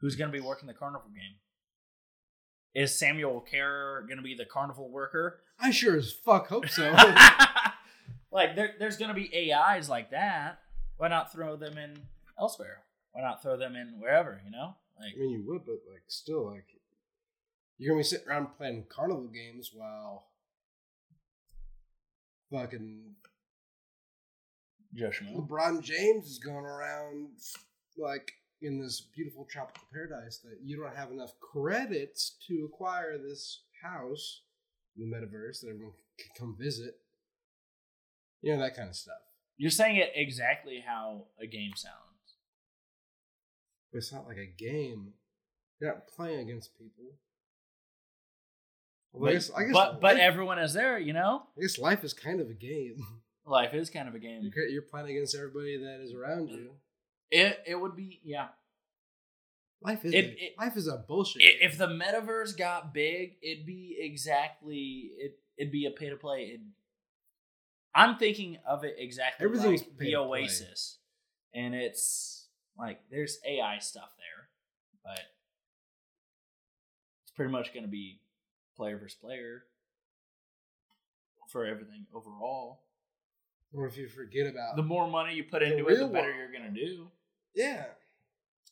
[0.00, 1.36] Who's gonna be working the carnival game?
[2.74, 5.40] Is Samuel Kerr gonna be the carnival worker?
[5.60, 6.90] I sure as fuck hope so.
[8.32, 10.60] like there, there's gonna be AIs like that.
[10.96, 11.98] Why not throw them in
[12.38, 12.84] elsewhere?
[13.12, 14.40] Why not throw them in wherever?
[14.44, 16.64] You know, like I mean, you would, but like still, like
[17.76, 20.28] you're gonna be sitting around playing carnival games while
[22.52, 23.00] fucking
[24.94, 25.48] Joe Schmo.
[25.48, 27.28] LeBron James is going around
[27.96, 33.62] like in this beautiful tropical paradise that you don't have enough credits to acquire this
[33.82, 34.42] house
[34.96, 36.98] in the metaverse that everyone can come visit.
[38.42, 39.14] You know that kind of stuff.
[39.56, 41.96] You're saying it exactly how a game sounds.
[43.92, 45.12] But it's not like a game.
[45.80, 47.14] You're not playing against people.
[49.12, 51.42] Well, I But, guess, I guess, but, but everyone is there, you know?
[51.56, 52.96] I guess life is kind of a game.
[53.44, 54.50] Life is kind of a game.
[54.54, 56.70] You're, you're playing against everybody that is around you.
[57.30, 58.48] It, it would be, yeah.
[59.82, 61.42] Life is It- a, it- life is a bullshit.
[61.42, 61.58] I- game.
[61.62, 66.56] If the metaverse got big, it'd be exactly, it, it'd be a pay to play.
[67.94, 70.14] I'm thinking of it exactly Everything's like the play.
[70.16, 70.98] Oasis.
[71.52, 72.46] And it's
[72.78, 74.48] like, there's AI stuff there,
[75.04, 75.20] but
[77.24, 78.20] it's pretty much going to be
[78.76, 79.64] player versus player
[81.48, 82.80] for everything overall.
[83.74, 86.26] Or if you forget about The more money you put The into it, the better
[86.28, 86.36] world.
[86.36, 87.08] you're going to do.
[87.54, 87.84] yeah,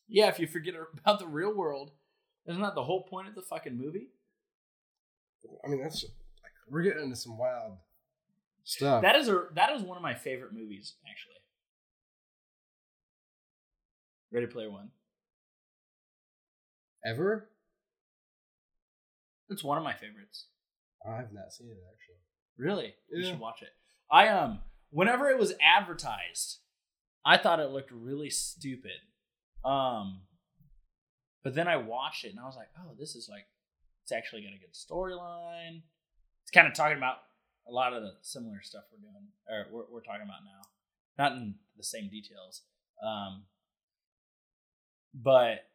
[0.08, 1.92] Yeah, if you forget about the real world,
[2.46, 4.08] isn't that the whole point of the fucking movie?
[5.64, 7.78] I mean that's like we're getting into some wild
[8.64, 9.02] stuff.
[9.02, 11.34] That is a that is one of my favorite movies, actually.
[14.32, 14.90] Ready Player One.
[17.04, 17.48] Ever?
[19.50, 20.46] It's one of my favorites.
[21.06, 22.16] I have not seen it actually.
[22.56, 23.70] Really, you should watch it.
[24.10, 26.58] I um, whenever it was advertised,
[27.24, 28.92] I thought it looked really stupid.
[29.64, 30.22] Um,
[31.42, 33.46] but then I watched it and I was like, oh, this is like,
[34.02, 35.82] it's actually got a good storyline.
[36.42, 37.16] It's kind of talking about
[37.68, 40.68] a lot of the similar stuff we're doing, or we're, we're talking about now,
[41.18, 42.62] not in the same details.
[43.04, 43.44] Um,
[45.14, 45.66] but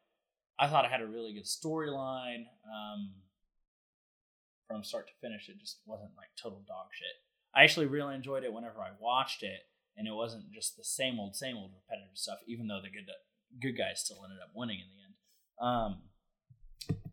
[0.60, 2.46] I thought it had a really good storyline.
[2.66, 3.12] Um,
[4.68, 7.22] from start to finish, it just wasn't like total dog shit.
[7.56, 9.62] I actually really enjoyed it whenever I watched it,
[9.96, 12.40] and it wasn't just the same old, same old repetitive stuff.
[12.48, 13.10] Even though the good
[13.62, 15.16] good guys still ended up winning in the end.
[15.62, 16.02] Um,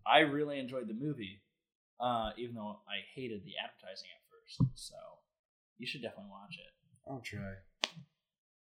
[0.05, 1.43] I really enjoyed the movie,
[2.01, 4.73] uh, even though I hated the advertising at first.
[4.75, 4.95] So
[5.79, 6.73] you should definitely watch it.
[7.09, 7.55] I'll try.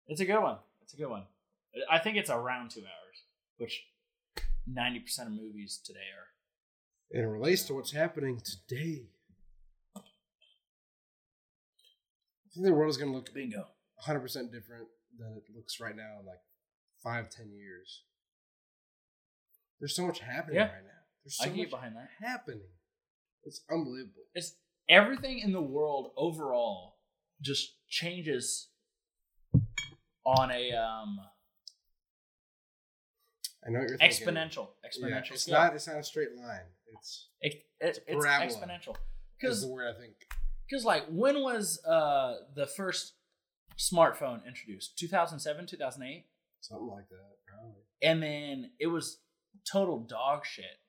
[0.07, 0.57] It's a good one.
[0.81, 1.23] It's a good one.
[1.91, 3.23] I think it's around two hours,
[3.57, 3.85] which
[4.65, 6.29] ninety percent of movies today are.
[7.11, 9.07] And it relates to what's happening today.
[9.95, 10.01] I
[12.53, 13.67] think the world is going to look Bingo.
[14.05, 14.87] 100% different
[15.17, 16.41] than it looks right now in like
[17.03, 18.03] five, ten years.
[19.79, 20.63] There's so much happening Yeah.
[20.73, 20.89] right now.
[21.23, 22.09] There's so I get behind that.
[22.19, 22.67] happening.
[23.43, 24.23] It's unbelievable.
[24.33, 24.55] it's
[24.89, 26.97] everything in the world overall
[27.41, 28.69] just changes
[30.25, 31.19] on a um
[33.65, 34.27] I know what you're thinking.
[34.27, 35.55] exponential Yeah, exponential it's scale.
[35.59, 35.75] not.
[35.75, 36.65] It's not a straight line.
[36.93, 38.47] It's it, it, it's parabola.
[38.49, 38.97] exponential is
[39.39, 40.13] because the word I think.
[40.69, 43.13] because like when was uh the first
[43.77, 46.25] smartphone introduced 2007 2008
[46.61, 47.81] Something like that, probably.
[48.01, 49.19] and then it was
[49.71, 50.79] total dog shit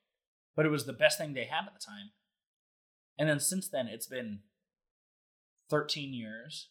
[0.55, 2.09] but it was the best thing they had at the time
[3.19, 4.39] and then since then it's been
[5.69, 6.69] 13 years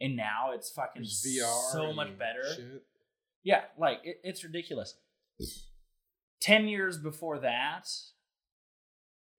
[0.00, 1.72] and now it's fucking There's VR.
[1.72, 2.82] so much better Shit.
[3.44, 4.96] yeah like it, it's ridiculous
[6.42, 7.88] 10 years before that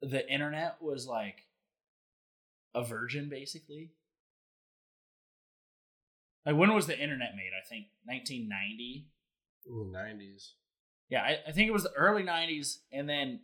[0.02, 1.44] the internet was like
[2.74, 3.92] a virgin basically
[6.46, 9.08] like when was the internet made i think 1990
[9.68, 10.52] In the 90s.
[11.10, 13.42] yeah, I, I think it was the early '90s, and then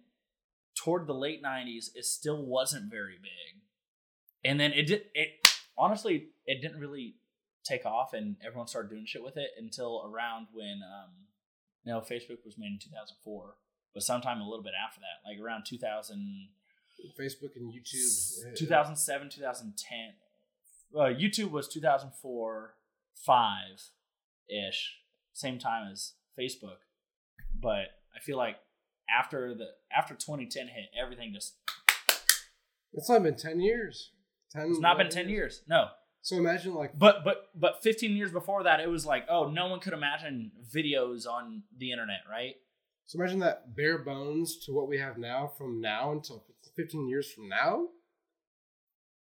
[0.76, 3.62] toward the late '90s, it still wasn't very big.
[4.44, 5.04] And then it did.
[5.14, 5.30] It
[5.78, 7.16] honestly, it didn't really
[7.64, 11.12] take off, and everyone started doing shit with it until around when, um,
[11.90, 13.56] know, Facebook was made in 2004,
[13.94, 16.50] but sometime a little bit after that, like around 2000,
[17.20, 18.46] Facebook and YouTube.
[18.52, 19.98] uh, 2007, 2010.
[20.96, 22.76] Uh, YouTube was 2004,
[23.16, 23.82] five
[24.50, 24.98] ish,
[25.34, 26.78] same time as Facebook.
[27.54, 28.58] But I feel like
[29.10, 31.56] after the after 2010 hit, everything just
[32.94, 34.12] It's only been 10 years.
[34.52, 35.62] 10, it's not been 11 10 years.
[35.68, 35.90] No,
[36.22, 39.68] So imagine like but but but 15 years before that, it was like, oh, no
[39.68, 42.56] one could imagine videos on the internet, right?
[43.06, 46.46] so imagine that bare bones to what we have now from now until
[46.76, 47.88] 15 years from now.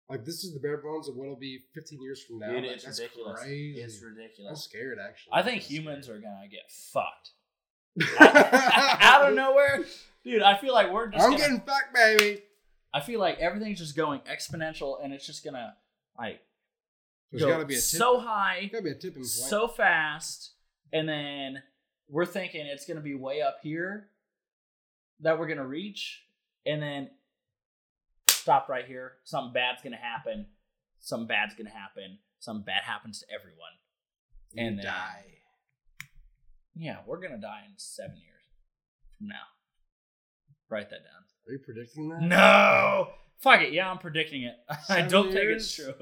[0.09, 2.53] Like this is the bare bones of what'll be 15 years from now.
[2.53, 3.41] Dude, Like, it's that's ridiculous.
[3.41, 3.81] Crazy.
[3.81, 4.51] It's ridiculous.
[4.51, 5.33] I'm scared actually.
[5.35, 6.21] I think I'm humans scared.
[6.21, 7.33] are gonna get fucked
[8.21, 9.85] out of nowhere,
[10.25, 10.43] dude.
[10.43, 11.25] I feel like we're just.
[11.25, 12.43] I'm gonna- getting fucked, baby.
[12.95, 15.75] I feel like everything's just going exponential, and it's just gonna
[16.19, 16.41] like
[17.31, 17.85] There's go got to be a tip.
[17.85, 19.27] so high, got to be a tipping point.
[19.27, 20.53] so fast,
[20.93, 21.63] and then
[22.09, 24.09] we're thinking it's gonna be way up here
[25.21, 26.23] that we're gonna reach,
[26.65, 27.11] and then
[28.29, 29.15] stop right here.
[29.25, 30.47] Something bad's gonna happen.
[31.01, 32.19] Something bad's gonna happen.
[32.39, 33.73] Something bad happens to everyone.
[34.53, 35.25] You and then- die.
[36.79, 38.43] Yeah, we're gonna die in seven years
[39.17, 39.47] from now.
[40.69, 41.25] Write that down.
[41.49, 42.21] Are you predicting that?
[42.23, 43.09] No,
[43.39, 43.73] fuck it.
[43.73, 44.57] Yeah, I'm predicting it.
[44.89, 45.95] I don't think it's true.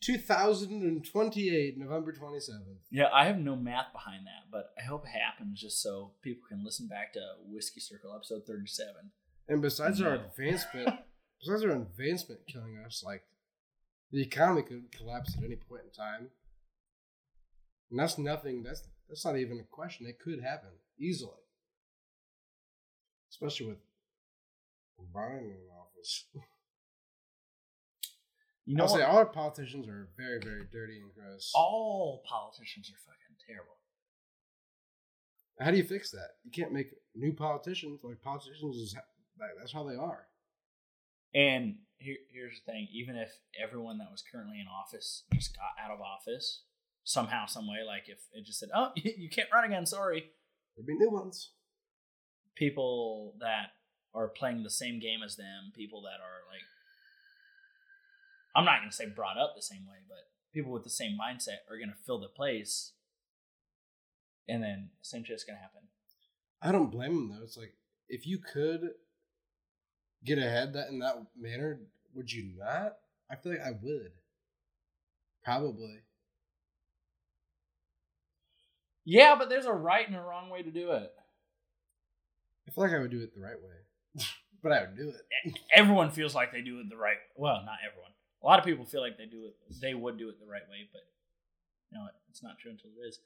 [0.00, 2.78] 2028, November 27th.
[2.90, 6.44] Yeah, I have no math behind that, but I hope it happens just so people
[6.48, 8.94] can listen back to Whiskey Circle episode 37.
[9.48, 10.90] And besides our advancement,
[11.40, 13.22] besides our advancement killing us, like
[14.12, 16.28] the economy could collapse at any point in time.
[17.90, 18.62] And that's nothing.
[18.62, 20.06] That's that's not even a question.
[20.06, 21.32] It could happen easily,
[23.30, 23.78] especially with
[25.14, 26.26] Biden in office.
[28.68, 31.50] You know I'll say all our politicians are very, very dirty and gross.
[31.54, 33.78] All politicians are fucking terrible.
[35.58, 36.36] How do you fix that?
[36.44, 38.00] You can't make new politicians.
[38.04, 38.94] Like politicians is
[39.40, 40.26] like, that's how they are.
[41.34, 45.82] And here, here's the thing: even if everyone that was currently in office just got
[45.82, 46.64] out of office
[47.04, 50.30] somehow, some way, like if it just said, "Oh, you can't run again," sorry,
[50.76, 51.52] There'd be new ones.
[52.54, 53.70] people that
[54.14, 56.62] are playing the same game as them, people that are like,
[58.58, 60.18] I'm not going to say brought up the same way, but
[60.52, 62.90] people with the same mindset are going to fill the place.
[64.48, 65.82] And then same shit's going to happen.
[66.60, 67.44] I don't blame them though.
[67.44, 67.74] It's like
[68.08, 68.90] if you could
[70.24, 71.78] get ahead that in that manner,
[72.14, 72.94] would you not?
[73.30, 74.10] I feel like I would.
[75.44, 75.98] Probably.
[79.04, 81.12] Yeah, but there's a right and a wrong way to do it.
[82.66, 84.24] I feel like I would do it the right way,
[84.64, 85.54] but I would do it.
[85.72, 87.18] Everyone feels like they do it the right.
[87.36, 88.10] Well, not everyone.
[88.42, 89.56] A lot of people feel like they do it.
[89.80, 91.02] They would do it the right way, but
[91.90, 93.20] you know, it's not true until it is.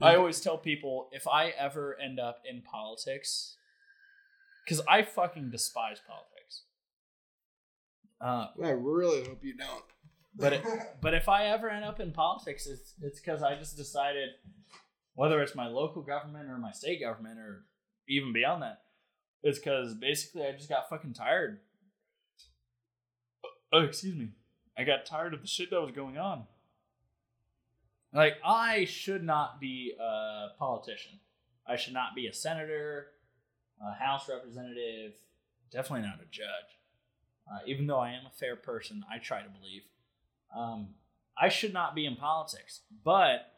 [0.00, 3.56] I always tell people if I ever end up in politics,
[4.64, 6.64] because I fucking despise politics.
[8.20, 9.84] Uh, I really hope you don't.
[10.34, 10.64] but it,
[11.00, 14.30] but if I ever end up in politics, it's it's because I just decided,
[15.14, 17.64] whether it's my local government or my state government or
[18.08, 18.78] even beyond that,
[19.42, 21.60] it's because basically I just got fucking tired.
[23.72, 24.28] Oh, excuse me.
[24.76, 26.44] I got tired of the shit that was going on.
[28.12, 31.18] Like I should not be a politician.
[31.66, 33.06] I should not be a senator,
[33.80, 35.12] a House representative,
[35.70, 36.78] definitely not a judge.
[37.50, 39.82] Uh, even though I am a fair person, I try to believe.
[40.54, 40.88] Um,
[41.36, 43.52] I should not be in politics, but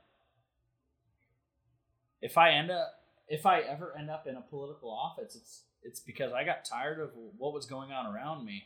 [2.23, 6.01] if I end up, if I ever end up in a political office, it's it's
[6.01, 8.65] because I got tired of what was going on around me,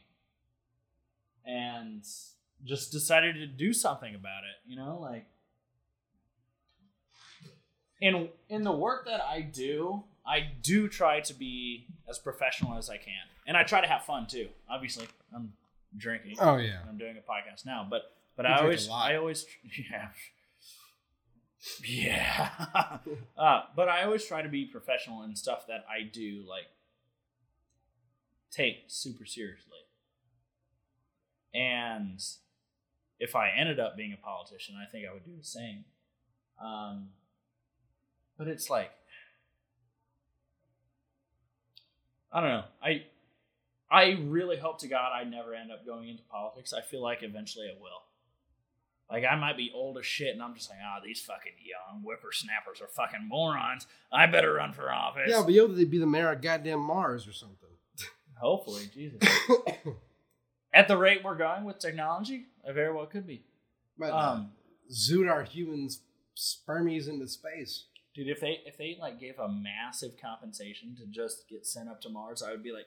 [1.49, 2.05] and
[2.65, 4.71] just decided to do something about it.
[4.71, 5.27] You know, like
[8.01, 12.91] in in the work that I do, I do try to be as professional as
[12.91, 13.15] I can,
[13.47, 14.49] and I try to have fun too.
[14.71, 15.55] Obviously, I'm
[15.97, 16.37] drinking.
[16.39, 16.81] Oh yeah.
[16.89, 18.03] I'm doing a podcast now, but
[18.37, 18.89] but You I always.
[18.89, 19.47] I always
[19.91, 20.09] yeah
[21.85, 22.51] yeah
[23.39, 26.67] uh, but I always try to be professional in stuff that I do like
[28.51, 29.79] take super seriously.
[31.55, 32.23] And
[33.19, 35.85] if I ended up being a politician, I think I would do the same.
[36.63, 37.09] Um,
[38.37, 38.91] but it's like
[42.33, 42.65] I don't know.
[42.83, 43.03] I
[43.91, 46.73] I really hope to God I never end up going into politics.
[46.73, 48.03] I feel like eventually I will.
[49.11, 52.03] Like I might be old as shit, and I'm just like, ah, these fucking young
[52.03, 53.87] whippersnappers are fucking morons.
[54.13, 55.29] I better run for office.
[55.29, 57.69] Yeah, but you'll be the mayor of goddamn Mars or something.
[58.39, 59.19] Hopefully, Jesus.
[60.73, 63.43] At the rate we're going with technology, I very well could be.
[63.99, 64.53] But Um,
[64.93, 66.01] zoot our humans
[66.37, 67.85] spermies into space.
[68.15, 72.01] dude, if they if they like gave a massive compensation to just get sent up
[72.03, 72.87] to Mars, I would be like,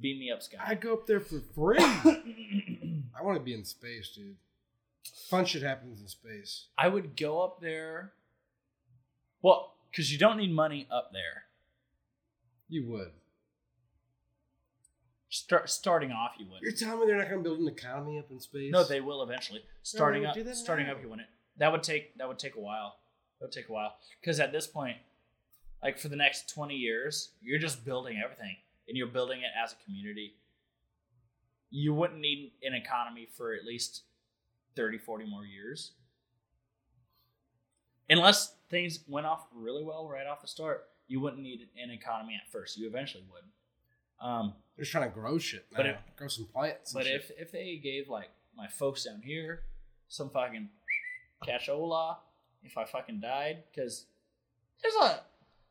[0.00, 0.58] beam me up, Sky.
[0.64, 1.78] I'd go up there for free.
[1.80, 4.36] I want to be in space, dude.
[5.28, 6.66] Fun shit happens in space.
[6.78, 8.12] I would go up there.
[9.42, 11.44] Well, because you don't need money up there.
[12.68, 13.12] You would.
[15.34, 16.60] Start starting off, you would.
[16.62, 18.70] You're telling me they're not going to build an economy up in space?
[18.70, 19.64] No, they will eventually.
[19.82, 20.92] Starting would up, starting now.
[20.92, 21.26] up, you wouldn't.
[21.56, 22.98] That would take that would take a while.
[23.40, 24.96] That would take a while because at this point,
[25.82, 28.54] like for the next twenty years, you're just building everything,
[28.86, 30.36] and you're building it as a community.
[31.68, 34.02] You wouldn't need an economy for at least
[34.76, 35.94] 30, 40 more years,
[38.08, 40.84] unless things went off really well right off the start.
[41.08, 42.78] You wouldn't need an economy at first.
[42.78, 43.42] You eventually would.
[44.20, 45.66] Um, They're just trying to grow shit.
[45.74, 46.92] But if- grow some plants.
[46.92, 49.62] but if if they gave like my folks down here
[50.08, 50.68] some fucking
[51.46, 52.16] cashola,
[52.62, 54.06] if I fucking died, because
[54.82, 55.06] there's a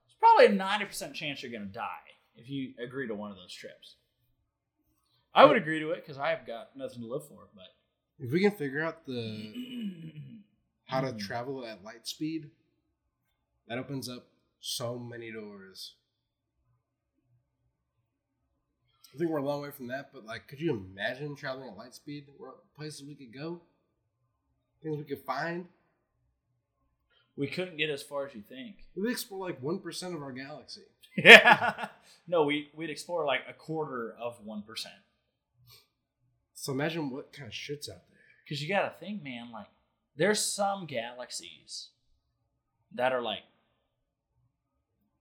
[0.06, 1.88] there's probably a ninety percent chance you're gonna die
[2.36, 3.96] if you agree to one of those trips.
[5.36, 7.48] I would agree to it because I've got nothing to live for.
[7.56, 7.70] But
[8.20, 9.54] if we can figure out the
[10.86, 12.52] how to travel at light speed,
[13.68, 14.28] that opens up
[14.60, 15.96] so many doors.
[19.14, 21.78] I think we're a long way from that, but like, could you imagine traveling at
[21.78, 22.26] light speed?
[22.76, 23.62] Places we could go,
[24.82, 25.68] things we could find.
[27.36, 28.78] we couldn't get as far as you think.
[28.96, 30.82] We'd explore like one percent of our galaxy.
[31.16, 31.90] Yeah.
[32.28, 34.96] no, we we'd explore like a quarter of one percent.
[36.56, 38.20] So imagine what kind of shit's out there.
[38.44, 39.68] Because you got to think, man, like,
[40.16, 41.90] there's some galaxies
[42.96, 43.44] that are like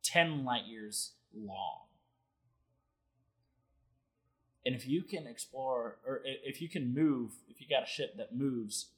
[0.03, 1.81] 10 light years long.
[4.65, 8.17] And if you can explore, or if you can move, if you got a ship
[8.17, 8.91] that moves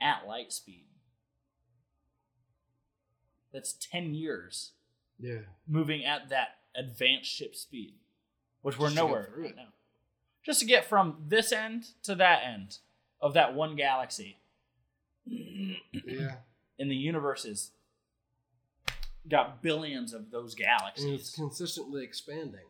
[0.00, 0.86] at light speed,
[3.52, 4.72] that's 10 years
[5.18, 5.40] Yeah.
[5.66, 7.94] moving at that advanced ship speed,
[8.62, 9.72] which we're nowhere right now.
[10.44, 12.78] Just to get from this end to that end
[13.20, 14.38] of that one galaxy.
[15.26, 16.36] Yeah.
[16.80, 17.72] And the universe is
[19.28, 21.04] got billions of those galaxies.
[21.04, 22.66] And it's consistently expanding.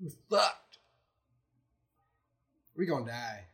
[0.00, 0.78] We're fucked.
[2.76, 3.44] We're gonna die.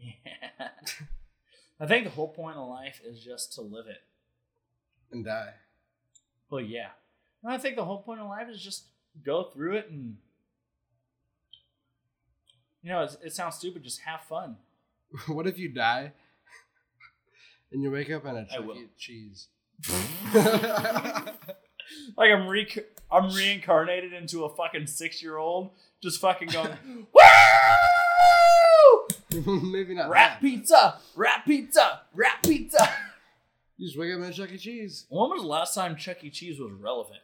[0.00, 0.68] Yeah.
[1.80, 4.02] I think the whole point of life is just to live it.
[5.10, 5.54] And die.
[6.50, 6.88] Well, yeah.
[7.42, 8.84] No, I think the whole point of life is just
[9.24, 10.18] go through it and,
[12.82, 13.82] you know, it, it sounds stupid.
[13.82, 14.56] Just have fun.
[15.26, 16.12] what if you die
[17.72, 18.76] and you wake up in a Chuck.
[18.76, 18.86] E.
[18.96, 19.48] Cheese?
[22.16, 22.66] Like I'm re
[23.10, 25.70] I'm reincarnated into a fucking six year old,
[26.02, 26.70] just fucking going,
[27.14, 27.20] woo!
[29.72, 30.10] Maybe not.
[30.10, 30.40] Rat that.
[30.40, 32.88] pizza, rat pizza, rat pizza.
[33.76, 34.58] You just wake up in a Chuck E.
[34.58, 35.06] Cheese.
[35.08, 36.30] When was the last time Chuck E.
[36.30, 37.20] Cheese was relevant?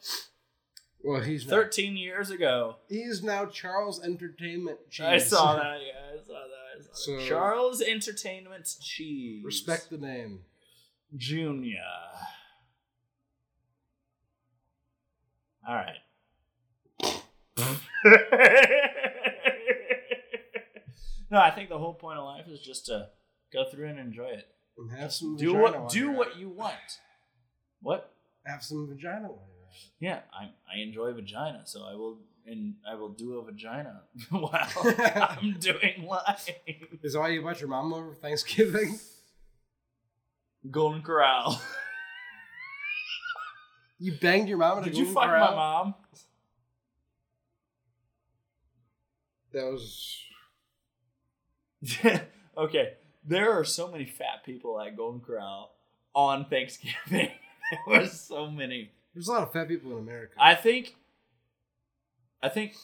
[1.05, 1.45] Well, he's.
[1.45, 2.77] Thirteen years ago.
[2.89, 5.07] He's now Charles Entertainment Cheese.
[5.07, 5.79] I saw that.
[5.87, 6.79] Yeah, I saw that.
[6.79, 7.29] I saw that.
[7.29, 9.45] Charles Entertainment Cheese.
[9.45, 10.41] Respect the name.
[11.17, 11.83] Junior.
[15.67, 15.97] All right.
[21.31, 23.09] no, I think the whole point of life is just to
[23.53, 24.47] go through and enjoy it.
[24.79, 26.75] And have some Do what do what at you want.
[27.81, 28.13] What?
[28.45, 29.75] Have some vagina while you're at.
[29.99, 34.53] Yeah, I I enjoy vagina, so I will and I will do a vagina while
[35.41, 36.49] I'm doing life.
[37.03, 39.01] Is why you brought your mom over Thanksgiving?
[40.71, 41.61] Golden Corral.
[43.99, 45.51] You banged your mom at a Did you Golden fuck Corral?
[45.51, 45.95] my mom?
[49.53, 50.23] That was.
[52.59, 52.95] okay,
[53.25, 55.73] there are so many fat people at Golden Corral
[56.15, 56.95] on Thanksgiving.
[57.71, 58.91] there was so many.
[59.15, 60.35] There's a lot of fat people in America.
[60.39, 60.97] I think,
[62.43, 62.75] I think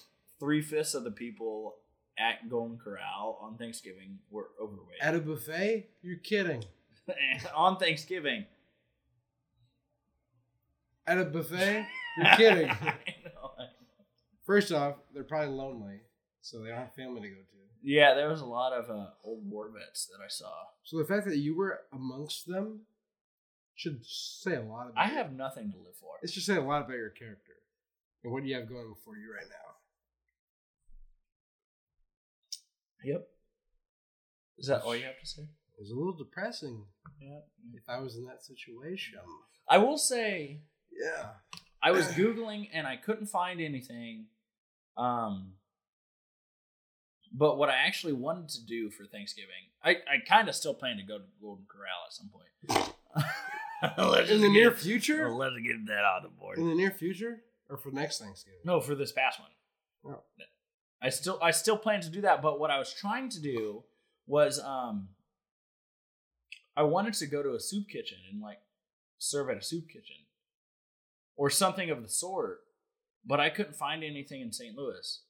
[0.40, 1.76] three fifths of the people
[2.18, 4.98] at Golden Corral on Thanksgiving were overweight.
[5.00, 5.88] At a buffet?
[6.02, 6.64] You're kidding.
[7.54, 8.46] on Thanksgiving.
[11.06, 11.86] At a buffet?
[12.16, 12.70] You're kidding.
[12.70, 12.94] I
[13.24, 13.50] know.
[14.44, 16.00] First off, they're probably lonely,
[16.40, 17.46] so they don't have family to go to.
[17.84, 20.52] Yeah, there was a lot of uh, old war vets that I saw.
[20.84, 22.82] So the fact that you were amongst them
[23.74, 26.10] should say a lot about I have nothing to live for.
[26.22, 27.54] It's just saying a lot about your character
[28.22, 29.74] and what do you have going for you right now.
[33.04, 33.28] Yep.
[34.58, 35.42] Is that all you have to say?
[35.42, 36.84] It was a little depressing
[37.20, 37.40] Yeah.
[37.74, 39.18] if I was in that situation.
[39.68, 40.60] I will say
[41.00, 41.26] Yeah.
[41.82, 44.26] I was googling and I couldn't find anything.
[44.96, 45.52] Um,
[47.32, 50.98] but what I actually wanted to do for Thanksgiving, I, I kind of still plan
[50.98, 52.92] to go to Golden Corral at some point.
[54.30, 55.28] In the get- near future?
[55.28, 56.58] Oh, let's get that on the board.
[56.58, 57.40] In the near future?
[57.68, 58.60] Or for next Thanksgiving?
[58.64, 60.14] No, for this past one.
[60.14, 60.22] Oh.
[61.00, 63.82] I still I still plan to do that, but what I was trying to do
[64.26, 65.08] was um
[66.76, 68.58] I wanted to go to a soup kitchen and like
[69.18, 70.16] serve at a soup kitchen
[71.36, 72.60] or something of the sort,
[73.24, 74.76] but I couldn't find anything in St.
[74.76, 75.22] Louis.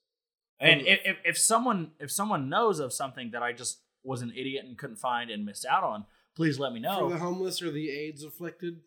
[0.59, 4.31] And if, if if someone if someone knows of something that I just was an
[4.35, 7.09] idiot and couldn't find and missed out on, please let me know.
[7.09, 8.79] For the homeless or the AIDS afflicted?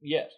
[0.00, 0.30] Yes.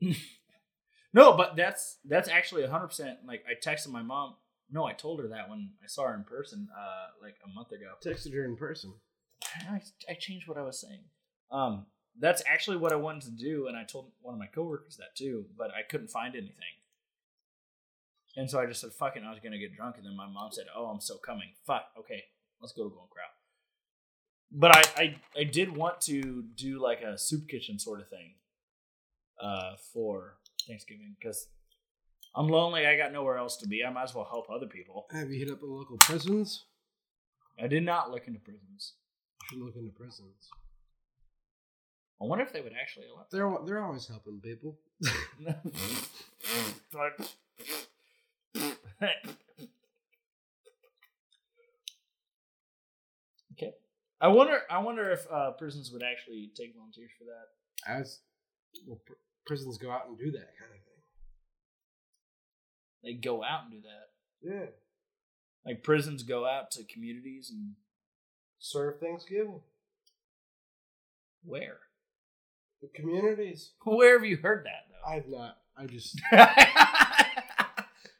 [1.12, 3.18] no, but that's that's actually hundred percent.
[3.26, 4.36] Like I texted my mom.
[4.70, 7.72] No, I told her that when I saw her in person, uh, like a month
[7.72, 7.92] ago.
[8.04, 8.94] Texted her in person.
[9.70, 11.04] I, I changed what I was saying.
[11.50, 11.86] Um,
[12.18, 15.16] that's actually what I wanted to do, and I told one of my coworkers that
[15.16, 16.74] too, but I couldn't find anything.
[18.36, 20.16] And so I just said, "Fuck it," and I was gonna get drunk, and then
[20.16, 21.86] my mom said, "Oh, I'm still coming." Fuck.
[21.98, 22.24] Okay,
[22.60, 23.28] let's go to Golden Corral.
[24.50, 28.34] But I, I, I did want to do like a soup kitchen sort of thing,
[29.40, 30.36] uh, for
[30.66, 31.48] Thanksgiving because
[32.34, 32.86] I'm lonely.
[32.86, 33.84] I got nowhere else to be.
[33.84, 35.06] I might as well help other people.
[35.12, 36.64] Have you hit up the local prisons?
[37.62, 38.94] I did not look into prisons.
[39.42, 40.48] You should look into prisons.
[42.24, 43.26] I wonder if they would actually allow.
[43.30, 44.78] They're they're always helping people.
[53.52, 53.74] okay.
[54.22, 54.60] I wonder.
[54.70, 57.48] I wonder if uh, prisons would actually take volunteers for that.
[57.86, 58.20] As
[58.86, 59.12] well, pr-
[59.46, 61.02] prisons go out and do that kind of thing.
[63.02, 64.08] They go out and do that.
[64.50, 64.66] Yeah.
[65.66, 67.74] Like prisons go out to communities and
[68.58, 69.60] Serve Thanksgiving.
[71.44, 71.80] where?
[72.82, 73.70] The communities.
[73.84, 75.10] Where have you heard that though?
[75.10, 75.56] I've not.
[75.76, 76.20] I just.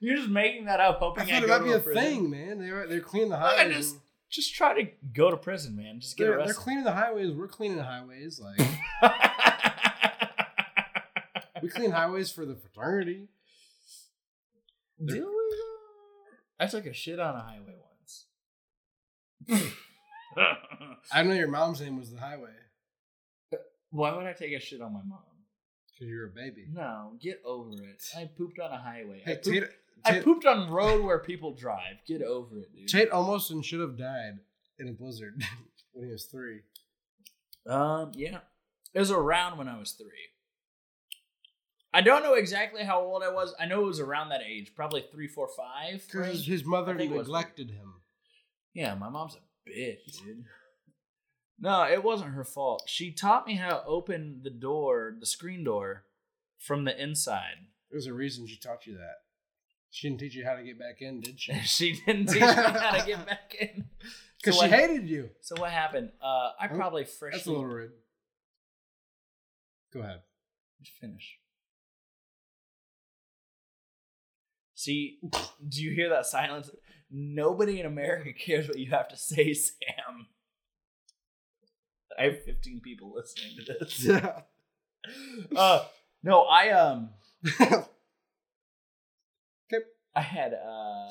[0.00, 2.02] You're just making that up, I hoping thought I it might be a prison.
[2.02, 2.58] thing, man.
[2.58, 3.96] They're they're cleaning the I just-
[4.30, 6.00] just try to go to prison, man.
[6.00, 7.30] Just get They're, they're cleaning the highways.
[7.30, 8.40] We're cleaning the highways.
[8.40, 8.58] Like
[11.62, 13.28] we clean highways for the fraternity.
[15.04, 15.62] Do we?
[16.58, 17.74] I took a shit on a highway
[19.48, 19.62] once.
[21.12, 22.50] I know your mom's name was the highway
[23.94, 25.20] Why would I take a shit on my mom?
[25.94, 26.66] because you're a baby.
[26.72, 28.02] No, get over it.
[28.16, 29.22] I pooped on a highway.
[29.24, 29.64] I pooped, Tate,
[30.04, 31.98] I Tate, pooped on road where people drive.
[32.04, 32.88] Get over it, dude.
[32.88, 34.38] Tate almost and should have died
[34.80, 35.40] in a blizzard
[35.92, 36.62] when he was three.
[37.68, 38.38] Um, yeah.
[38.92, 40.08] It was around when I was three.
[41.92, 43.54] I don't know exactly how old I was.
[43.60, 46.02] I know it was around that age, probably three, four, five.
[46.10, 47.94] Because his mother I think it was- neglected him.
[48.74, 50.44] Yeah, my mom's a bitch, dude.
[51.58, 52.82] No, it wasn't her fault.
[52.86, 56.04] She taught me how to open the door, the screen door,
[56.58, 57.66] from the inside.
[57.90, 59.18] There's a reason she taught you that.
[59.90, 61.52] She didn't teach you how to get back in, did she?
[61.64, 63.84] she didn't teach me how to get back in.
[64.38, 65.30] Because So she what- hated you.
[65.40, 66.10] So what happened?
[66.20, 67.92] Uh, I Oh, probably That's a little rude.
[69.92, 70.22] Go ahead.
[70.82, 71.38] Just finish.
[74.74, 75.18] See,
[75.68, 76.70] do you hear that silence?
[77.10, 80.26] Nobody in America cares what you have to say, Sam.
[82.18, 84.08] I have 15 people listening to this.
[85.54, 85.84] Uh,
[86.22, 87.10] no, I um,
[87.60, 87.84] Okay.
[90.16, 91.10] I had uh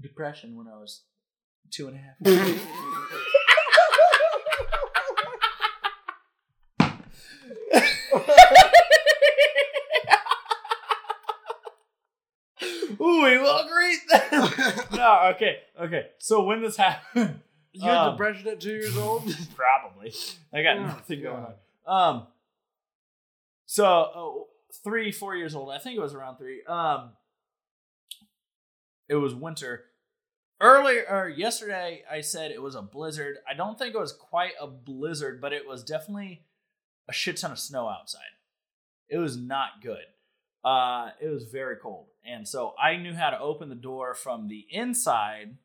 [0.00, 1.02] depression when I was
[1.70, 2.16] two and a half.
[13.00, 14.50] Ooh, we will greet them.
[14.94, 16.06] no, okay, okay.
[16.18, 17.40] So when this happened,
[17.74, 19.22] you had Um, depression at two years old?
[19.56, 20.12] probably
[20.52, 21.54] I got Oh, nothing going on.
[21.86, 22.26] Um,
[23.66, 24.48] so oh,
[24.82, 25.70] three, four years old.
[25.70, 26.62] I think it was around three.
[26.64, 27.10] Um,
[29.08, 29.84] it was winter.
[30.60, 33.36] Earlier or yesterday, I said it was a blizzard.
[33.48, 36.44] I don't think it was quite a blizzard, but it was definitely
[37.08, 38.22] a shit ton of snow outside.
[39.08, 40.04] It was not good.
[40.64, 44.48] Uh, it was very cold, and so I knew how to open the door from
[44.48, 45.58] the inside,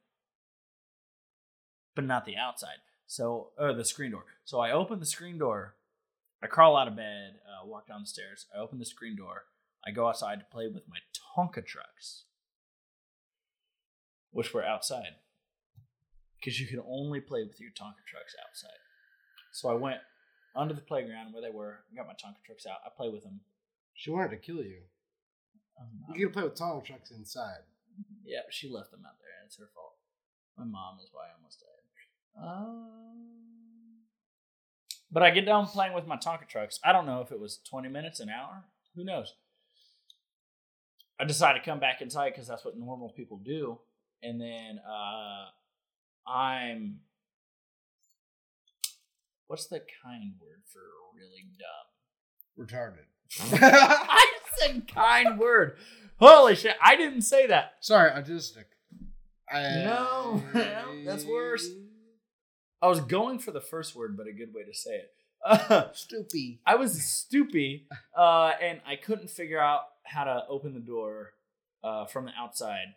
[1.95, 2.77] but not the outside.
[3.07, 4.25] So, or the screen door.
[4.45, 5.75] So I open the screen door.
[6.41, 8.45] I crawl out of bed, uh, walk down the stairs.
[8.55, 9.45] I open the screen door.
[9.85, 10.97] I go outside to play with my
[11.35, 12.23] Tonka trucks,
[14.31, 15.15] which were outside,
[16.37, 18.79] because you can only play with your Tonka trucks outside.
[19.51, 19.99] So I went
[20.55, 21.79] under the playground where they were.
[21.95, 22.77] Got my Tonka trucks out.
[22.85, 23.41] I play with them.
[23.93, 24.81] She wanted to kill you.
[25.79, 27.63] Um, You get to play with Tonka trucks inside.
[28.23, 29.95] Yeah, but she left them out there, and it's her fault.
[30.59, 32.45] My mom is why I almost died.
[32.45, 32.89] Um,
[35.09, 36.79] but I get done playing with my Tonka trucks.
[36.83, 38.65] I don't know if it was 20 minutes, an hour.
[38.95, 39.35] Who knows?
[41.17, 43.79] I decided to come back inside because that's what normal people do.
[44.21, 46.99] And then uh, I'm.
[49.47, 50.81] What's the kind word for
[51.15, 52.67] really dumb?
[52.67, 53.05] Retarded.
[53.61, 55.77] I said kind word.
[56.19, 56.75] Holy shit!
[56.83, 57.75] I didn't say that.
[57.79, 58.65] Sorry, autistic.
[59.51, 60.43] I, No,
[61.05, 61.67] that's worse.
[62.81, 65.11] I was going for the first word, but a good way to say it.
[65.45, 66.59] Uh, Stoopy.
[66.65, 67.81] I was stupid,
[68.17, 71.31] uh, and I couldn't figure out how to open the door
[71.83, 72.95] uh, from the outside,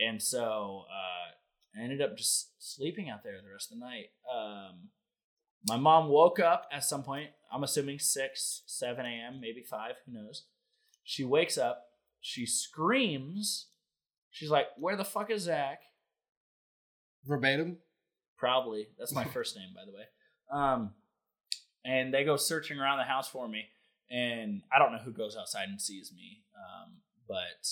[0.00, 4.06] and so uh, I ended up just sleeping out there the rest of the night.
[4.32, 4.88] Um,
[5.66, 7.30] my mom woke up at some point.
[7.52, 9.94] I'm assuming six, seven a.m., maybe five.
[10.04, 10.44] Who knows?
[11.02, 11.84] She wakes up.
[12.20, 13.68] She screams.
[14.30, 15.80] She's like, "Where the fuck is Zach?"
[17.26, 17.78] Verbatim.
[18.38, 18.88] Probably.
[18.98, 20.04] That's my first name, by the way.
[20.52, 20.90] Um,
[21.84, 23.64] and they go searching around the house for me,
[24.10, 26.96] and I don't know who goes outside and sees me, um,
[27.28, 27.68] but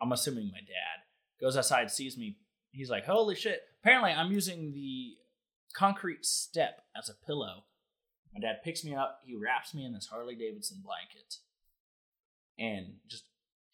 [0.00, 1.04] I'm assuming my dad
[1.40, 2.38] goes outside, sees me.
[2.70, 5.16] He's like, "Holy shit!" Apparently, I'm using the
[5.74, 7.64] concrete step as a pillow.
[8.32, 9.20] My dad picks me up.
[9.24, 11.36] He wraps me in this Harley Davidson blanket,
[12.58, 13.24] and just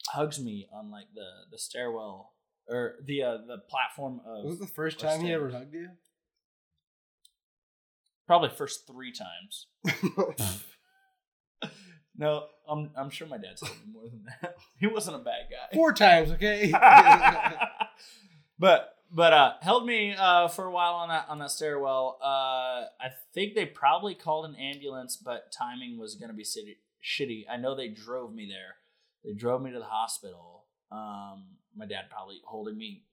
[0.09, 2.35] hugs me on like the the stairwell
[2.71, 5.89] or the uh, the platform of Was it the first time he ever hugged you?
[8.27, 9.67] Probably first three times.
[12.21, 14.57] No, I'm I'm sure my dad's told me more than that.
[14.79, 15.75] He wasn't a bad guy.
[15.75, 16.71] Four times, okay?
[18.59, 22.19] but but uh held me uh for a while on that on that stairwell.
[22.23, 27.45] Uh I think they probably called an ambulance, but timing was gonna be city, shitty.
[27.51, 28.75] I know they drove me there.
[29.25, 30.67] They drove me to the hospital.
[30.93, 31.45] Um
[31.77, 33.05] my dad probably holding me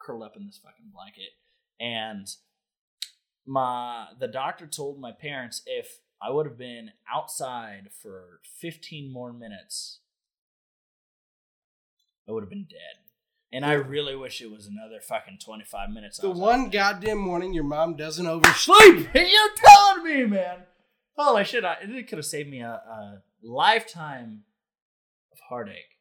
[0.00, 1.30] curled up in this fucking blanket.
[1.78, 2.28] And
[3.46, 9.32] my the doctor told my parents if I would have been outside for 15 more
[9.32, 10.00] minutes,
[12.28, 13.04] I would have been dead.
[13.52, 16.18] And I really wish it was another fucking 25 minutes.
[16.18, 19.08] The one goddamn morning your mom doesn't oversleep.
[19.14, 20.58] You're telling me, man.
[21.16, 21.64] Holy shit!
[21.64, 24.44] I, it could have saved me a, a lifetime
[25.32, 25.98] of heartache.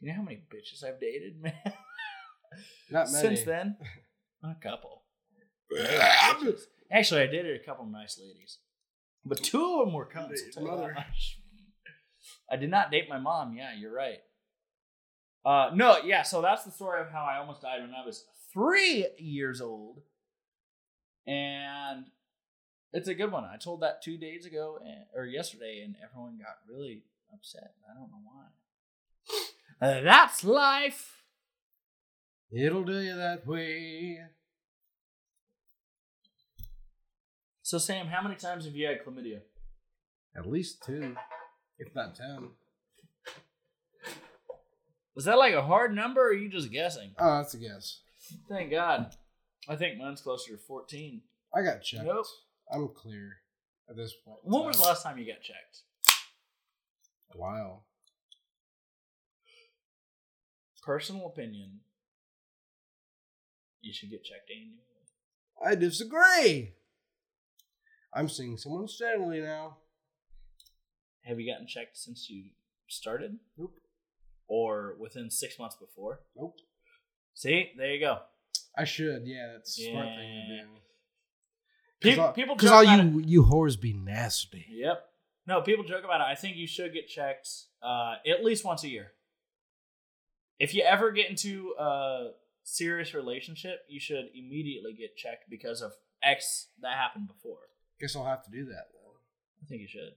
[0.00, 1.52] You know how many bitches I've dated, man?
[2.90, 3.36] Not many.
[3.36, 3.76] Since then,
[4.44, 5.02] a couple.
[6.90, 8.58] Actually, I dated a couple nice ladies,
[9.24, 10.30] but two of them were cunts.
[10.30, 10.94] Date I'll tell you mother.
[10.94, 11.40] that much.
[12.50, 13.54] I did not date my mom.
[13.54, 14.18] Yeah, you're right.
[15.44, 16.22] Uh, no, yeah.
[16.22, 20.00] So that's the story of how I almost died when I was three years old,
[21.26, 22.06] and
[22.92, 23.44] it's a good one.
[23.44, 27.02] I told that two days ago and, or yesterday, and everyone got really
[27.34, 27.74] upset.
[27.90, 28.46] I don't know why.
[29.80, 31.22] That's life.
[32.50, 34.18] It'll do you that way.
[37.62, 39.40] So Sam, how many times have you had chlamydia?
[40.36, 41.14] At least two,
[41.78, 42.48] if not ten.
[45.14, 47.10] Was that like a hard number, or are you just guessing?
[47.18, 48.00] Oh, that's a guess.
[48.48, 49.14] Thank God.
[49.68, 51.22] I think mine's closer to fourteen.
[51.54, 52.04] I got checked.
[52.04, 52.24] Nope.
[52.72, 53.36] I'm clear
[53.90, 54.38] at this point.
[54.44, 55.82] in When was the last time you got checked?
[57.34, 57.82] Wow.
[60.88, 61.80] Personal opinion.
[63.82, 64.80] You should get checked annually.
[65.62, 66.72] I disagree.
[68.14, 69.76] I'm seeing someone steadily now.
[71.26, 72.44] Have you gotten checked since you
[72.86, 73.36] started?
[73.58, 73.74] Nope.
[74.46, 76.20] Or within six months before?
[76.34, 76.56] Nope.
[77.34, 78.20] See, there you go.
[78.74, 79.26] I should.
[79.26, 80.62] Yeah, that's a smart thing to Yeah.
[82.00, 82.16] do.
[82.16, 84.64] Pe- people because all you you whores be nasty.
[84.70, 85.04] Yep.
[85.46, 86.32] No, people joke about it.
[86.32, 87.46] I think you should get checked
[87.82, 89.12] uh, at least once a year.
[90.58, 92.30] If you ever get into a
[92.64, 97.58] serious relationship, you should immediately get checked because of X that happened before.
[98.00, 99.18] Guess I'll have to do that though.
[99.62, 100.14] I think you should.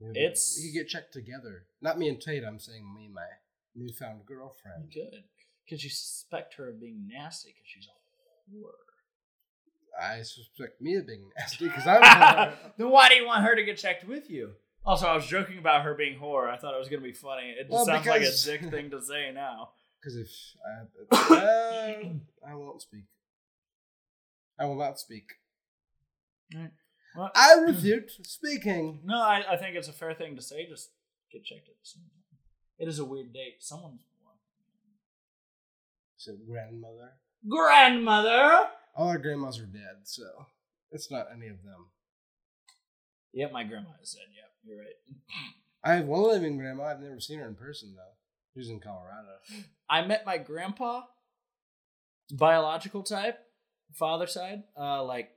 [0.00, 1.66] Yeah, It's- we could get checked together.
[1.80, 2.44] Not me and Tate.
[2.44, 3.26] I'm saying me and my
[3.74, 4.92] newfound girlfriend.
[4.92, 5.24] Good,
[5.64, 8.72] Because you suspect her of being nasty because she's a whore.
[10.00, 12.54] I suspect me of being nasty because I'm.
[12.78, 14.54] then why do you want her to get checked with you?
[14.84, 16.48] Also, I was joking about her being whore.
[16.48, 17.50] I thought it was going to be funny.
[17.50, 19.70] It just Well, sounds like a because- dick thing to say now.
[20.02, 20.30] Because if
[21.12, 21.92] I, uh,
[22.48, 23.04] I won't speak.
[24.58, 25.24] I will not speak.
[27.14, 29.00] Well, I refute speaking.
[29.04, 30.66] no, I, I think it's a fair thing to say.
[30.66, 30.88] Just
[31.30, 32.38] get checked at the same time.
[32.78, 33.56] It is a weird date.
[33.58, 34.00] Someone's
[36.16, 37.12] So grandmother.
[37.46, 38.68] grandmother.
[38.96, 40.24] All our grandmas are dead, so
[40.90, 41.90] it's not any of them.
[43.34, 44.22] Yep, my grandma has said.
[44.34, 44.94] Yep, you're right.
[45.82, 46.84] I have one living grandma.
[46.84, 48.02] I've never seen her in person though.
[48.54, 49.28] She's in Colorado.
[49.88, 51.02] I met my grandpa,
[52.32, 53.38] biological type,
[53.94, 55.30] father side, uh, like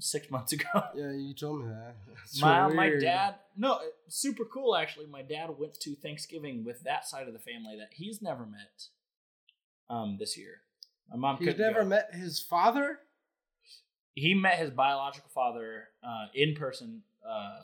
[0.00, 0.64] six months ago.
[0.94, 1.96] Yeah, you told me that.
[2.24, 5.06] It's my so my dad, no, super cool actually.
[5.06, 8.86] My dad went to Thanksgiving with that side of the family that he's never met.
[9.90, 10.62] Um, this year,
[11.10, 11.88] my mom He's never go.
[11.88, 13.00] met his father.
[14.14, 17.58] He met his biological father uh, in person, uh,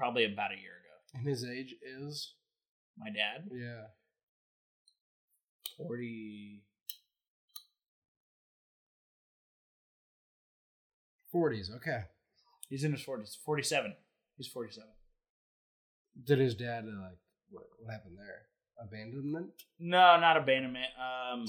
[0.00, 1.18] probably about a year ago.
[1.18, 2.32] And his age is
[2.96, 3.82] My dad, yeah.
[5.76, 6.62] forty.
[11.30, 11.70] Forties.
[11.76, 12.00] Okay.
[12.70, 13.36] He's in his forties.
[13.44, 13.94] Forty-seven.
[14.36, 14.88] He's forty-seven.
[16.24, 17.18] Did his dad uh, like
[17.50, 17.64] what?
[17.78, 18.46] What happened there?
[18.82, 19.50] Abandonment.
[19.78, 20.86] No, not abandonment.
[20.98, 21.46] Um,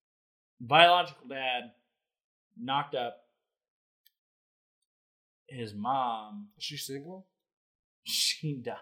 [0.60, 1.72] biological dad
[2.58, 3.18] knocked up
[5.46, 6.48] his mom.
[6.56, 7.26] Is she single?
[8.42, 8.74] She died,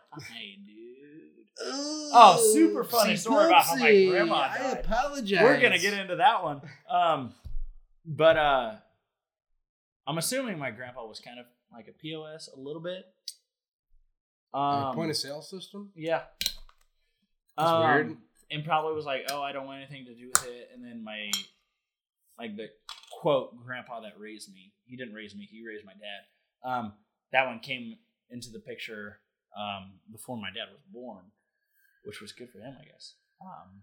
[0.66, 1.44] dude.
[1.62, 4.84] Oh, super funny story about how my grandma I died.
[4.86, 5.42] apologize.
[5.42, 6.62] We're gonna get into that one.
[6.88, 7.34] Um,
[8.06, 8.72] but uh,
[10.06, 13.04] I'm assuming my grandpa was kind of like a POS a little bit.
[14.54, 15.90] Um, point of sale system.
[15.94, 16.22] Yeah.
[17.58, 18.16] That's Um, weird.
[18.50, 20.70] And probably was like, oh, I don't want anything to do with it.
[20.74, 21.30] And then my,
[22.38, 22.68] like the
[23.12, 26.68] quote, grandpa that raised me, he didn't raise me, he raised my dad.
[26.68, 26.94] Um,
[27.32, 27.98] that one came
[28.30, 29.18] into the picture
[29.56, 31.24] um, before my dad was born,
[32.04, 33.14] which was good for him, I guess.
[33.40, 33.82] Um,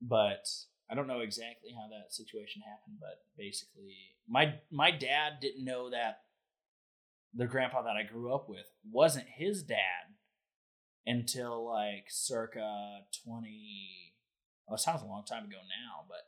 [0.00, 0.46] but
[0.90, 3.96] I don't know exactly how that situation happened, but basically,
[4.28, 6.22] my my dad didn't know that
[7.34, 10.12] the grandpa that I grew up with wasn't his dad
[11.06, 14.14] until like circa 20
[14.66, 16.22] well, it sounds a long time ago now but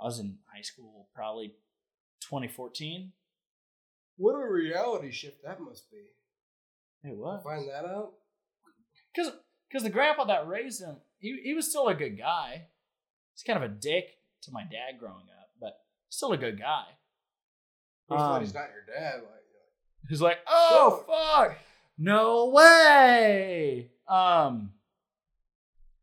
[0.00, 1.48] i was in high school probably
[2.22, 3.12] 2014
[4.20, 5.96] What a reality shift that must be.
[7.08, 8.12] it was Find that out.
[9.14, 9.32] because
[9.68, 12.66] because the grandpa that raised him he, he was still a good guy
[13.34, 14.04] he's kind of a dick
[14.42, 15.78] to my dad growing up but
[16.10, 16.84] still a good guy
[18.08, 19.20] glad Um, he's not your dad?
[19.22, 19.34] Like,
[20.08, 21.56] He's like, oh fuck.
[21.98, 23.90] no way.
[24.08, 24.72] Um,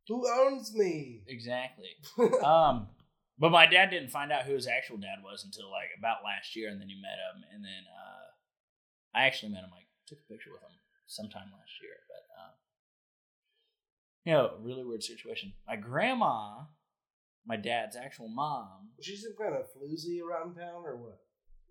[0.07, 1.23] Who owns me?
[1.27, 1.89] exactly.
[2.43, 2.87] Um,
[3.39, 6.55] but my dad didn't find out who his actual dad was until like about last
[6.55, 9.71] year, and then he met him, and then uh, I actually met him.
[9.71, 12.51] Like took a picture with him sometime last year, but uh,
[14.25, 15.53] you know, really weird situation.
[15.67, 16.63] My grandma,
[17.45, 21.19] my dad's actual mom, Was she some kind of floozy around town or what?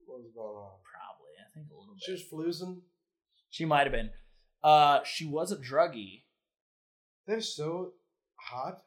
[0.06, 0.78] What was going on?
[0.86, 2.02] probably I think a little bit.
[2.02, 2.22] She was
[2.62, 2.80] floozing.
[3.50, 4.10] She might have been.
[4.62, 6.22] Uh, she was a druggie.
[7.26, 7.92] They're so
[8.36, 8.82] hot.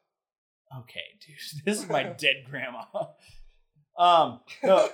[0.78, 1.36] Okay, dude,
[1.66, 2.84] this is my dead grandma.
[3.98, 4.88] Um, no,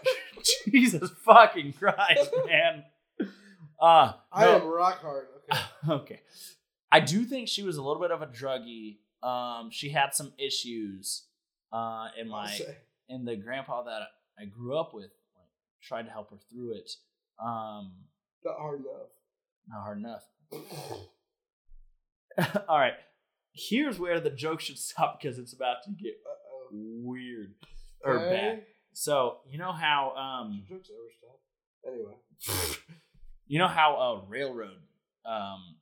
[0.68, 2.85] Jesus fucking Christ, man.
[3.80, 5.27] Uh, I no, am rock hard.
[5.53, 5.93] Okay.
[5.93, 6.19] okay.
[6.91, 8.97] I do think she was a little bit of a druggie.
[9.22, 11.27] Um, she had some issues.
[11.72, 12.60] Uh, I'll my
[13.07, 14.02] and the grandpa that
[14.39, 15.49] I grew up with like,
[15.84, 16.89] tried to help her through it.
[17.39, 17.91] Um,
[18.43, 19.11] Not hard enough.
[19.68, 20.23] not hard enough.
[22.68, 22.93] All right,
[23.56, 26.15] here's where the joke should stop because it's about to get
[26.72, 27.53] weird
[28.03, 28.30] or Okay.
[28.30, 28.64] bad.
[28.94, 31.40] So you know how um Jokes ever stop.
[31.88, 32.76] Anyway.
[33.48, 34.77] you know how uh railroad
[35.26, 35.77] um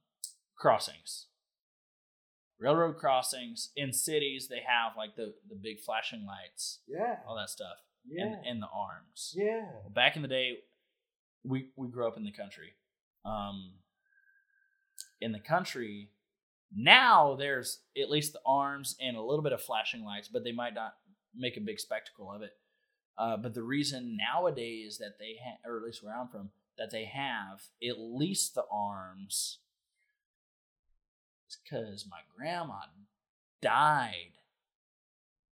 [0.56, 1.28] crossings
[2.60, 7.18] railroad crossings in cities they have like the the big flashing lights Yeah.
[7.28, 8.26] all that stuff Yeah.
[8.26, 9.66] and and the arms Yeah.
[9.94, 10.60] Back in the day
[11.44, 12.74] we we grew up in the country
[13.26, 13.74] um
[15.20, 16.10] in the country
[16.76, 20.52] now there's at least the arms and a little bit of flashing lights but they
[20.52, 20.94] might not
[21.36, 22.52] make a big spectacle of it.
[23.18, 27.06] Uh, but the reason nowadays that they or at least where i'm from that they
[27.06, 29.60] have at least the arms
[31.48, 32.80] is because my grandma
[33.62, 34.34] died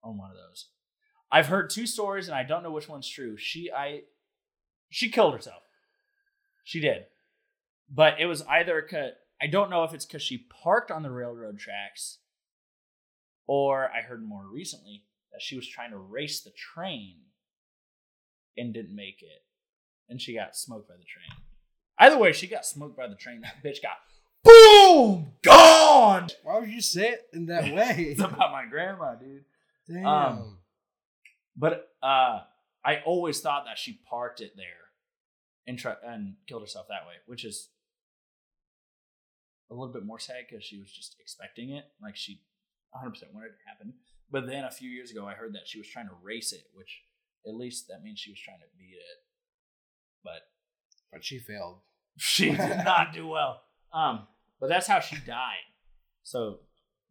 [0.02, 0.66] on one of those.
[1.30, 3.36] I've heard two stories and i don't know which one's true.
[3.36, 4.02] She i
[4.88, 5.62] she killed herself.
[6.64, 7.04] She did.
[7.92, 11.10] But it was either cause, i don't know if it's because she parked on the
[11.10, 12.18] railroad tracks
[13.46, 17.16] or i heard more recently that she was trying to race the train
[18.56, 19.44] and didn't make it.
[20.08, 21.40] And she got smoked by the train.
[22.00, 23.42] Either way she got smoked by the train.
[23.42, 23.98] That bitch got
[24.42, 26.30] boom gone.
[26.42, 27.94] Why would you say it in that way?
[28.10, 29.44] it's about my grandma dude.
[29.88, 30.04] Damn.
[30.06, 30.58] Um,
[31.56, 32.40] But uh,
[32.84, 34.64] I always thought that she parked it there
[35.68, 37.68] and try- and killed herself that way, which is
[39.70, 42.42] a little bit more sad because she was just expecting it, like she
[42.90, 43.94] 100 percent wanted it to happen.
[44.30, 46.64] But then a few years ago, I heard that she was trying to race it,
[46.74, 47.02] which
[47.46, 49.18] at least that means she was trying to beat it.
[50.22, 50.42] But
[51.12, 51.78] but she failed.
[52.16, 53.62] she did not do well.
[53.92, 54.26] Um,
[54.60, 55.66] but that's how she died.
[56.22, 56.60] So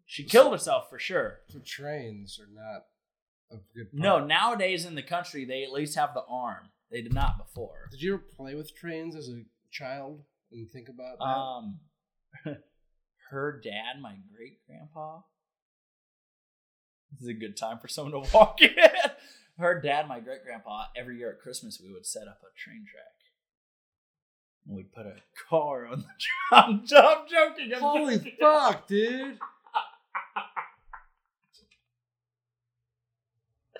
[0.05, 1.39] she killed herself for sure.
[1.49, 2.85] So trains are not
[3.51, 3.87] a good.
[3.93, 6.69] No, nowadays in the country, they at least have the arm.
[6.91, 7.87] They did not before.
[7.91, 10.21] Did you ever play with trains as a child
[10.51, 11.25] and think about that?
[11.25, 11.79] Um,
[13.31, 15.21] her dad, my great grandpa.
[17.11, 18.69] This is a good time for someone to walk in.
[19.57, 22.85] Her dad, my great grandpa, every year at Christmas, we would set up a train
[22.89, 23.05] track.
[24.65, 25.15] And we'd put a
[25.49, 26.11] car on the track.
[26.51, 27.73] I'm, I'm joking.
[27.73, 28.33] I'm Holy joking.
[28.39, 29.37] fuck, dude!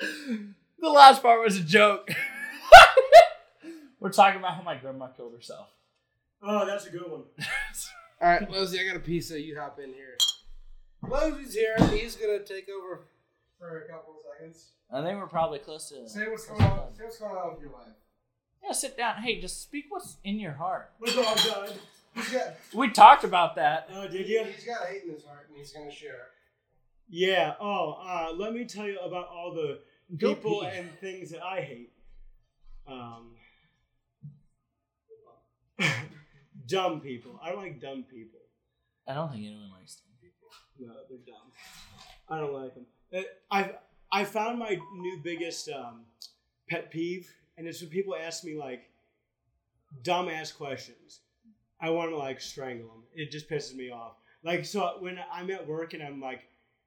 [0.02, 2.10] The last part was a joke.
[4.00, 5.68] We're talking about how my grandma killed herself.
[6.42, 7.24] Oh, that's a good one.
[8.22, 9.40] All right, Losey, I got a pizza.
[9.40, 10.18] You hop in here.
[11.08, 11.76] Losey's here.
[11.92, 13.08] He's gonna take over
[13.58, 14.72] for a couple of seconds.
[14.92, 16.08] I think we're probably close to.
[16.10, 16.78] Say what's going on.
[16.78, 16.94] done.
[16.96, 17.94] Say what's going on with your life.
[18.64, 19.22] Yeah, sit down.
[19.22, 20.92] Hey, just speak what's in your heart.
[21.00, 21.74] My dog died.
[22.16, 23.88] He's got We talked about that.
[23.94, 24.44] Oh, did you?
[24.44, 26.28] he's got hate in his heart, and he's gonna share.
[27.08, 27.54] Yeah.
[27.62, 29.80] Oh, uh, let me tell you about all the
[30.18, 30.78] Go people pee.
[30.78, 31.94] and things that I hate.
[32.88, 33.36] Um,
[36.70, 37.40] dumb people.
[37.44, 38.40] I don't like dumb people.
[39.08, 40.48] I don't think anyone likes dumb people.
[40.80, 41.52] No, they're dumb.
[42.30, 42.86] I don't like them.
[43.52, 43.72] I
[44.12, 46.06] I found my new biggest um,
[46.70, 48.90] pet peeve, and it's when people ask me like
[50.04, 51.22] dumb ass questions.
[51.82, 53.04] I want to like strangle them.
[53.14, 54.14] It just pisses me off.
[54.44, 56.42] Like so when I'm at work and I'm like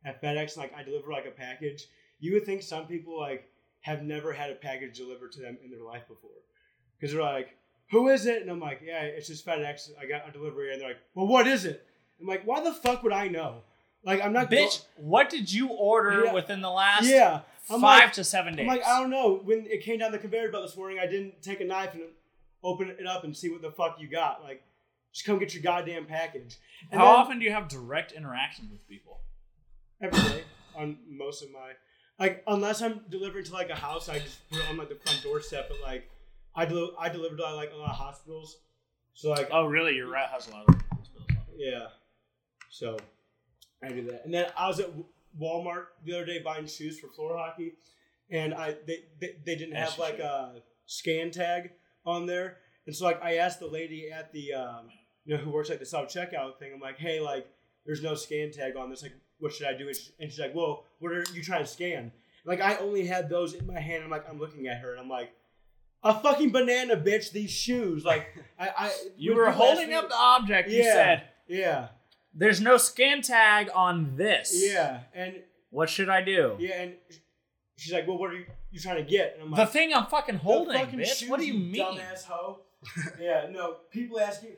[0.05, 1.87] at FedEx, like I deliver like a package,
[2.21, 3.49] you would think some people like
[3.81, 6.31] have never had a package delivered to them in their life before,
[6.99, 7.57] because they're like,
[7.93, 9.91] "Who is it?" And I'm like, "Yeah, it's just FedEx.
[10.01, 11.87] I got a delivery." And they're like, "Well, what is it?"
[12.21, 13.63] I'm like, "Why the fuck would I know?"
[14.05, 16.33] Like I'm not go- Bitch, what did you order Yeah.
[16.33, 17.43] within the last yeah.
[17.71, 18.63] I'm five like, to seven days?
[18.65, 19.37] I'm like, I don't know.
[19.45, 22.03] When it came down the conveyor belt this morning, I didn't take a knife and
[22.65, 24.43] open it up and see what the fuck you got.
[24.43, 24.65] Like,
[25.13, 26.57] just come get your goddamn package.
[26.91, 29.21] And How then often do you have direct interactions with people?
[30.01, 30.43] Every day
[30.75, 31.73] on most of my,
[32.19, 34.97] like, unless I'm delivering to like a house, I just put it on like the
[34.97, 35.69] front doorstep.
[35.69, 36.11] But like,
[36.55, 38.59] I del- I deliver to like a lot of hospitals.
[39.15, 39.95] So like, Oh, really?
[39.95, 41.29] Your rat has a lot of hospitals.
[41.57, 41.87] Yeah.
[42.71, 42.97] So
[43.83, 44.91] I do that, and then I was at
[45.41, 47.75] Walmart the other day buying shoes for floor hockey,
[48.31, 51.71] and I they they, they didn't have like a scan tag
[52.07, 54.89] on there, and so like I asked the lady at the um,
[55.25, 57.47] you know who works like the self checkout thing, I'm like, hey, like
[57.85, 59.89] there's no scan tag on this, like what should I do?
[59.89, 62.13] And she's like, well, what are you trying to scan?
[62.47, 64.05] Like I only had those in my hand.
[64.05, 65.33] I'm like, I'm looking at her, and I'm like.
[66.05, 67.31] A fucking banana, bitch!
[67.33, 68.27] These shoes, like
[68.59, 68.93] I, I.
[69.17, 70.69] You were holding me- up the object.
[70.71, 70.93] You Yeah.
[70.95, 71.89] said, Yeah,
[72.35, 74.53] "There's no scan tag on this.
[74.55, 76.57] yeah, and What should I do?
[76.59, 76.95] Yeah, and
[77.77, 80.07] she's like, "Well, what are you, you trying to get?" And I'm The thing I'm
[80.07, 81.19] fucking holding, fucking bitch.
[81.21, 81.83] shoes, what do you mean?
[81.99, 82.61] dumbass hoe?"
[83.21, 83.77] yeah, no.
[83.91, 84.51] People ask you.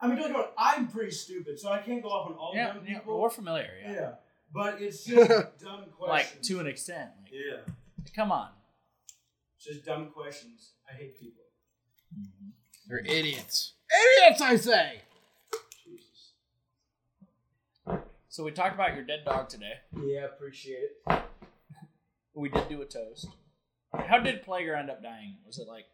[0.00, 0.48] I mean, don't get me wrong.
[0.58, 3.20] I'm pretty stupid, so I can't go off on all Yeah, dumb yeah, people.
[3.20, 3.70] we're familiar.
[3.84, 3.92] yeah.
[3.92, 4.10] Yeah.
[4.52, 6.08] but it's just dumb questions.
[6.08, 7.10] Like to an extent.
[7.22, 7.72] Like, yeah,
[8.14, 8.48] come on.
[9.56, 10.72] it's just dumb questions.
[10.92, 11.42] I hate people.
[12.18, 12.48] Mm-hmm.
[12.88, 13.72] They're idiots.
[14.18, 14.92] Idiots, I say.
[15.84, 16.32] Jesus.
[18.28, 19.74] So we talked about your dead dog today.
[20.04, 21.22] Yeah, appreciate it.
[22.34, 23.28] We did do a toast.
[23.94, 25.36] How did Plager end up dying?
[25.46, 25.84] Was it like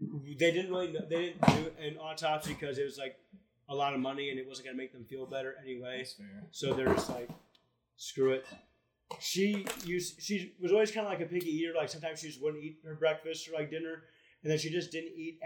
[0.00, 0.92] They didn't really.
[0.92, 3.16] Know, they didn't do an autopsy because it was like
[3.68, 5.98] a lot of money and it wasn't gonna make them feel better anyway.
[5.98, 6.44] That's fair.
[6.50, 7.28] So they're just like,
[7.96, 8.46] screw it.
[9.20, 11.72] She used she was always kind of like a picky eater.
[11.76, 14.02] Like sometimes she just wouldn't eat her breakfast or like dinner,
[14.42, 15.40] and then she just didn't eat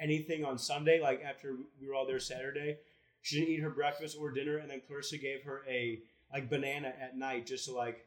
[0.00, 1.00] anything on Sunday.
[1.00, 2.78] Like after we were all there Saturday,
[3.22, 6.00] she didn't eat her breakfast or dinner, and then Clarissa gave her a
[6.32, 8.06] like banana at night just to like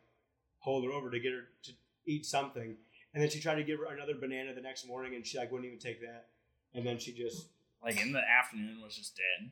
[0.59, 1.71] hold her over to get her to
[2.05, 2.75] eat something.
[3.13, 5.51] And then she tried to give her another banana the next morning, and she like
[5.51, 6.27] wouldn't even take that.
[6.73, 7.47] And then she just
[7.83, 9.49] Like in the afternoon was just dead.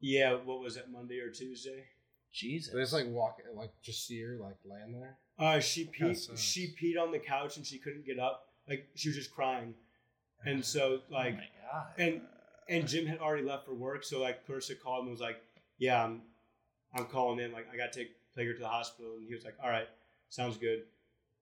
[0.00, 1.84] yeah, what was it Monday or Tuesday?
[2.32, 2.72] Jesus.
[2.72, 5.16] They just like walk, like just see her like laying there.
[5.38, 6.38] Uh, she peed.
[6.38, 8.46] She peed on the couch and she couldn't get up.
[8.68, 9.74] Like she was just crying,
[10.44, 11.86] and so oh like, my god.
[11.98, 12.20] and
[12.70, 14.04] and Jim had already left for work.
[14.04, 15.42] So like, Clarissa called and was like,
[15.78, 16.22] "Yeah, I'm,
[16.94, 17.52] I'm calling in.
[17.52, 19.88] Like, I got to take Plager to the hospital." And he was like, "All right,
[20.28, 20.84] sounds good."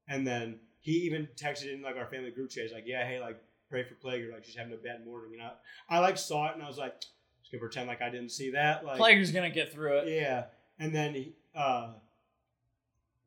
[0.09, 2.65] And then he even texted in like our family group chat.
[2.65, 3.39] He's like, "Yeah, hey, like
[3.69, 4.33] pray for Plager.
[4.33, 6.79] Like she's having a bad morning." And I, I like saw it and I was
[6.79, 10.09] like, "Just gonna pretend like I didn't see that." Like, Plager's gonna get through it.
[10.09, 10.45] yeah,
[10.79, 11.93] and then he, uh,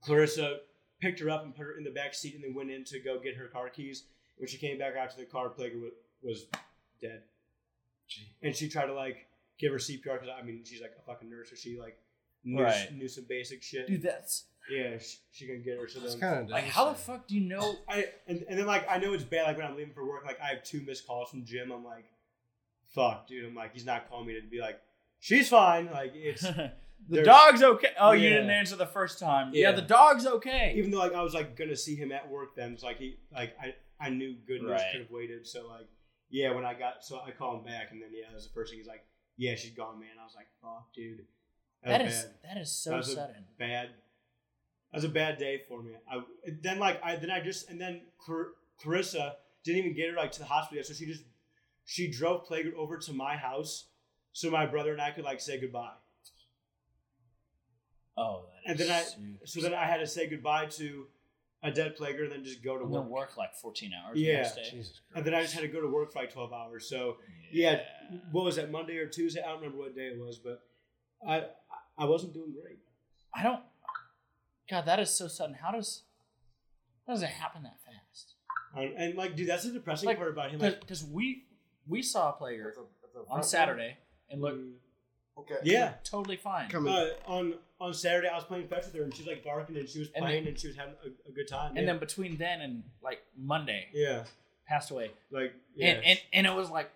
[0.03, 0.59] Clarissa
[0.99, 2.99] picked her up and put her in the back seat, and then went in to
[2.99, 4.03] go get her car keys.
[4.37, 5.91] When she came back out to the car, Plager was,
[6.23, 6.45] was
[7.01, 7.21] dead,
[8.41, 9.27] and she tried to like
[9.59, 11.97] give her CPR because I mean she's like a fucking nurse, so she like
[12.43, 12.91] knew, Right.
[12.93, 13.87] knew some basic shit.
[13.87, 15.87] Dude, that's yeah, she, she can get her.
[15.87, 17.75] So It's then, kind of like how the fuck do you know?
[17.89, 19.43] I and, and then like I know it's bad.
[19.47, 21.71] Like when I'm leaving for work, like I have two missed calls from Jim.
[21.71, 22.05] I'm like,
[22.95, 23.45] fuck, dude.
[23.45, 24.79] I'm like, he's not calling me to be like,
[25.19, 25.89] she's fine.
[25.91, 26.43] Like it's
[27.09, 27.89] the dog's okay.
[27.99, 29.51] Oh, you didn't answer the first time.
[29.53, 29.75] Yeah, Yeah.
[29.75, 30.73] the dog's okay.
[30.77, 33.17] even though like I was like gonna see him at work then, it's like he
[33.33, 34.85] like I I knew good news Right.
[34.91, 35.45] could have waited.
[35.47, 35.87] So like
[36.29, 38.53] yeah, when I got so I called him back and then yeah, that was the
[38.53, 39.05] first thing he's like,
[39.37, 40.09] yeah, she's gone, man.
[40.19, 41.25] I was like, fuck, dude,
[41.83, 42.33] that, that is bad.
[42.43, 43.45] that is That so a sudden.
[43.59, 43.89] bad.
[44.91, 45.91] That was a bad day for me.
[46.09, 46.21] I
[46.61, 50.31] then like I then I just and then Clar- Clarissa didn't even get her like
[50.33, 51.23] to the hospital yet, so she just
[51.85, 53.87] she drove Plager over to my house
[54.33, 55.91] so my brother and I could like say goodbye.
[58.21, 61.07] Oh, that And is then I- super So then I had to say goodbye to
[61.63, 63.03] a dead Plager and then just go to And work.
[63.03, 64.41] then work like 14 hours the Yeah.
[64.41, 64.63] next day.
[64.71, 65.01] Jesus Christ.
[65.15, 66.87] And then I just had to go to work for like 12 hours.
[66.89, 67.17] So,
[67.51, 67.83] yeah,
[68.31, 69.41] what was that, Monday or Tuesday?
[69.41, 70.61] I don't remember what day it was, but
[71.27, 71.49] I
[71.97, 72.79] I wasn't doing great.
[73.33, 73.63] I don't.
[74.69, 75.55] God, that is so sudden.
[75.55, 76.03] How does
[77.05, 78.35] how does it happen that fast?
[78.73, 80.59] Um, and, like, dude, that's the depressing Like, part about him.
[80.59, 81.45] Like, Because we
[81.85, 83.97] we saw a player a- a on Saturday
[84.29, 84.77] and looked mm,
[85.37, 85.55] Okay.
[85.63, 85.93] yeah.
[86.03, 86.69] totally fine.
[86.69, 86.93] Coming.
[86.93, 89.77] Uh, on on Saturday, I was playing fetch with her, and she was like barking,
[89.77, 91.69] and she was And playing, and she was having a, a good time.
[91.69, 91.93] And yeah.
[91.93, 94.23] then between then and like Monday, yeah,
[94.67, 95.11] passed away.
[95.31, 95.87] like yeah.
[95.89, 96.91] And, and and it was like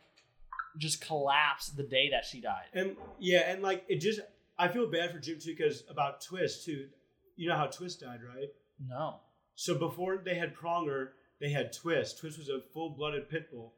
[0.77, 2.65] just collapsed the day that she died.
[2.73, 4.19] And yeah, and like it just
[4.57, 6.87] I feel bad for Jim too because about Twist too.
[7.35, 8.49] You know how Twist died, right?
[8.85, 9.19] No.
[9.55, 11.09] So before they had Pronger,
[11.39, 12.19] they had Twist.
[12.19, 13.73] Twist was a full-blooded pit bull,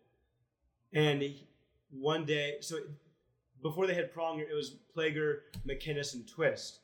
[0.93, 1.47] and he,
[1.91, 2.77] one day, so
[3.61, 6.79] before they had Pronger, it was Plager, McKinnis, and Twist.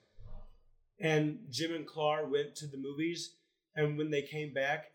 [0.99, 3.35] And Jim and Clar went to the movies,
[3.75, 4.91] and when they came back,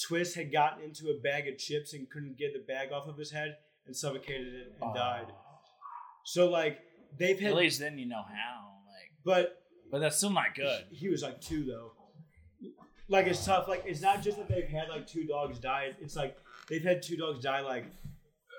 [0.00, 3.18] Twist had gotten into a bag of chips and couldn't get the bag off of
[3.18, 3.56] his head
[3.86, 4.94] and suffocated it and ah.
[4.94, 5.32] died.
[6.24, 6.78] So like
[7.18, 8.70] they've At least then you know how.
[8.86, 10.84] Like, but but that's still not good.
[10.90, 11.92] he was like two though.
[13.08, 13.68] Like it's tough.
[13.68, 15.92] Like it's not just that they've had like two dogs die.
[16.00, 16.36] It's like
[16.68, 17.86] they've had two dogs die like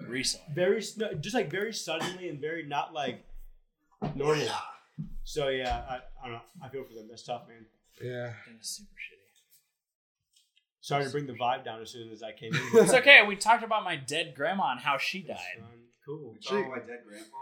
[0.08, 0.54] Recently.
[0.54, 3.24] very s- just like very suddenly and very not like
[4.16, 4.48] normal.
[5.24, 6.42] So yeah, I, I don't know.
[6.64, 7.08] I feel for them.
[7.10, 7.66] That's tough, man.
[8.02, 8.34] Yeah.
[8.48, 9.18] That is super shitty.
[10.82, 12.62] Sorry to bring the vibe down as soon as I came in.
[12.74, 13.22] It's okay.
[13.28, 15.38] We talked about my dead grandma and how she died.
[16.06, 16.34] Cool.
[16.34, 17.38] We talking about my dead grandpa.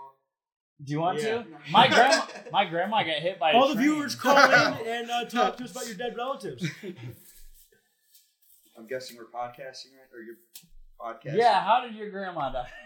[0.83, 1.43] Do you want Yeah.
[1.43, 1.45] to?
[1.71, 3.83] My grandma, my grandma got hit by a All the train.
[3.85, 6.65] viewers call in and uh, talk to us about your dead relatives.
[8.77, 10.09] I'm guessing we're podcasting, right?
[10.13, 10.37] Or you're
[10.99, 11.37] podcasting?
[11.37, 12.67] Yeah, how did your grandma die?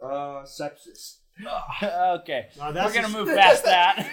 [0.00, 1.16] Uh, sepsis.
[1.82, 4.06] okay, Now, we're gonna move past that.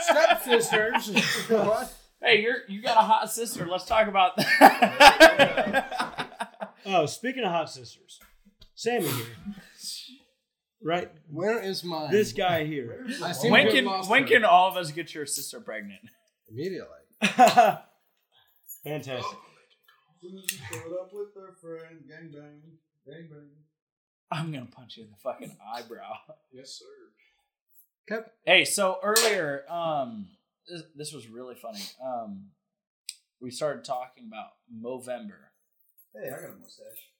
[0.00, 1.08] Stepsisters.
[1.50, 1.92] what?
[2.22, 3.66] hey, you're you got a hot sister.
[3.66, 5.84] Let's talk about that.
[6.86, 8.18] Oh, speaking of hot sisters,
[8.74, 9.26] Sammy here.
[10.82, 12.10] Right, Where is mine?
[12.10, 13.06] this guy here.
[13.22, 14.28] I seem when to have can lost when her.
[14.28, 16.00] can all of us get your sister pregnant?
[16.50, 16.88] immediately?
[18.84, 19.38] Fantastic.
[20.28, 22.60] Showed up with their friend, gang bang,
[23.06, 23.50] gang bang.
[24.30, 26.14] I'm gonna punch you in the fucking eyebrow.
[26.52, 26.84] Yes, sir.
[28.10, 30.28] Kev, Hey, so earlier, um,
[30.68, 31.80] this, this was really funny.
[32.02, 32.46] Um,
[33.40, 35.50] we started talking about Movember,
[36.14, 37.10] Hey, I got a mustache.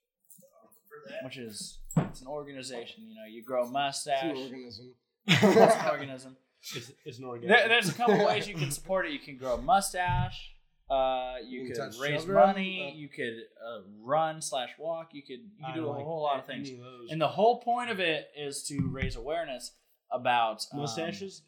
[0.89, 1.25] For that.
[1.25, 3.05] which is it's an organization.
[3.09, 4.23] You know, you grow a it's mustache.
[4.25, 4.95] an organism.
[5.27, 6.37] it's an organism.
[6.75, 7.47] It's, it's an organ.
[7.49, 9.13] There, there's a couple ways you can support it.
[9.13, 10.54] You can grow a mustache.
[10.91, 12.93] Uh, you, You could raise money.
[12.93, 13.35] uh, you could
[13.67, 15.11] uh, run slash walk.
[15.13, 16.71] You could you could do a like whole lot of things.
[16.71, 17.11] those.
[17.11, 19.73] And the whole point of it is to raise awareness
[20.11, 21.43] about um, mustaches.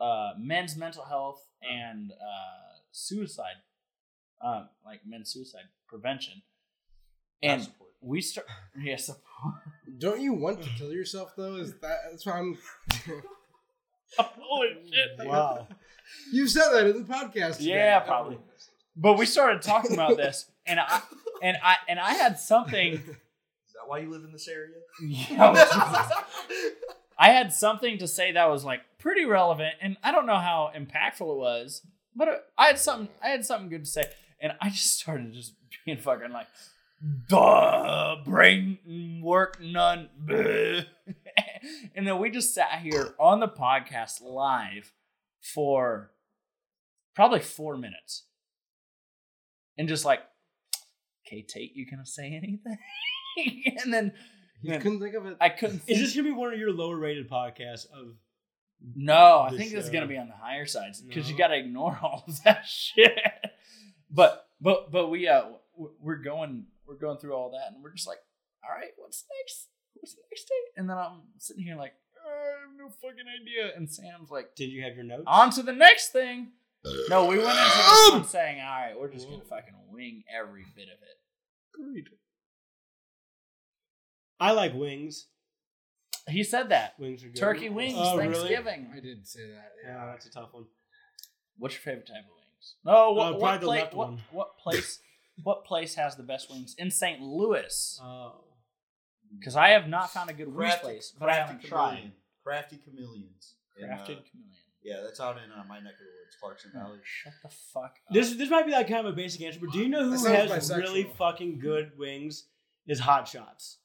[0.00, 3.62] uh, men's mental health and uh, suicide,
[4.44, 6.42] um, like men's suicide prevention.
[7.44, 7.68] And
[8.00, 8.48] we start,
[8.82, 9.54] yeah, support.
[9.98, 11.54] Don't you want to kill yourself though?
[11.56, 12.58] Is that that's why I'm?
[14.18, 15.26] Holy shit!
[15.26, 15.66] Wow.
[16.32, 17.58] You said that in the podcast.
[17.58, 17.70] today.
[17.70, 18.38] Yeah, probably.
[18.96, 21.00] But we started talking about this, and I
[21.42, 22.94] and I and I had something.
[22.94, 23.02] Is
[23.74, 24.76] that why you live in this area?
[27.18, 30.70] I had something to say that was like pretty relevant, and I don't know how
[30.76, 31.82] impactful it was,
[32.14, 33.08] but I had something.
[33.22, 34.04] I had something good to say,
[34.40, 35.54] and I just started just
[35.86, 36.48] being fucking like,
[37.28, 40.86] duh, brain work none, and
[42.06, 44.92] then we just sat here on the podcast live
[45.42, 46.12] for
[47.14, 48.24] probably four minutes,
[49.76, 50.20] and just like,
[51.26, 52.78] okay, Tate, you gonna say anything?
[53.82, 54.12] and then
[54.62, 55.36] You couldn't think of it.
[55.40, 55.82] I couldn't.
[55.86, 58.14] Is this gonna be one of your lower rated podcasts of?
[58.96, 61.48] No, I the think this is gonna be on the higher sides because you got
[61.48, 63.16] to ignore all of that shit.
[64.10, 65.44] But but but we uh
[65.76, 68.18] we're going we're going through all that and we're just like,
[68.68, 69.68] all right, what's next?
[69.94, 70.54] What's the next Day?
[70.76, 72.11] And then I'm sitting here like, "Uh,
[72.42, 73.72] I have no fucking idea.
[73.76, 75.24] And Sam's like, Did you have your notes?
[75.26, 76.48] on to the next thing.
[77.08, 80.64] No, we went into this one saying, all right, we're just gonna fucking wing every
[80.74, 81.80] bit of it.
[81.80, 82.08] Agreed.
[84.40, 85.26] I like wings.
[86.28, 86.94] He said that.
[86.98, 87.36] Wings are good.
[87.36, 88.32] Turkey wings, Oh, really?
[88.34, 88.90] Thanksgiving.
[88.96, 89.72] I did say that.
[89.84, 90.06] Yeah, Yeah.
[90.06, 90.64] that's a tough one.
[91.58, 92.74] What's your favorite type of wings?
[92.84, 94.22] No, what, Uh, what, probably the pla- left what, one.
[94.32, 95.00] what place?
[95.44, 97.20] what place has the best wings in St.
[97.20, 98.00] Louis?
[98.02, 98.44] Oh.
[99.38, 101.90] Because I have not found a good wings Crafty, place, but I haven't Crafty tried.
[101.90, 102.12] Chameleon.
[102.44, 103.54] Crafty Chameleons.
[103.78, 104.22] In, uh, chameleon.
[104.82, 106.98] yeah, that's out in uh, my neck of the woods, Clarkson Valley.
[107.04, 108.12] Shut the fuck up.
[108.14, 110.10] This this might be like kind of a basic answer, but do you know who
[110.10, 110.76] That sounds has bisexual.
[110.78, 112.44] really fucking good wings?
[112.86, 113.78] Is Hot Shots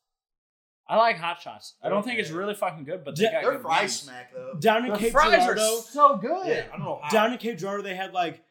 [0.90, 1.76] I like hot shots.
[1.84, 4.00] I don't think it's really fucking good, but they Yeah, got Their good fry wings.
[4.00, 4.54] smack though.
[4.58, 5.82] down in Their Cape fries are Girardeau?
[5.82, 6.48] so good.
[6.48, 7.10] Yeah, I don't know how.
[7.10, 8.42] Down in Cape Girardeau, they had like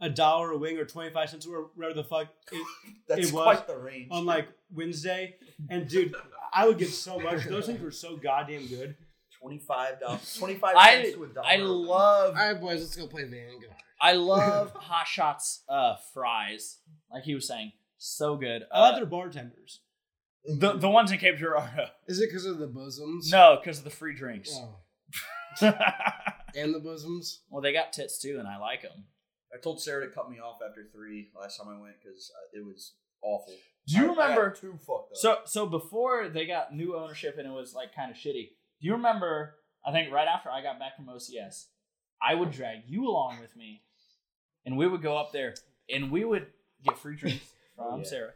[0.00, 2.66] a dollar a wing or twenty five cents or whatever the fuck it,
[3.08, 4.08] That's it was quite the range.
[4.10, 5.36] on like Wednesday.
[5.70, 6.14] And dude,
[6.52, 7.44] I would get so much.
[7.46, 8.94] Those things were so goddamn good.
[9.46, 10.34] Twenty-five dollars.
[10.38, 11.46] Twenty-five I cents to a dollar.
[11.46, 13.72] I love All right, boys, let's go play Vanguard.
[14.00, 16.78] I love hot shots uh fries.
[17.12, 18.62] Like he was saying, so good.
[18.72, 19.80] I like Uh, their bartenders.
[20.44, 21.86] the the ones in Cape Girardeau.
[22.08, 23.30] Is it because of the bosoms?
[23.30, 24.50] No, because of the free drinks.
[24.54, 24.80] Oh.
[26.54, 27.42] And the bosoms?
[27.50, 29.04] well, they got tits too, and I like them.
[29.54, 32.64] I told Sarah to cut me off after three last time I went because it
[32.64, 33.52] was awful.
[33.86, 34.50] Do you I- I got remember?
[34.58, 35.16] too fucked up?
[35.16, 38.52] So so before they got new ownership and it was like kind of shitty.
[38.80, 39.54] Do you remember?
[39.86, 41.66] I think right after I got back from OCS,
[42.20, 43.82] I would drag you along with me,
[44.64, 45.54] and we would go up there
[45.88, 46.46] and we would
[46.84, 47.46] get free drinks
[47.76, 48.06] from Yeah.
[48.06, 48.32] Sarah,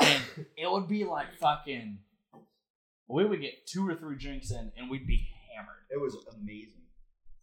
[0.00, 0.22] and
[0.56, 1.98] it would be like fucking.
[3.06, 5.74] We would get two or three drinks in, and we'd be hammered.
[5.90, 6.80] it was amazing.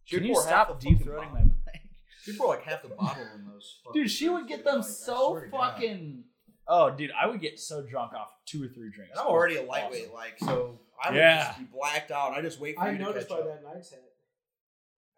[0.08, 1.82] Can She'd you stop the deep throating my mic?
[2.24, 3.78] She pour like half the bottle in those.
[3.94, 5.74] Dude, she would get them Like, so swear God.
[5.74, 6.24] fucking.
[6.74, 9.10] Oh, dude, I would get so drunk off two or three drinks.
[9.12, 10.78] And I'm already a lightweight, like so.
[11.04, 11.44] I would Yeah.
[11.48, 12.32] just be blacked out.
[12.32, 13.08] I just wait for you to catch up.
[13.08, 14.00] I noticed by that night's hat.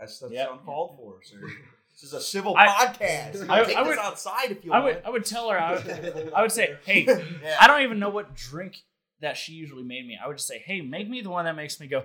[0.01, 0.51] That's that's Yep.
[0.52, 1.40] uncalled for, sir.
[1.93, 3.48] This is a civil I- podcast.
[3.48, 4.97] I- Take I would- outside if you I want.
[4.97, 5.56] would, I would tell her.
[5.60, 7.56] I would, I would say, hey, Yeah.
[7.60, 8.78] I don't even know what drink
[9.20, 10.18] that she usually made me.
[10.20, 12.02] I would just say, hey, make me the one that makes me go.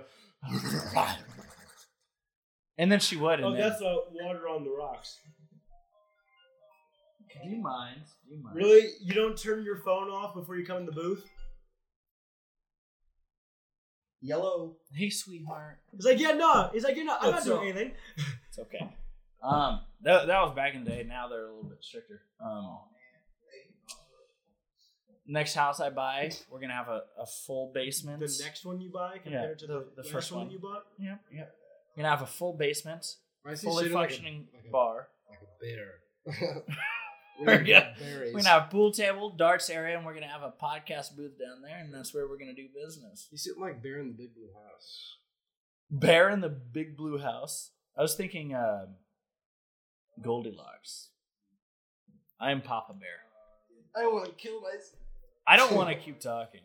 [2.78, 3.40] And then she would.
[3.40, 5.18] And Oh, then, that's uh, water on the rocks.
[7.42, 8.00] Do you mind?
[8.28, 8.56] Do you mind?
[8.56, 8.88] Really?
[9.02, 11.24] You don't turn your phone off before you come in the booth?
[14.22, 14.76] Yellow.
[14.94, 15.78] Hey, sweetheart.
[15.96, 16.68] He's like, yeah, no.
[16.72, 17.92] He's like, yeah, no, I'm not doing anything.
[18.48, 18.92] It's okay.
[19.42, 21.06] Um, that, that was back in the day.
[21.08, 22.20] Now they're a little bit stricter.
[22.44, 22.78] Um,
[25.26, 28.20] next house I buy, we're gonna have a, a full basement.
[28.20, 30.50] The next one you buy compared to the- the, the first one one.
[30.50, 30.84] you bought.
[30.98, 31.54] Yep, yep.
[31.96, 33.06] We're gonna have a full basement,
[33.42, 35.08] Why fully sitting like a- functioning like a- bar.
[35.30, 36.64] like a bear.
[37.46, 38.20] We're We're gonna- gonna.
[38.26, 41.38] We're gonna have a pool table, darts area, and we're gonna have a podcast booth
[41.38, 43.28] down there, and that's where we're gonna do business.
[43.30, 45.16] You sit like bear in the big blue house.
[45.90, 47.70] Bear in the big blue house.
[47.96, 48.96] I was thinking um
[50.22, 51.08] Goldilocks.
[52.40, 54.02] I am Papa Bear.
[54.02, 54.94] I want to kill myself.
[55.46, 56.60] I don't want to keep talking.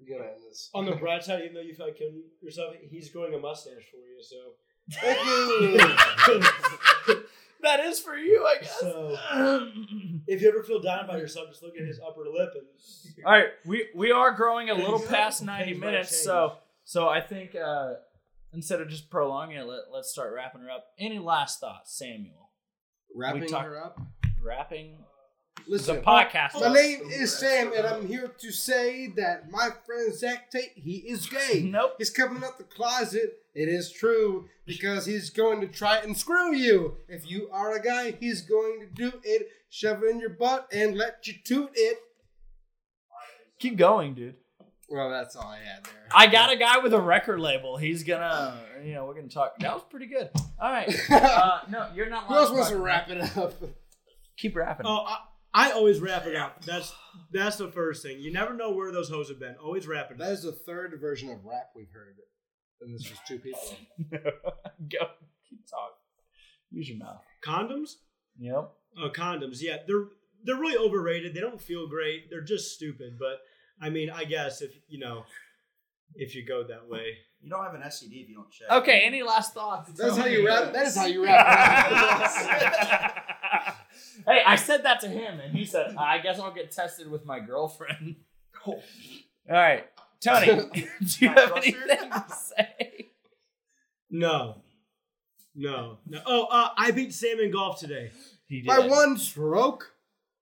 [0.00, 0.70] You gotta end this.
[0.74, 3.82] On the bright side, even though you feel like killing yourself, he's growing a mustache
[3.90, 4.22] for you.
[4.22, 4.36] So,
[4.92, 5.18] Thank
[7.08, 7.24] you.
[7.64, 8.78] That is for you, I guess.
[8.78, 9.16] so
[10.26, 13.24] if you ever feel down by yourself, just look at his upper lip and.
[13.24, 17.54] All right, we we are growing a little past ninety minutes, so so I think
[17.54, 17.94] uh,
[18.52, 20.84] instead of just prolonging it, let, let's start wrapping her up.
[20.98, 22.50] Any last thoughts, Samuel?
[23.14, 24.00] Wrapping talk- her up.
[24.42, 24.98] Wrapping
[25.66, 26.60] Listen, the podcast.
[26.60, 30.96] My name is Sam, and I'm here to say that my friend Zach Tate, he
[30.96, 31.62] is gay.
[31.62, 31.94] Nope.
[31.98, 33.38] He's coming out the closet.
[33.54, 36.98] It is true because he's going to try and screw you.
[37.08, 40.68] If you are a guy, he's going to do it, shove it in your butt,
[40.72, 41.98] and let you toot it.
[43.58, 44.34] Keep going, dude.
[44.90, 46.08] Well, that's all I had there.
[46.14, 47.78] I got a guy with a record label.
[47.78, 49.58] He's gonna, you know, we're gonna talk.
[49.60, 50.28] That was pretty good.
[50.60, 50.94] All right.
[51.10, 52.24] Uh, no, you're not.
[52.24, 53.54] Who allowed else wants to wrap it up?
[54.36, 54.86] Keep rapping.
[54.86, 55.18] Oh, I,
[55.54, 56.64] I always wrap it up.
[56.64, 56.92] That's
[57.32, 58.18] that's the first thing.
[58.18, 59.54] You never know where those hoes have been.
[59.62, 60.18] Always wrap it up.
[60.18, 62.16] That is the third version of rap we've heard.
[62.80, 63.60] And this was two people.
[64.10, 65.06] Go.
[65.48, 65.96] Keep talking.
[66.70, 67.22] Use your mouth.
[67.44, 67.92] Condoms?
[68.38, 68.72] Yep.
[68.98, 69.58] Oh, condoms.
[69.60, 70.06] Yeah, they're
[70.42, 71.34] they're really overrated.
[71.34, 72.30] They don't feel great.
[72.30, 73.16] They're just stupid.
[73.18, 73.38] But
[73.80, 75.24] I mean, I guess if you know,
[76.16, 77.18] if you go that way.
[77.40, 78.70] You don't have an STD if you don't check.
[78.70, 79.02] Okay.
[79.04, 79.92] Any last thoughts?
[79.92, 80.72] That's how you wrap.
[80.72, 83.76] That is how you wrap it up.
[84.26, 87.24] Hey, I said that to him, and he said, "I guess I'll get tested with
[87.24, 88.16] my girlfriend."
[88.66, 88.80] All
[89.48, 89.86] right,
[90.20, 90.88] Tony, do
[91.24, 93.10] you have anything to say?
[94.10, 94.62] No,
[95.54, 96.20] no, no.
[96.26, 98.10] Oh, uh, I beat Sam in golf today.
[98.46, 98.66] He did.
[98.66, 99.90] By one stroke.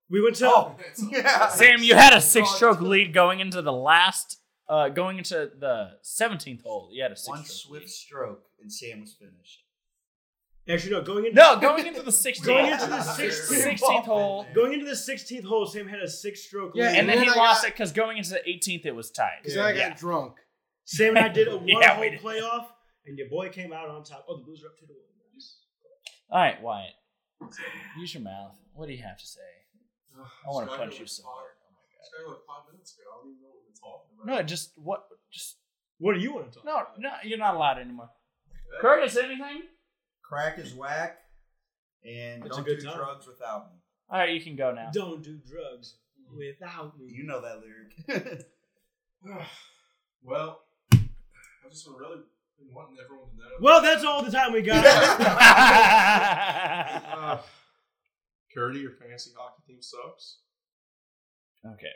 [0.09, 0.47] We went to.
[0.47, 0.75] Oh,
[1.09, 1.47] yeah.
[1.49, 4.39] Sam, you had a six-stroke lead going into the last,
[4.69, 6.89] uh, going into the seventeenth hole.
[6.91, 7.89] You had a One six-stroke swift lead.
[7.89, 9.63] stroke and Sam was finished.
[10.69, 11.01] Actually, no.
[11.01, 12.47] Going into No, going into the sixteenth.
[12.47, 13.79] Going into the 16th.
[13.79, 14.45] 16th hole.
[14.55, 16.99] going into the 16th hole, Sam had a six-stroke Yeah, lead.
[16.99, 19.39] And then he I lost got- it because going into the 18th, it was tied.
[19.41, 19.93] Because I got Yeah.
[19.95, 20.35] drunk.
[20.85, 22.19] Sam and I did a one-hole we did.
[22.21, 22.67] playoff,
[23.05, 24.25] and your boy came out on top.
[24.29, 24.99] Oh, the Blues are up two to one.
[26.29, 26.93] All right, Wyatt.
[27.99, 28.57] Use your mouth.
[28.73, 29.41] What do you have to say?
[30.17, 31.51] I want to punch you so hard.
[32.25, 33.03] Oh my five minutes ago.
[33.11, 34.27] I don't even know what we're talking about.
[34.27, 34.41] god.
[34.41, 35.03] No, just what?
[35.31, 35.57] Just
[35.99, 36.65] What do you want to talk?
[36.65, 36.99] no, about?
[36.99, 37.09] no.
[37.23, 38.09] You're not allowed anymore.
[38.81, 39.63] Curtis, anything?
[40.23, 41.17] Crack is whack,
[42.03, 42.97] and It's don't good do time.
[42.97, 43.77] drugs without me.
[44.09, 44.89] All right, you can go now.
[44.93, 45.95] Don't do drugs
[46.35, 47.07] without me.
[47.11, 48.45] You know that lyric.
[50.25, 50.61] Well,
[50.93, 52.21] I've just been really
[52.57, 53.43] been wanting everyone to know.
[53.59, 54.85] Well, that's all the time we got.
[57.23, 57.37] Uh,
[58.53, 60.37] Curdy, your fantasy hockey team sucks.
[61.65, 61.91] okay,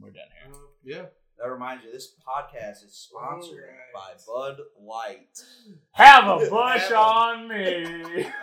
[0.00, 0.52] we're done here.
[0.52, 1.04] Uh, yeah.
[1.38, 5.38] That reminds you, this podcast is sponsored by Bud Light.
[5.92, 8.26] Have a Busch on me.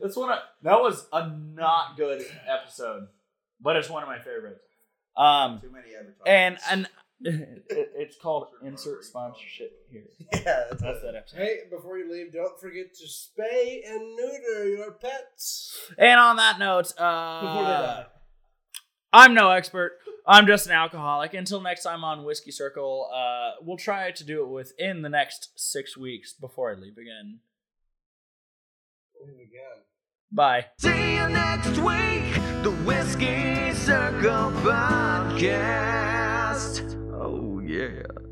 [0.00, 0.32] That's one.
[0.32, 3.06] Of, that was a not good episode,
[3.60, 4.64] but it's one of my favorites.
[5.16, 6.64] Um, Too many advertisements.
[6.68, 6.88] and and
[7.70, 10.02] it, it's called insert sponsorship here.
[10.32, 11.38] yeah, that's, That's that episode.
[11.38, 15.78] Hey, before you leave, don't forget to spay and neuter your pets.
[15.96, 18.06] And on that note, uh, Before they die.
[19.12, 19.92] I'm no expert.
[20.26, 21.34] I'm just an alcoholic.
[21.34, 25.50] Until next time on Whiskey Circle, uh, we'll try to do it within the next
[25.56, 27.40] six weeks before I leave again.
[29.20, 29.82] Leave again.
[30.32, 30.66] Bye.
[30.78, 35.60] See you next week, the Whiskey Circle Podcast.
[37.12, 38.23] Oh, yeah.